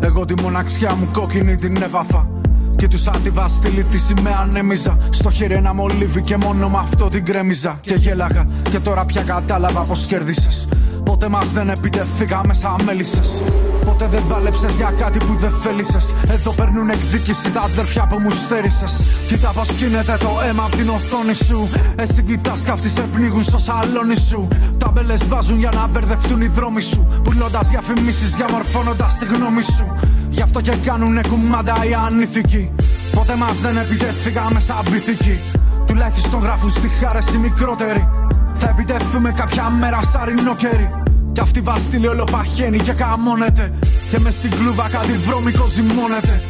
Εγώ 0.00 0.24
τη 0.24 0.34
μοναξιά 0.42 0.90
μου 0.98 1.06
κόκκινη 1.12 1.54
την 1.54 1.74
έβαθα. 1.86 2.37
Και 2.78 2.88
τους 2.88 3.00
σαν 3.00 3.22
τη 3.22 3.30
βαστήλη 3.30 3.84
τη 3.84 3.98
σημαία 3.98 4.38
ανέμιζα. 4.40 4.98
Στο 5.10 5.30
χέρι 5.30 5.54
ένα 5.54 5.74
μολύβι 5.74 6.20
και 6.20 6.36
μόνο 6.36 6.68
με 6.68 6.78
αυτό 6.78 7.08
την 7.08 7.24
κρέμιζα. 7.24 7.78
Και 7.80 7.94
γέλαγα. 7.94 8.44
Και 8.70 8.78
τώρα 8.78 9.04
πια 9.04 9.22
κατάλαβα 9.22 9.82
πως 9.82 10.06
κέρδισες. 10.06 10.68
Ποτέ 11.04 11.28
μας 11.28 11.52
δεν 11.52 11.68
επιτεθήκαμε 11.68 12.54
σαν 12.54 12.76
μέλισσες. 12.84 13.42
Ποτέ 13.84 14.06
δεν 14.10 14.22
πάλεψε 14.28 14.66
για 14.76 14.94
κάτι 14.98 15.18
που 15.18 15.34
δεν 15.34 15.50
θέλησες. 15.50 16.14
Εδώ 16.28 16.52
παίρνουν 16.52 16.88
εκδίκηση 16.90 17.50
τα 17.50 17.60
αδέρφια 17.60 18.06
που 18.06 18.20
μου 18.20 18.30
στέρισες. 18.30 19.02
Κοίτα 19.26 19.50
πω 19.54 19.62
γίνεται 19.78 20.16
το 20.20 20.30
αίμα 20.48 20.64
από 20.64 20.76
την 20.76 20.88
οθόνη 20.88 21.34
σου. 21.34 21.68
Εσύ 21.96 22.22
κοιτάς 22.22 22.62
καυτή 22.62 22.88
σε 22.88 23.00
πνίγουν 23.00 23.44
στο 23.44 23.58
σαλόνι 23.58 24.16
σου. 24.16 24.48
Τα 24.78 24.90
μπέλε 24.90 25.14
βάζουν 25.28 25.58
για 25.58 25.70
να 25.74 25.86
μπερδευτούν 25.86 26.40
οι 26.40 26.46
δρόμοι 26.46 26.80
σου. 26.80 27.08
Πουλώντας 27.24 27.68
διαφημίσει, 27.68 28.24
διαμορφώνοντας 28.24 29.18
τη 29.18 29.24
γνώμη 29.24 29.62
σου. 29.62 29.96
Γι' 30.30 30.42
αυτό 30.42 30.60
και 30.60 30.74
κάνουνε 30.84 31.20
κουμάντα 31.28 31.74
οι 31.88 31.94
ανήθικοι. 32.06 32.72
Ποτέ 33.14 33.34
μας 33.36 33.60
δεν 33.60 33.76
επιτεθήκαμε 33.76 34.60
σαν 34.60 34.82
πυθικοί. 34.90 35.38
Τουλάχιστον 35.86 36.40
γράφουν 36.40 36.70
στη 36.70 36.88
χάρε 36.88 37.18
οι 37.34 37.36
μικρότεροι. 37.36 38.27
Θα 38.58 38.68
επιτεθούμε 38.68 39.30
κάποια 39.30 39.70
μέρα 39.70 40.02
σαν 40.02 40.22
ρινόκερι. 40.24 40.88
Κι 41.32 41.40
αυτή 41.40 41.60
βαστήλη 41.60 42.08
όλο 42.08 42.24
παχαίνει 42.24 42.78
και 42.78 42.92
καμώνεται. 42.92 43.72
Και 44.10 44.18
μες 44.18 44.34
στην 44.34 44.50
κλούβα 44.50 44.88
κάτι 44.88 45.12
βρώμικο 45.12 45.66
ζυμώνεται. 45.66 46.42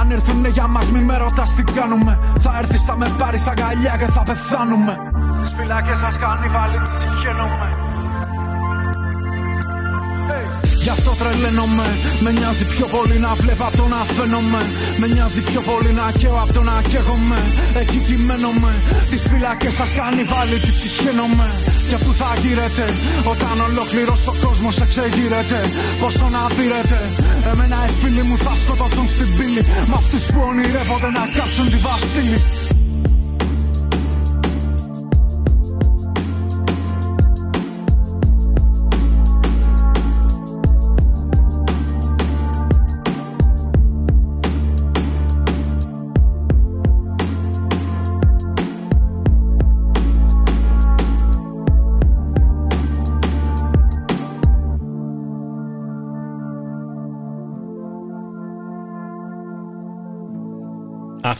Αν 0.00 0.10
έρθουνε 0.10 0.48
για 0.48 0.66
μας, 0.66 0.90
μη 0.90 1.00
με 1.00 1.16
ρωτάς 1.16 1.54
τι 1.54 1.62
κάνουμε. 1.62 2.18
Θα 2.40 2.58
έρθει, 2.58 2.76
θα 2.76 2.96
με 2.96 3.06
πάρεις 3.18 3.46
αγκαλιά 3.46 3.96
και 3.98 4.06
θα 4.06 4.22
πεθάνουμε. 4.22 4.96
Τις 5.40 5.52
φυλάκες 5.56 5.98
σας 5.98 6.16
κάνει 6.18 6.48
βάλει, 6.48 6.78
τις 6.78 6.94
συγχαίνομαι. 6.98 7.89
Γι' 10.84 10.92
αυτό 10.96 11.10
τρελαίνομαι. 11.20 11.86
Με 12.24 12.30
νοιάζει 12.30 12.64
πιο 12.64 12.86
πολύ 12.86 13.18
να 13.18 13.34
βλέπω 13.34 13.64
από 13.64 13.76
το 13.76 13.86
να 13.94 14.00
φαίνομαι. 14.16 14.62
Με 15.00 15.06
νοιάζει 15.06 15.40
πιο 15.40 15.60
πολύ 15.60 15.92
να 16.00 16.06
καίω 16.18 16.36
από 16.42 16.52
το 16.52 16.62
να 16.62 16.76
καίγομαι. 16.90 17.40
Εκεί 17.80 17.98
κειμένομαι. 18.08 18.72
Τις 19.10 19.22
φυλακές 19.30 19.74
σας 19.74 19.92
κάνει 19.92 20.22
βάλει, 20.32 20.58
τις 20.64 20.74
συχαίνομαι. 20.80 21.48
Και 21.88 21.96
που 22.02 22.12
θα 22.20 22.30
γύρετε 22.42 22.84
όταν 23.32 23.54
ολόκληρος 23.68 24.26
ο 24.26 24.34
κόσμος 24.44 24.76
εξεγείρεται; 24.84 25.60
Πόσο 26.00 26.28
να 26.36 26.42
πήρετε; 26.56 26.98
Εμένα 27.50 27.78
οι 27.86 27.92
φίλοι 28.00 28.22
μου 28.28 28.36
θα 28.44 28.52
σκοτωθούν 28.62 29.06
στην 29.14 29.28
πύλη. 29.36 29.62
Με 29.90 29.94
αυτούς 30.00 30.24
που 30.32 30.40
ονειρεύονται 30.50 31.10
να 31.18 31.24
κάψουν 31.36 31.66
τη 31.72 31.78
βαστήλη. 31.86 32.38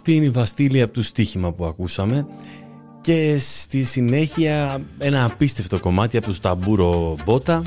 Αυτή 0.01 0.15
είναι 0.15 0.25
η 0.25 0.31
Βαστήλια 0.31 0.85
από 0.85 0.93
τους 0.93 1.03
Στοίχημα 1.03 1.53
που 1.53 1.65
ακούσαμε 1.65 2.27
και 3.01 3.39
στη 3.39 3.83
συνέχεια 3.83 4.81
ένα 4.99 5.25
απίστευτο 5.25 5.81
κομμάτι 5.81 6.17
από 6.17 6.27
τους 6.27 6.41
Ταμπούρο 6.41 7.17
Μπότα 7.25 7.63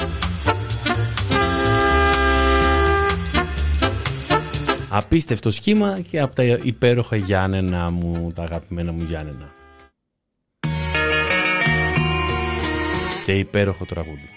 Απίστευτο 4.90 5.52
σχήμα 5.52 6.00
και 6.10 6.20
από 6.20 6.36
τα 6.36 6.44
υπέροχα 6.44 7.16
Γιάννενα 7.16 7.90
μου, 7.90 8.32
τα 8.36 8.44
αγαπημένα 8.44 8.92
μου 8.92 9.06
Γιάννενα. 9.10 9.52
Και 13.26 13.38
υπέροχο 13.38 13.86
τραγούδι. 13.86 14.30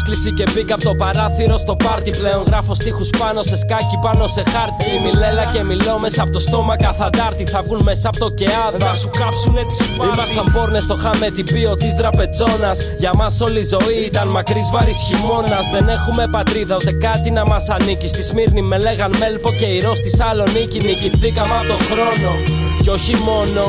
Πρόσκληση 0.00 0.32
και 0.32 0.44
μπήκα 0.52 0.74
από 0.74 0.84
το 0.84 0.94
παράθυρο 0.94 1.58
στο 1.58 1.76
πάρτι. 1.76 2.10
Πλέον 2.10 2.42
γράφω 2.46 2.74
στίχους 2.74 3.10
πάνω 3.18 3.42
σε 3.42 3.56
σκάκι, 3.56 3.96
πάνω 4.02 4.26
σε 4.26 4.42
χάρτη. 4.52 4.90
Μιλέλα 5.04 5.44
και 5.52 5.62
μιλώ 5.62 5.98
μέσα 5.98 6.22
από 6.22 6.32
το 6.32 6.40
στόμα 6.40 6.76
καθαντάρτη. 6.76 7.44
Θα 7.44 7.62
βγουν 7.62 7.80
μέσα 7.84 8.08
από 8.08 8.18
το 8.18 8.28
κεάδα. 8.30 8.78
Θα 8.78 8.94
σου 8.94 9.10
κάψουνε 9.18 9.62
τη 9.68 9.74
σπάνη. 9.74 10.10
Ήμασταν 10.14 10.46
πόρνες 10.54 10.82
στο 10.82 10.96
χάμε 11.02 11.30
τυπίο 11.36 11.74
της 11.74 11.92
δραπετσόνα. 11.94 12.70
Για 12.98 13.12
μας 13.18 13.40
όλη 13.40 13.58
η 13.58 13.68
ζωή 13.74 14.00
ήταν 14.10 14.28
μακρύς 14.28 14.68
βαρύ 14.72 14.94
χειμώνας. 15.06 15.64
Δεν 15.74 15.88
έχουμε 15.88 16.28
πατρίδα 16.30 16.74
ούτε 16.76 16.92
κάτι 17.06 17.30
να 17.30 17.42
μας 17.50 17.68
ανήκει. 17.68 18.08
Στη 18.08 18.22
Σμύρνη 18.22 18.62
με 18.62 18.78
λέγαν 18.78 19.12
Μέλπο 19.20 19.50
και 19.60 19.66
η 19.76 19.80
Ρος 19.80 19.98
στη 19.98 20.10
Σαλονίκη. 20.16 20.78
Νικηθήκαμε 20.86 21.54
από 21.58 21.66
το 21.72 21.78
χρόνο. 21.90 22.30
Και 22.82 22.90
όχι 22.90 23.14
μόνο 23.28 23.62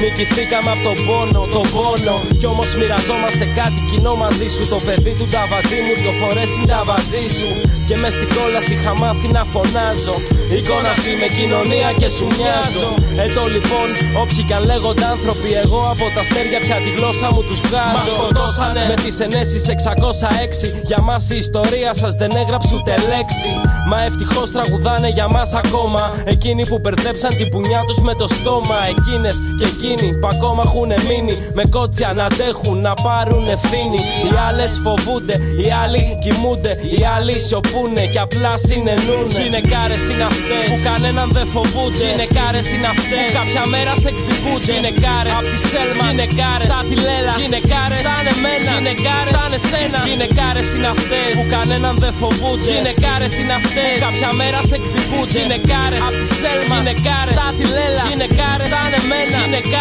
Νικηθήκαμε 0.00 0.70
από 0.74 0.82
τον 0.88 0.96
πόνο, 1.06 1.40
τον 1.54 1.66
πόνο. 1.74 2.16
Κι 2.40 2.46
όμως 2.52 2.68
μοιραζόμαστε 2.78 3.44
κάτι 3.60 3.80
κοινό 3.90 4.14
μαζί 4.24 4.48
σου. 4.54 4.62
Το 4.74 4.78
παιδί 4.86 5.12
του 5.18 5.26
ταβατζή 5.34 5.78
μου, 5.84 5.94
δυο 6.00 6.12
φορές 6.20 6.50
είναι 6.56 6.70
ταβατζή 6.74 7.24
σου. 7.38 7.50
Και 7.88 7.96
μες 8.02 8.12
στην 8.18 8.30
κόλαση 8.36 8.72
είχα 8.76 8.92
μάθει 9.02 9.28
να 9.36 9.42
φωνάζω. 9.52 10.16
Εικόνα 10.56 10.92
σου 11.00 11.08
είμαι 11.12 11.28
κοινωνία 11.38 11.90
και 12.00 12.08
σου 12.16 12.26
μοιάζω. 12.36 12.90
Εδώ 13.26 13.44
λοιπόν, 13.54 13.88
όποιοι 14.22 14.42
κι 14.48 14.54
αν 14.58 14.62
λέγονται 14.70 15.06
άνθρωποι, 15.14 15.50
εγώ 15.64 15.80
από 15.92 16.06
τα 16.14 16.20
αστέρια 16.24 16.60
πια 16.64 16.76
τη 16.84 16.90
γλώσσα 16.96 17.26
μου 17.32 17.42
τους 17.48 17.60
βγάζω. 17.66 17.98
Μα 17.98 18.04
σκοτώσανε 18.16 18.82
με 18.90 18.96
τις 19.04 19.16
ενέσεις 19.26 19.62
606. 19.68 20.66
Για 20.90 21.00
μας 21.08 21.22
η 21.34 21.36
ιστορία 21.44 21.90
σας 22.02 22.12
δεν 22.20 22.30
έγραψε 22.42 22.72
ούτε 22.78 22.92
λέξη. 23.12 23.50
Μα 23.90 23.98
ευτυχώς 24.08 24.48
τραγουδάνε 24.54 25.08
για 25.18 25.28
μας 25.34 25.50
ακόμα. 25.62 26.02
Εκείνοι 26.34 26.62
που 26.70 26.76
μπερδέψαν 26.82 27.30
την 27.38 27.48
πουνιά 27.52 27.80
τους 27.86 27.98
με 28.08 28.14
το 28.20 28.26
στόμα. 28.36 28.78
Εκείνες 28.92 29.34
και 29.58 29.66
εκείνοι 29.72 29.82
που 30.20 30.28
ακόμα 30.34 30.62
έχουν 30.68 30.90
μείνει. 31.08 31.34
Με 31.58 31.64
κότσια 31.74 32.10
να 32.18 32.24
αντέχουν, 32.24 32.76
να 32.88 32.94
πάρουν 33.06 33.44
ευθύνη. 33.56 34.00
Οι 34.26 34.32
άλλες 34.48 34.72
φοβούνται, 34.84 35.36
οι 35.62 35.68
άλλοι 35.82 36.02
κοιμούνται. 36.22 36.72
Οι 36.94 37.02
άλλοι 37.16 37.34
σιωπούνε 37.46 38.02
και 38.12 38.20
απλά 38.26 38.52
συνεννούνε. 38.66 39.34
Γυναικάρες 39.42 40.02
είναι 40.10 40.26
αυτές 40.32 40.64
που 40.70 40.78
κανέναν 40.88 41.28
δεν 41.36 41.46
φοβούνται. 41.54 42.04
Γυναικάρες 42.10 42.66
είναι 42.74 42.88
αυτές 42.94 43.24
που 43.26 43.34
κάποια 43.40 43.64
μέρα 43.72 43.92
σε 44.02 44.08
εκδικούνται. 44.12 44.72
Γυναικάρες 44.74 45.32
απ' 45.38 45.48
τη 45.52 45.58
σέλμα, 45.70 46.04
γυναικάρες 46.08 46.66
σαν 46.72 46.82
τη 46.88 46.96
λέλα. 47.06 47.34
Γυναικάρες 47.42 48.00
σαν 48.06 48.24
εμένα, 48.32 48.70
γυναικάρες 48.74 49.32
σαν 49.36 49.50
εσένα. 49.58 49.98
Γυναικάρες 50.08 50.68
είναι 50.76 50.88
αυτές 50.96 51.28
που 51.36 51.44
κανέναν 51.54 51.94
δεν 52.02 52.12
φοβούνται. 52.20 52.70
Γυναικάρες 52.74 53.32
είναι 53.40 53.54
αυτές 53.60 53.88
που 53.94 54.02
κάποια 54.06 54.30
μέρα 54.40 54.60
σε 54.68 54.74
εκδικούνται. 54.80 55.32
Γυναικάρες 55.38 56.00
απ' 56.08 56.16
τη 56.20 56.26
σέλμα, 56.40 56.76
γυναικάρες 56.78 57.34
σαν 57.38 57.52
τη 57.58 57.64
λέλα. 57.76 58.02
Γυναικάρες 58.10 58.68
σαν 58.74 58.90
εμένα, 59.00 59.36
γυναικάρε 59.40 59.72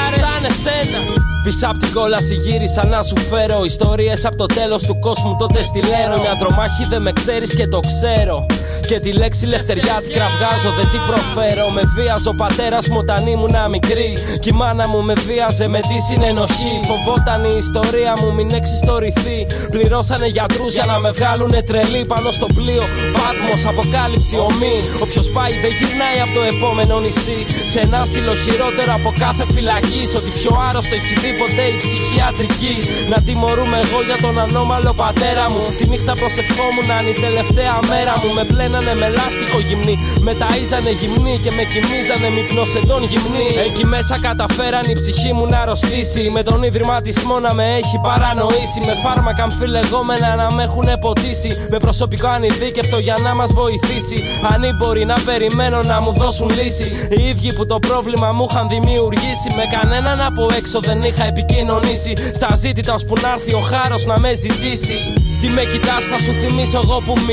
σαν 0.43 0.43
εσένα. 0.51 0.99
Πίσω 1.43 1.67
απ' 1.67 1.77
την 1.77 1.93
κόλαση 1.93 2.35
γύρισα 2.35 2.85
να 2.85 3.03
σου 3.03 3.17
φέρω 3.17 3.63
Ιστορίες. 3.65 4.25
Από 4.25 4.35
το 4.35 4.45
τέλος 4.45 4.83
του 4.83 4.99
κόσμου 4.99 5.35
τότε 5.39 5.63
στη 5.63 5.79
Λέρο. 5.79 6.21
Μια 6.21 6.35
δρομάχη 6.39 6.83
δεν 6.89 7.01
με 7.01 7.11
ξέρεις 7.11 7.55
και 7.55 7.67
το 7.67 7.79
ξέρω 7.79 8.45
και 8.89 8.99
τη 8.99 9.11
λέξη 9.21 9.45
λευτεριά 9.53 9.95
την 10.03 10.11
κραυγάζω, 10.17 10.69
δεν 10.77 10.87
την 10.93 11.01
προφέρω. 11.09 11.65
Με 11.75 11.83
βίαζε 11.95 12.29
ο 12.33 12.35
πατέρας 12.43 12.85
μου 12.91 12.97
όταν 13.03 13.21
ήμουν 13.33 13.55
μικρή. 13.75 14.11
Κι 14.43 14.49
η 14.49 14.55
μάνα 14.61 14.85
μου 14.91 15.01
με 15.07 15.13
βίαζε 15.27 15.67
με 15.67 15.79
τη 15.89 15.97
συνενοχή. 16.07 16.73
Φοβόταν 16.89 17.41
η 17.51 17.53
ιστορία 17.63 18.13
μου 18.21 18.29
μην 18.37 18.47
εξιστορηθεί. 18.59 19.39
Πληρώσανε 19.73 20.27
γιατρούς 20.35 20.71
για 20.77 20.85
να 20.91 20.95
με 21.03 21.09
βγάλουνε 21.17 21.59
τρελή 21.69 22.03
πάνω 22.11 22.29
στο 22.37 22.47
πλοίο. 22.57 22.85
Πάτμος, 23.17 23.61
αποκάλυψη, 23.71 24.35
ομή. 24.47 24.77
Όποιος 25.03 25.27
πάει 25.35 25.53
δεν 25.63 25.71
γυρνάει 25.77 26.19
από 26.25 26.33
το 26.37 26.43
επόμενο 26.53 26.95
νησί. 27.05 27.39
Σε 27.71 27.79
ένα 27.85 27.97
άσυλο 28.05 28.33
χειρότερο 28.43 28.91
από 28.99 29.09
κάθε 29.23 29.43
φυλακή. 29.53 30.03
Ότι 30.17 30.29
πιο 30.39 30.51
άρρωστο 30.67 30.93
έχει 30.99 31.13
δει 31.21 31.31
ποτέ 31.41 31.65
η 31.75 31.77
ψυχιατρική. 31.83 32.75
Να 33.11 33.17
τιμωρούμε 33.25 33.77
εγώ 33.85 33.99
για 34.07 34.17
τον 34.25 34.35
ανώμαλο 34.45 34.93
πατέρα 35.01 35.45
μου. 35.53 35.63
Τη 35.77 35.83
νύχτα 35.91 36.13
προσευχόμουν 36.21 36.87
αν 36.97 37.05
η 37.13 37.15
τελευταία 37.25 37.75
μέρα 37.91 38.13
μου 38.21 38.29
με 38.37 38.43
πλένανε 38.73 38.99
με 39.01 39.07
λάστιχο 39.17 39.59
γυμνή. 39.67 39.95
Με 40.25 40.31
ταΐζανε 40.41 40.91
γυμνή 40.99 41.35
και 41.43 41.51
με 41.57 41.63
κοιμίζανε 41.71 42.29
μυπνοσεντών 42.35 43.01
γυμνή. 43.11 43.47
Εκεί 43.67 43.85
μέσα 43.85 44.15
καταφέραν 44.27 44.85
η 44.93 44.95
ψυχή 44.99 45.33
μου 45.33 45.45
να 45.51 45.57
αρρωστήσει. 45.63 46.29
Με 46.35 46.43
τον 46.43 46.63
ιδρυματισμό 46.63 47.39
να 47.39 47.53
με 47.53 47.65
έχει 47.79 47.97
παρανοήσει. 48.07 48.79
Με 48.87 48.93
φάρμακα 49.03 49.43
αμφιλεγόμενα 49.43 50.35
να 50.35 50.47
με 50.55 50.63
έχουν 50.63 50.87
ποτίσει. 50.99 51.49
Με 51.71 51.77
προσωπικό 51.85 52.27
ανειδίκευτο 52.27 52.97
για 52.97 53.17
να 53.25 53.35
μας 53.35 53.53
βοηθήσει. 53.53 54.17
Αν 54.53 54.61
μπορεί 54.77 55.05
να 55.05 55.17
περιμένω 55.25 55.79
να 55.91 56.01
μου 56.01 56.11
δώσουν 56.21 56.49
λύση. 56.57 56.87
Οι 57.15 57.21
ίδιοι 57.31 57.53
που 57.53 57.65
το 57.65 57.77
πρόβλημα 57.87 58.31
μου 58.31 58.45
είχαν 58.49 58.67
δημιουργήσει. 58.67 59.49
Με 59.57 59.65
κανέναν 59.75 60.19
από 60.29 60.47
έξω 60.57 60.79
δεν 60.79 61.03
είχα 61.03 61.25
επικοινωνήσει. 61.25 62.13
Στα 62.35 62.49
ζήτητα 62.55 62.93
ώσπου 62.93 63.13
να 63.21 63.29
έρθει 63.35 63.53
ο 63.53 63.59
χάρος 63.59 64.05
να 64.05 64.19
με 64.19 64.33
ζητήσει. 64.33 64.97
Τι 65.43 65.49
με 65.57 65.63
κοιτάς, 65.71 66.03
θα 66.11 66.17
σου 66.23 66.31
θυμίσω 66.41 66.79
εγώ 66.83 66.97
που 67.05 67.13
μ' 67.25 67.31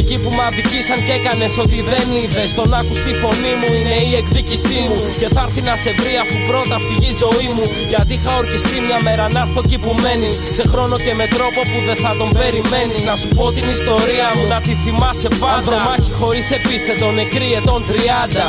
Εκεί 0.00 0.16
που 0.22 0.30
μ' 0.36 0.42
αδικήσαν 0.48 0.98
και 1.06 1.14
έκανες 1.18 1.52
ότι 1.64 1.78
δεν 1.90 2.06
είδες. 2.20 2.50
Τον 2.58 2.68
άκου 2.78 2.94
στη 3.02 3.12
φωνή 3.22 3.52
μου 3.60 3.68
είναι 3.78 3.96
η 4.10 4.12
εκδίκησή 4.20 4.80
μου. 4.88 4.98
Και 5.20 5.28
θα 5.34 5.40
έρθει 5.46 5.60
να 5.68 5.74
σε 5.82 5.90
βρει 5.98 6.14
αφού 6.24 6.36
πρώτα 6.50 6.76
φύγει 6.86 7.10
η 7.14 7.16
ζωή 7.24 7.48
μου. 7.56 7.66
Γιατί 7.92 8.12
είχα 8.18 8.32
ορκιστεί 8.40 8.76
μια 8.88 8.98
μέρα 9.06 9.24
να 9.34 9.40
έρθω 9.44 9.60
εκεί 9.64 9.78
που 9.84 9.92
μένεις. 10.02 10.34
Σε 10.58 10.64
χρόνο 10.72 10.94
και 11.04 11.12
με 11.20 11.26
τρόπο 11.36 11.60
που 11.70 11.78
δεν 11.88 11.98
θα 12.04 12.10
τον 12.20 12.30
περιμένεις. 12.38 13.00
Να 13.08 13.14
σου 13.20 13.28
πω 13.36 13.44
την 13.56 13.66
ιστορία 13.76 14.28
μου, 14.36 14.44
να 14.52 14.58
τη 14.66 14.72
θυμάσαι 14.82 15.30
πάντα. 15.42 15.54
Ανδρομάχη 15.58 16.10
χωρίς 16.20 16.46
επίθετο, 16.58 17.06
νεκρή 17.20 17.48
ετών 17.58 17.80
30. 17.90 18.46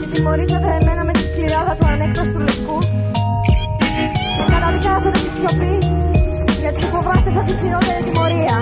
Και 0.00 0.06
τιμωρήσατε 0.12 0.68
εμένα 0.80 1.02
με 1.08 1.12
τη 1.18 1.22
σκληράδα 1.28 1.72
του 1.78 1.86
ανέκταστου 1.92 2.38
λευκού. 2.46 2.78
Και 4.36 4.44
καταδικάζατε 4.52 5.18
τη 5.24 5.30
σιωπή 5.36 5.97
γιατί 6.70 6.86
φοβάστε 6.86 7.30
θα 7.30 7.42
τη 7.42 7.52
χειρότερη 7.52 8.02
τιμωρία. 8.04 8.56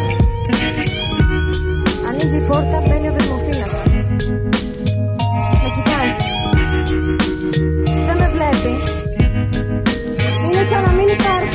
Ανοίγει 2.08 2.36
η 2.36 2.46
πόρτα, 2.46 2.82
μπαίνει 2.86 3.08
ο 3.08 3.12
δεσμοφύλακας. 3.12 3.85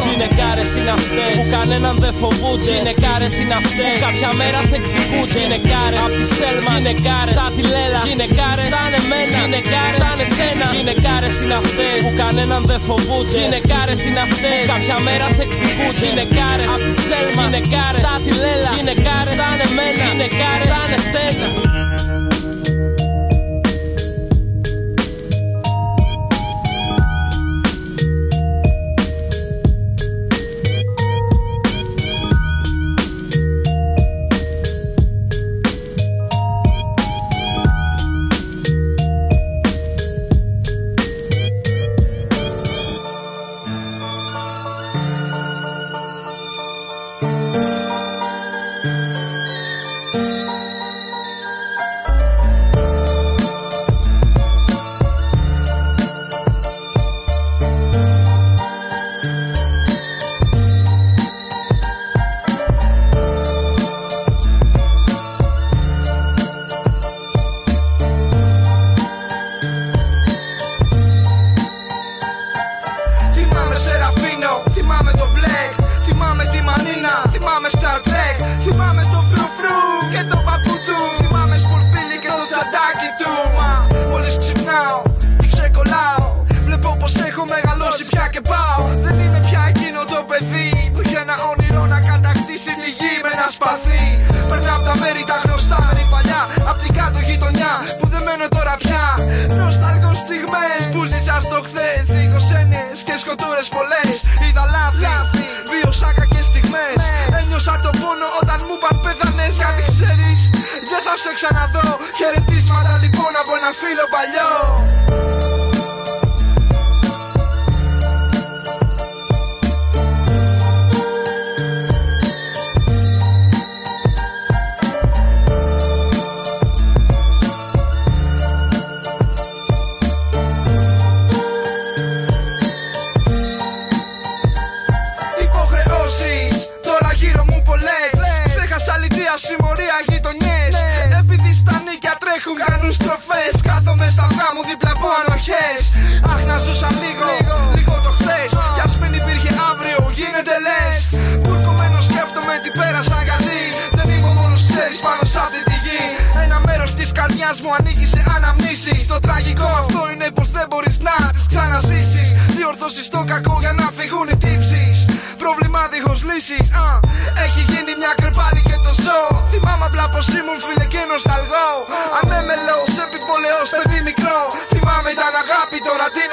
Γυναικάρε 0.06 0.66
είναι 0.78 0.94
αυτέ 1.00 1.26
που 1.38 1.46
κανέναν 1.56 1.96
δεν 2.04 2.14
φοβούνται. 2.22 2.72
Γυναικάρε 2.76 3.28
είναι 3.42 3.56
αυτέ 3.62 3.88
που 3.94 4.02
κάποια 4.06 4.30
μέρα 4.40 4.60
σε 4.70 4.76
εκδικούνται. 4.80 5.38
Γυναικάρε 5.42 5.98
απ' 6.06 6.16
τη 6.20 6.26
σέλμα. 6.38 6.72
Γυναικάρε 6.76 7.32
σαν 7.38 7.50
τη 7.56 7.64
λέλα. 7.74 8.02
Γυναικάρε 8.08 8.66
σαν 8.74 8.92
εμένα. 9.00 9.38
Γυναικάρε 9.42 9.96
σαν 10.04 10.18
εσένα. 10.26 10.66
Γυναικάρε 10.76 11.30
είναι 11.42 11.56
αυτέ 11.64 11.90
που 12.04 12.12
κανέναν 12.22 12.62
δεν 12.70 12.80
φοβούνται. 12.88 13.34
Γυναικάρε 13.42 13.96
είναι 14.08 14.22
αυτέ 14.28 14.54
που 14.60 14.68
κάποια 14.74 14.98
μέρα 15.08 15.28
σε 15.36 15.42
εκδικούνται. 15.48 16.02
Γυναικάρε 16.04 16.64
απ' 16.74 16.84
τη 16.88 16.94
σέλμα. 17.08 17.44
Γυναικάρε 17.46 18.00
σαν 18.06 18.20
τη 18.26 18.32
λέλα. 18.44 18.70
Γυναικάρε 18.76 19.32
σαν 19.40 19.58
εμένα. 19.66 20.04
Γυναικάρε 20.08 20.66
σαν 20.72 20.90
εσένα. 21.00 21.48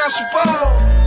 nosso 0.09 0.25
pão. 0.31 0.98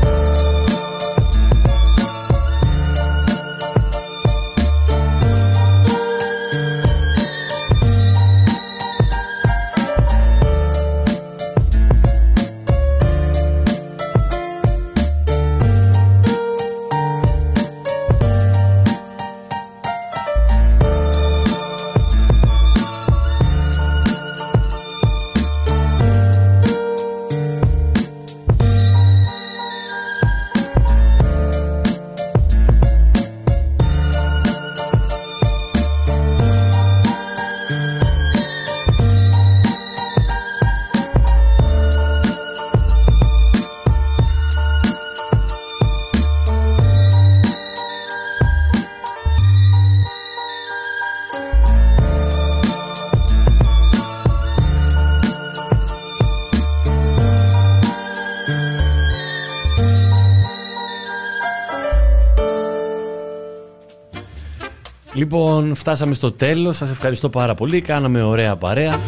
Λοιπόν, 65.22 65.76
φτάσαμε 65.76 66.13
στο 66.13 66.32
τέλος. 66.32 66.76
Σας 66.76 66.91
ευχαριστώ 66.91 67.30
πάρα 67.30 67.55
πολύ. 67.55 67.82
Κάναμε 67.82 68.22
ωραία 68.22 68.55
παρέα. 68.55 68.99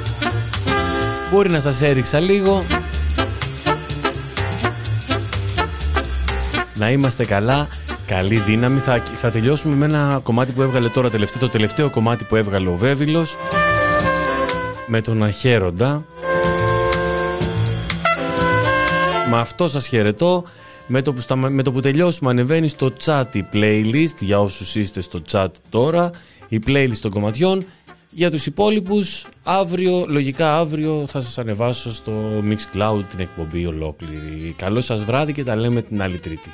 Μπορεί 1.31 1.49
να 1.49 1.59
σας 1.59 1.81
έριξα 1.81 2.19
λίγο. 2.19 2.63
Να 6.73 6.91
είμαστε 6.91 7.25
καλά. 7.25 7.67
Καλή 8.05 8.35
δύναμη. 8.35 8.79
Θα, 9.15 9.29
τελειώσουμε 9.29 9.75
με 9.75 9.85
ένα 9.85 10.19
κομμάτι 10.23 10.51
που 10.51 10.61
έβγαλε 10.61 10.89
τώρα 10.89 11.09
τελευταίο. 11.09 11.39
Το 11.39 11.49
τελευταίο 11.49 11.89
κομμάτι 11.89 12.23
που 12.23 12.35
έβγαλε 12.35 12.69
ο 12.69 12.75
Βέβυλος. 12.77 13.37
Με 14.87 15.01
τον 15.01 15.23
Αχαίροντα. 15.23 16.05
Με 19.29 19.39
αυτό 19.39 19.67
σας 19.67 19.87
χαιρετώ 19.87 20.43
με 20.87 21.01
το 21.01 21.13
που, 21.13 21.37
με 21.49 21.63
το 21.63 21.71
που 21.71 21.79
τελειώσουμε 21.79 22.29
ανεβαίνει 22.29 22.67
στο 22.67 22.93
chat 23.05 23.25
η 23.31 23.45
playlist. 23.53 24.15
Για 24.19 24.39
όσους 24.39 24.75
είστε 24.75 25.01
στο 25.01 25.21
chat 25.31 25.47
τώρα 25.69 26.11
η 26.47 26.59
playlist 26.67 26.97
των 27.01 27.11
κομματιών. 27.11 27.65
Για 28.15 28.31
τους 28.31 28.45
υπόλοιπους 28.45 29.25
αύριο, 29.43 30.05
λογικά 30.07 30.57
αύριο 30.57 31.05
θα 31.07 31.21
σας 31.21 31.37
ανεβάσω 31.37 31.91
στο 31.93 32.13
Mixcloud 32.49 33.03
την 33.09 33.19
εκπομπή 33.19 33.65
ολόκληρη. 33.65 34.53
Καλό 34.57 34.81
σας 34.81 35.03
βράδυ 35.03 35.33
και 35.33 35.43
τα 35.43 35.55
λέμε 35.55 35.81
την 35.81 36.01
άλλη 36.01 36.17
τρίτη. 36.17 36.53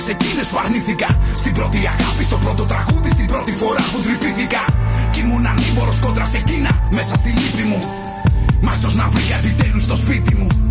σε 0.00 0.10
εκείνες 0.10 0.46
που 0.48 0.58
αρνήθηκα. 0.64 1.18
Στην 1.36 1.52
πρώτη 1.52 1.78
αγάπη, 1.78 2.24
στο 2.24 2.36
πρώτο 2.36 2.62
τραγούδι, 2.62 3.08
στην 3.08 3.26
πρώτη 3.26 3.52
φορά 3.52 3.84
που 3.92 3.98
τρυπήθηκα. 3.98 4.64
Κι 5.10 5.20
ήμουν 5.20 5.46
ανήμπορο 5.46 5.92
κόντρα 6.00 6.24
σε 6.24 6.36
εκείνα 6.36 6.88
μέσα 6.94 7.14
στη 7.14 7.28
λύπη 7.28 7.62
μου. 7.62 7.78
Μάσο 8.60 8.90
να 8.94 9.08
βρήκα 9.08 9.36
επιτέλους 9.36 9.82
στο 9.82 9.96
σπίτι 9.96 10.34
μου. 10.34 10.67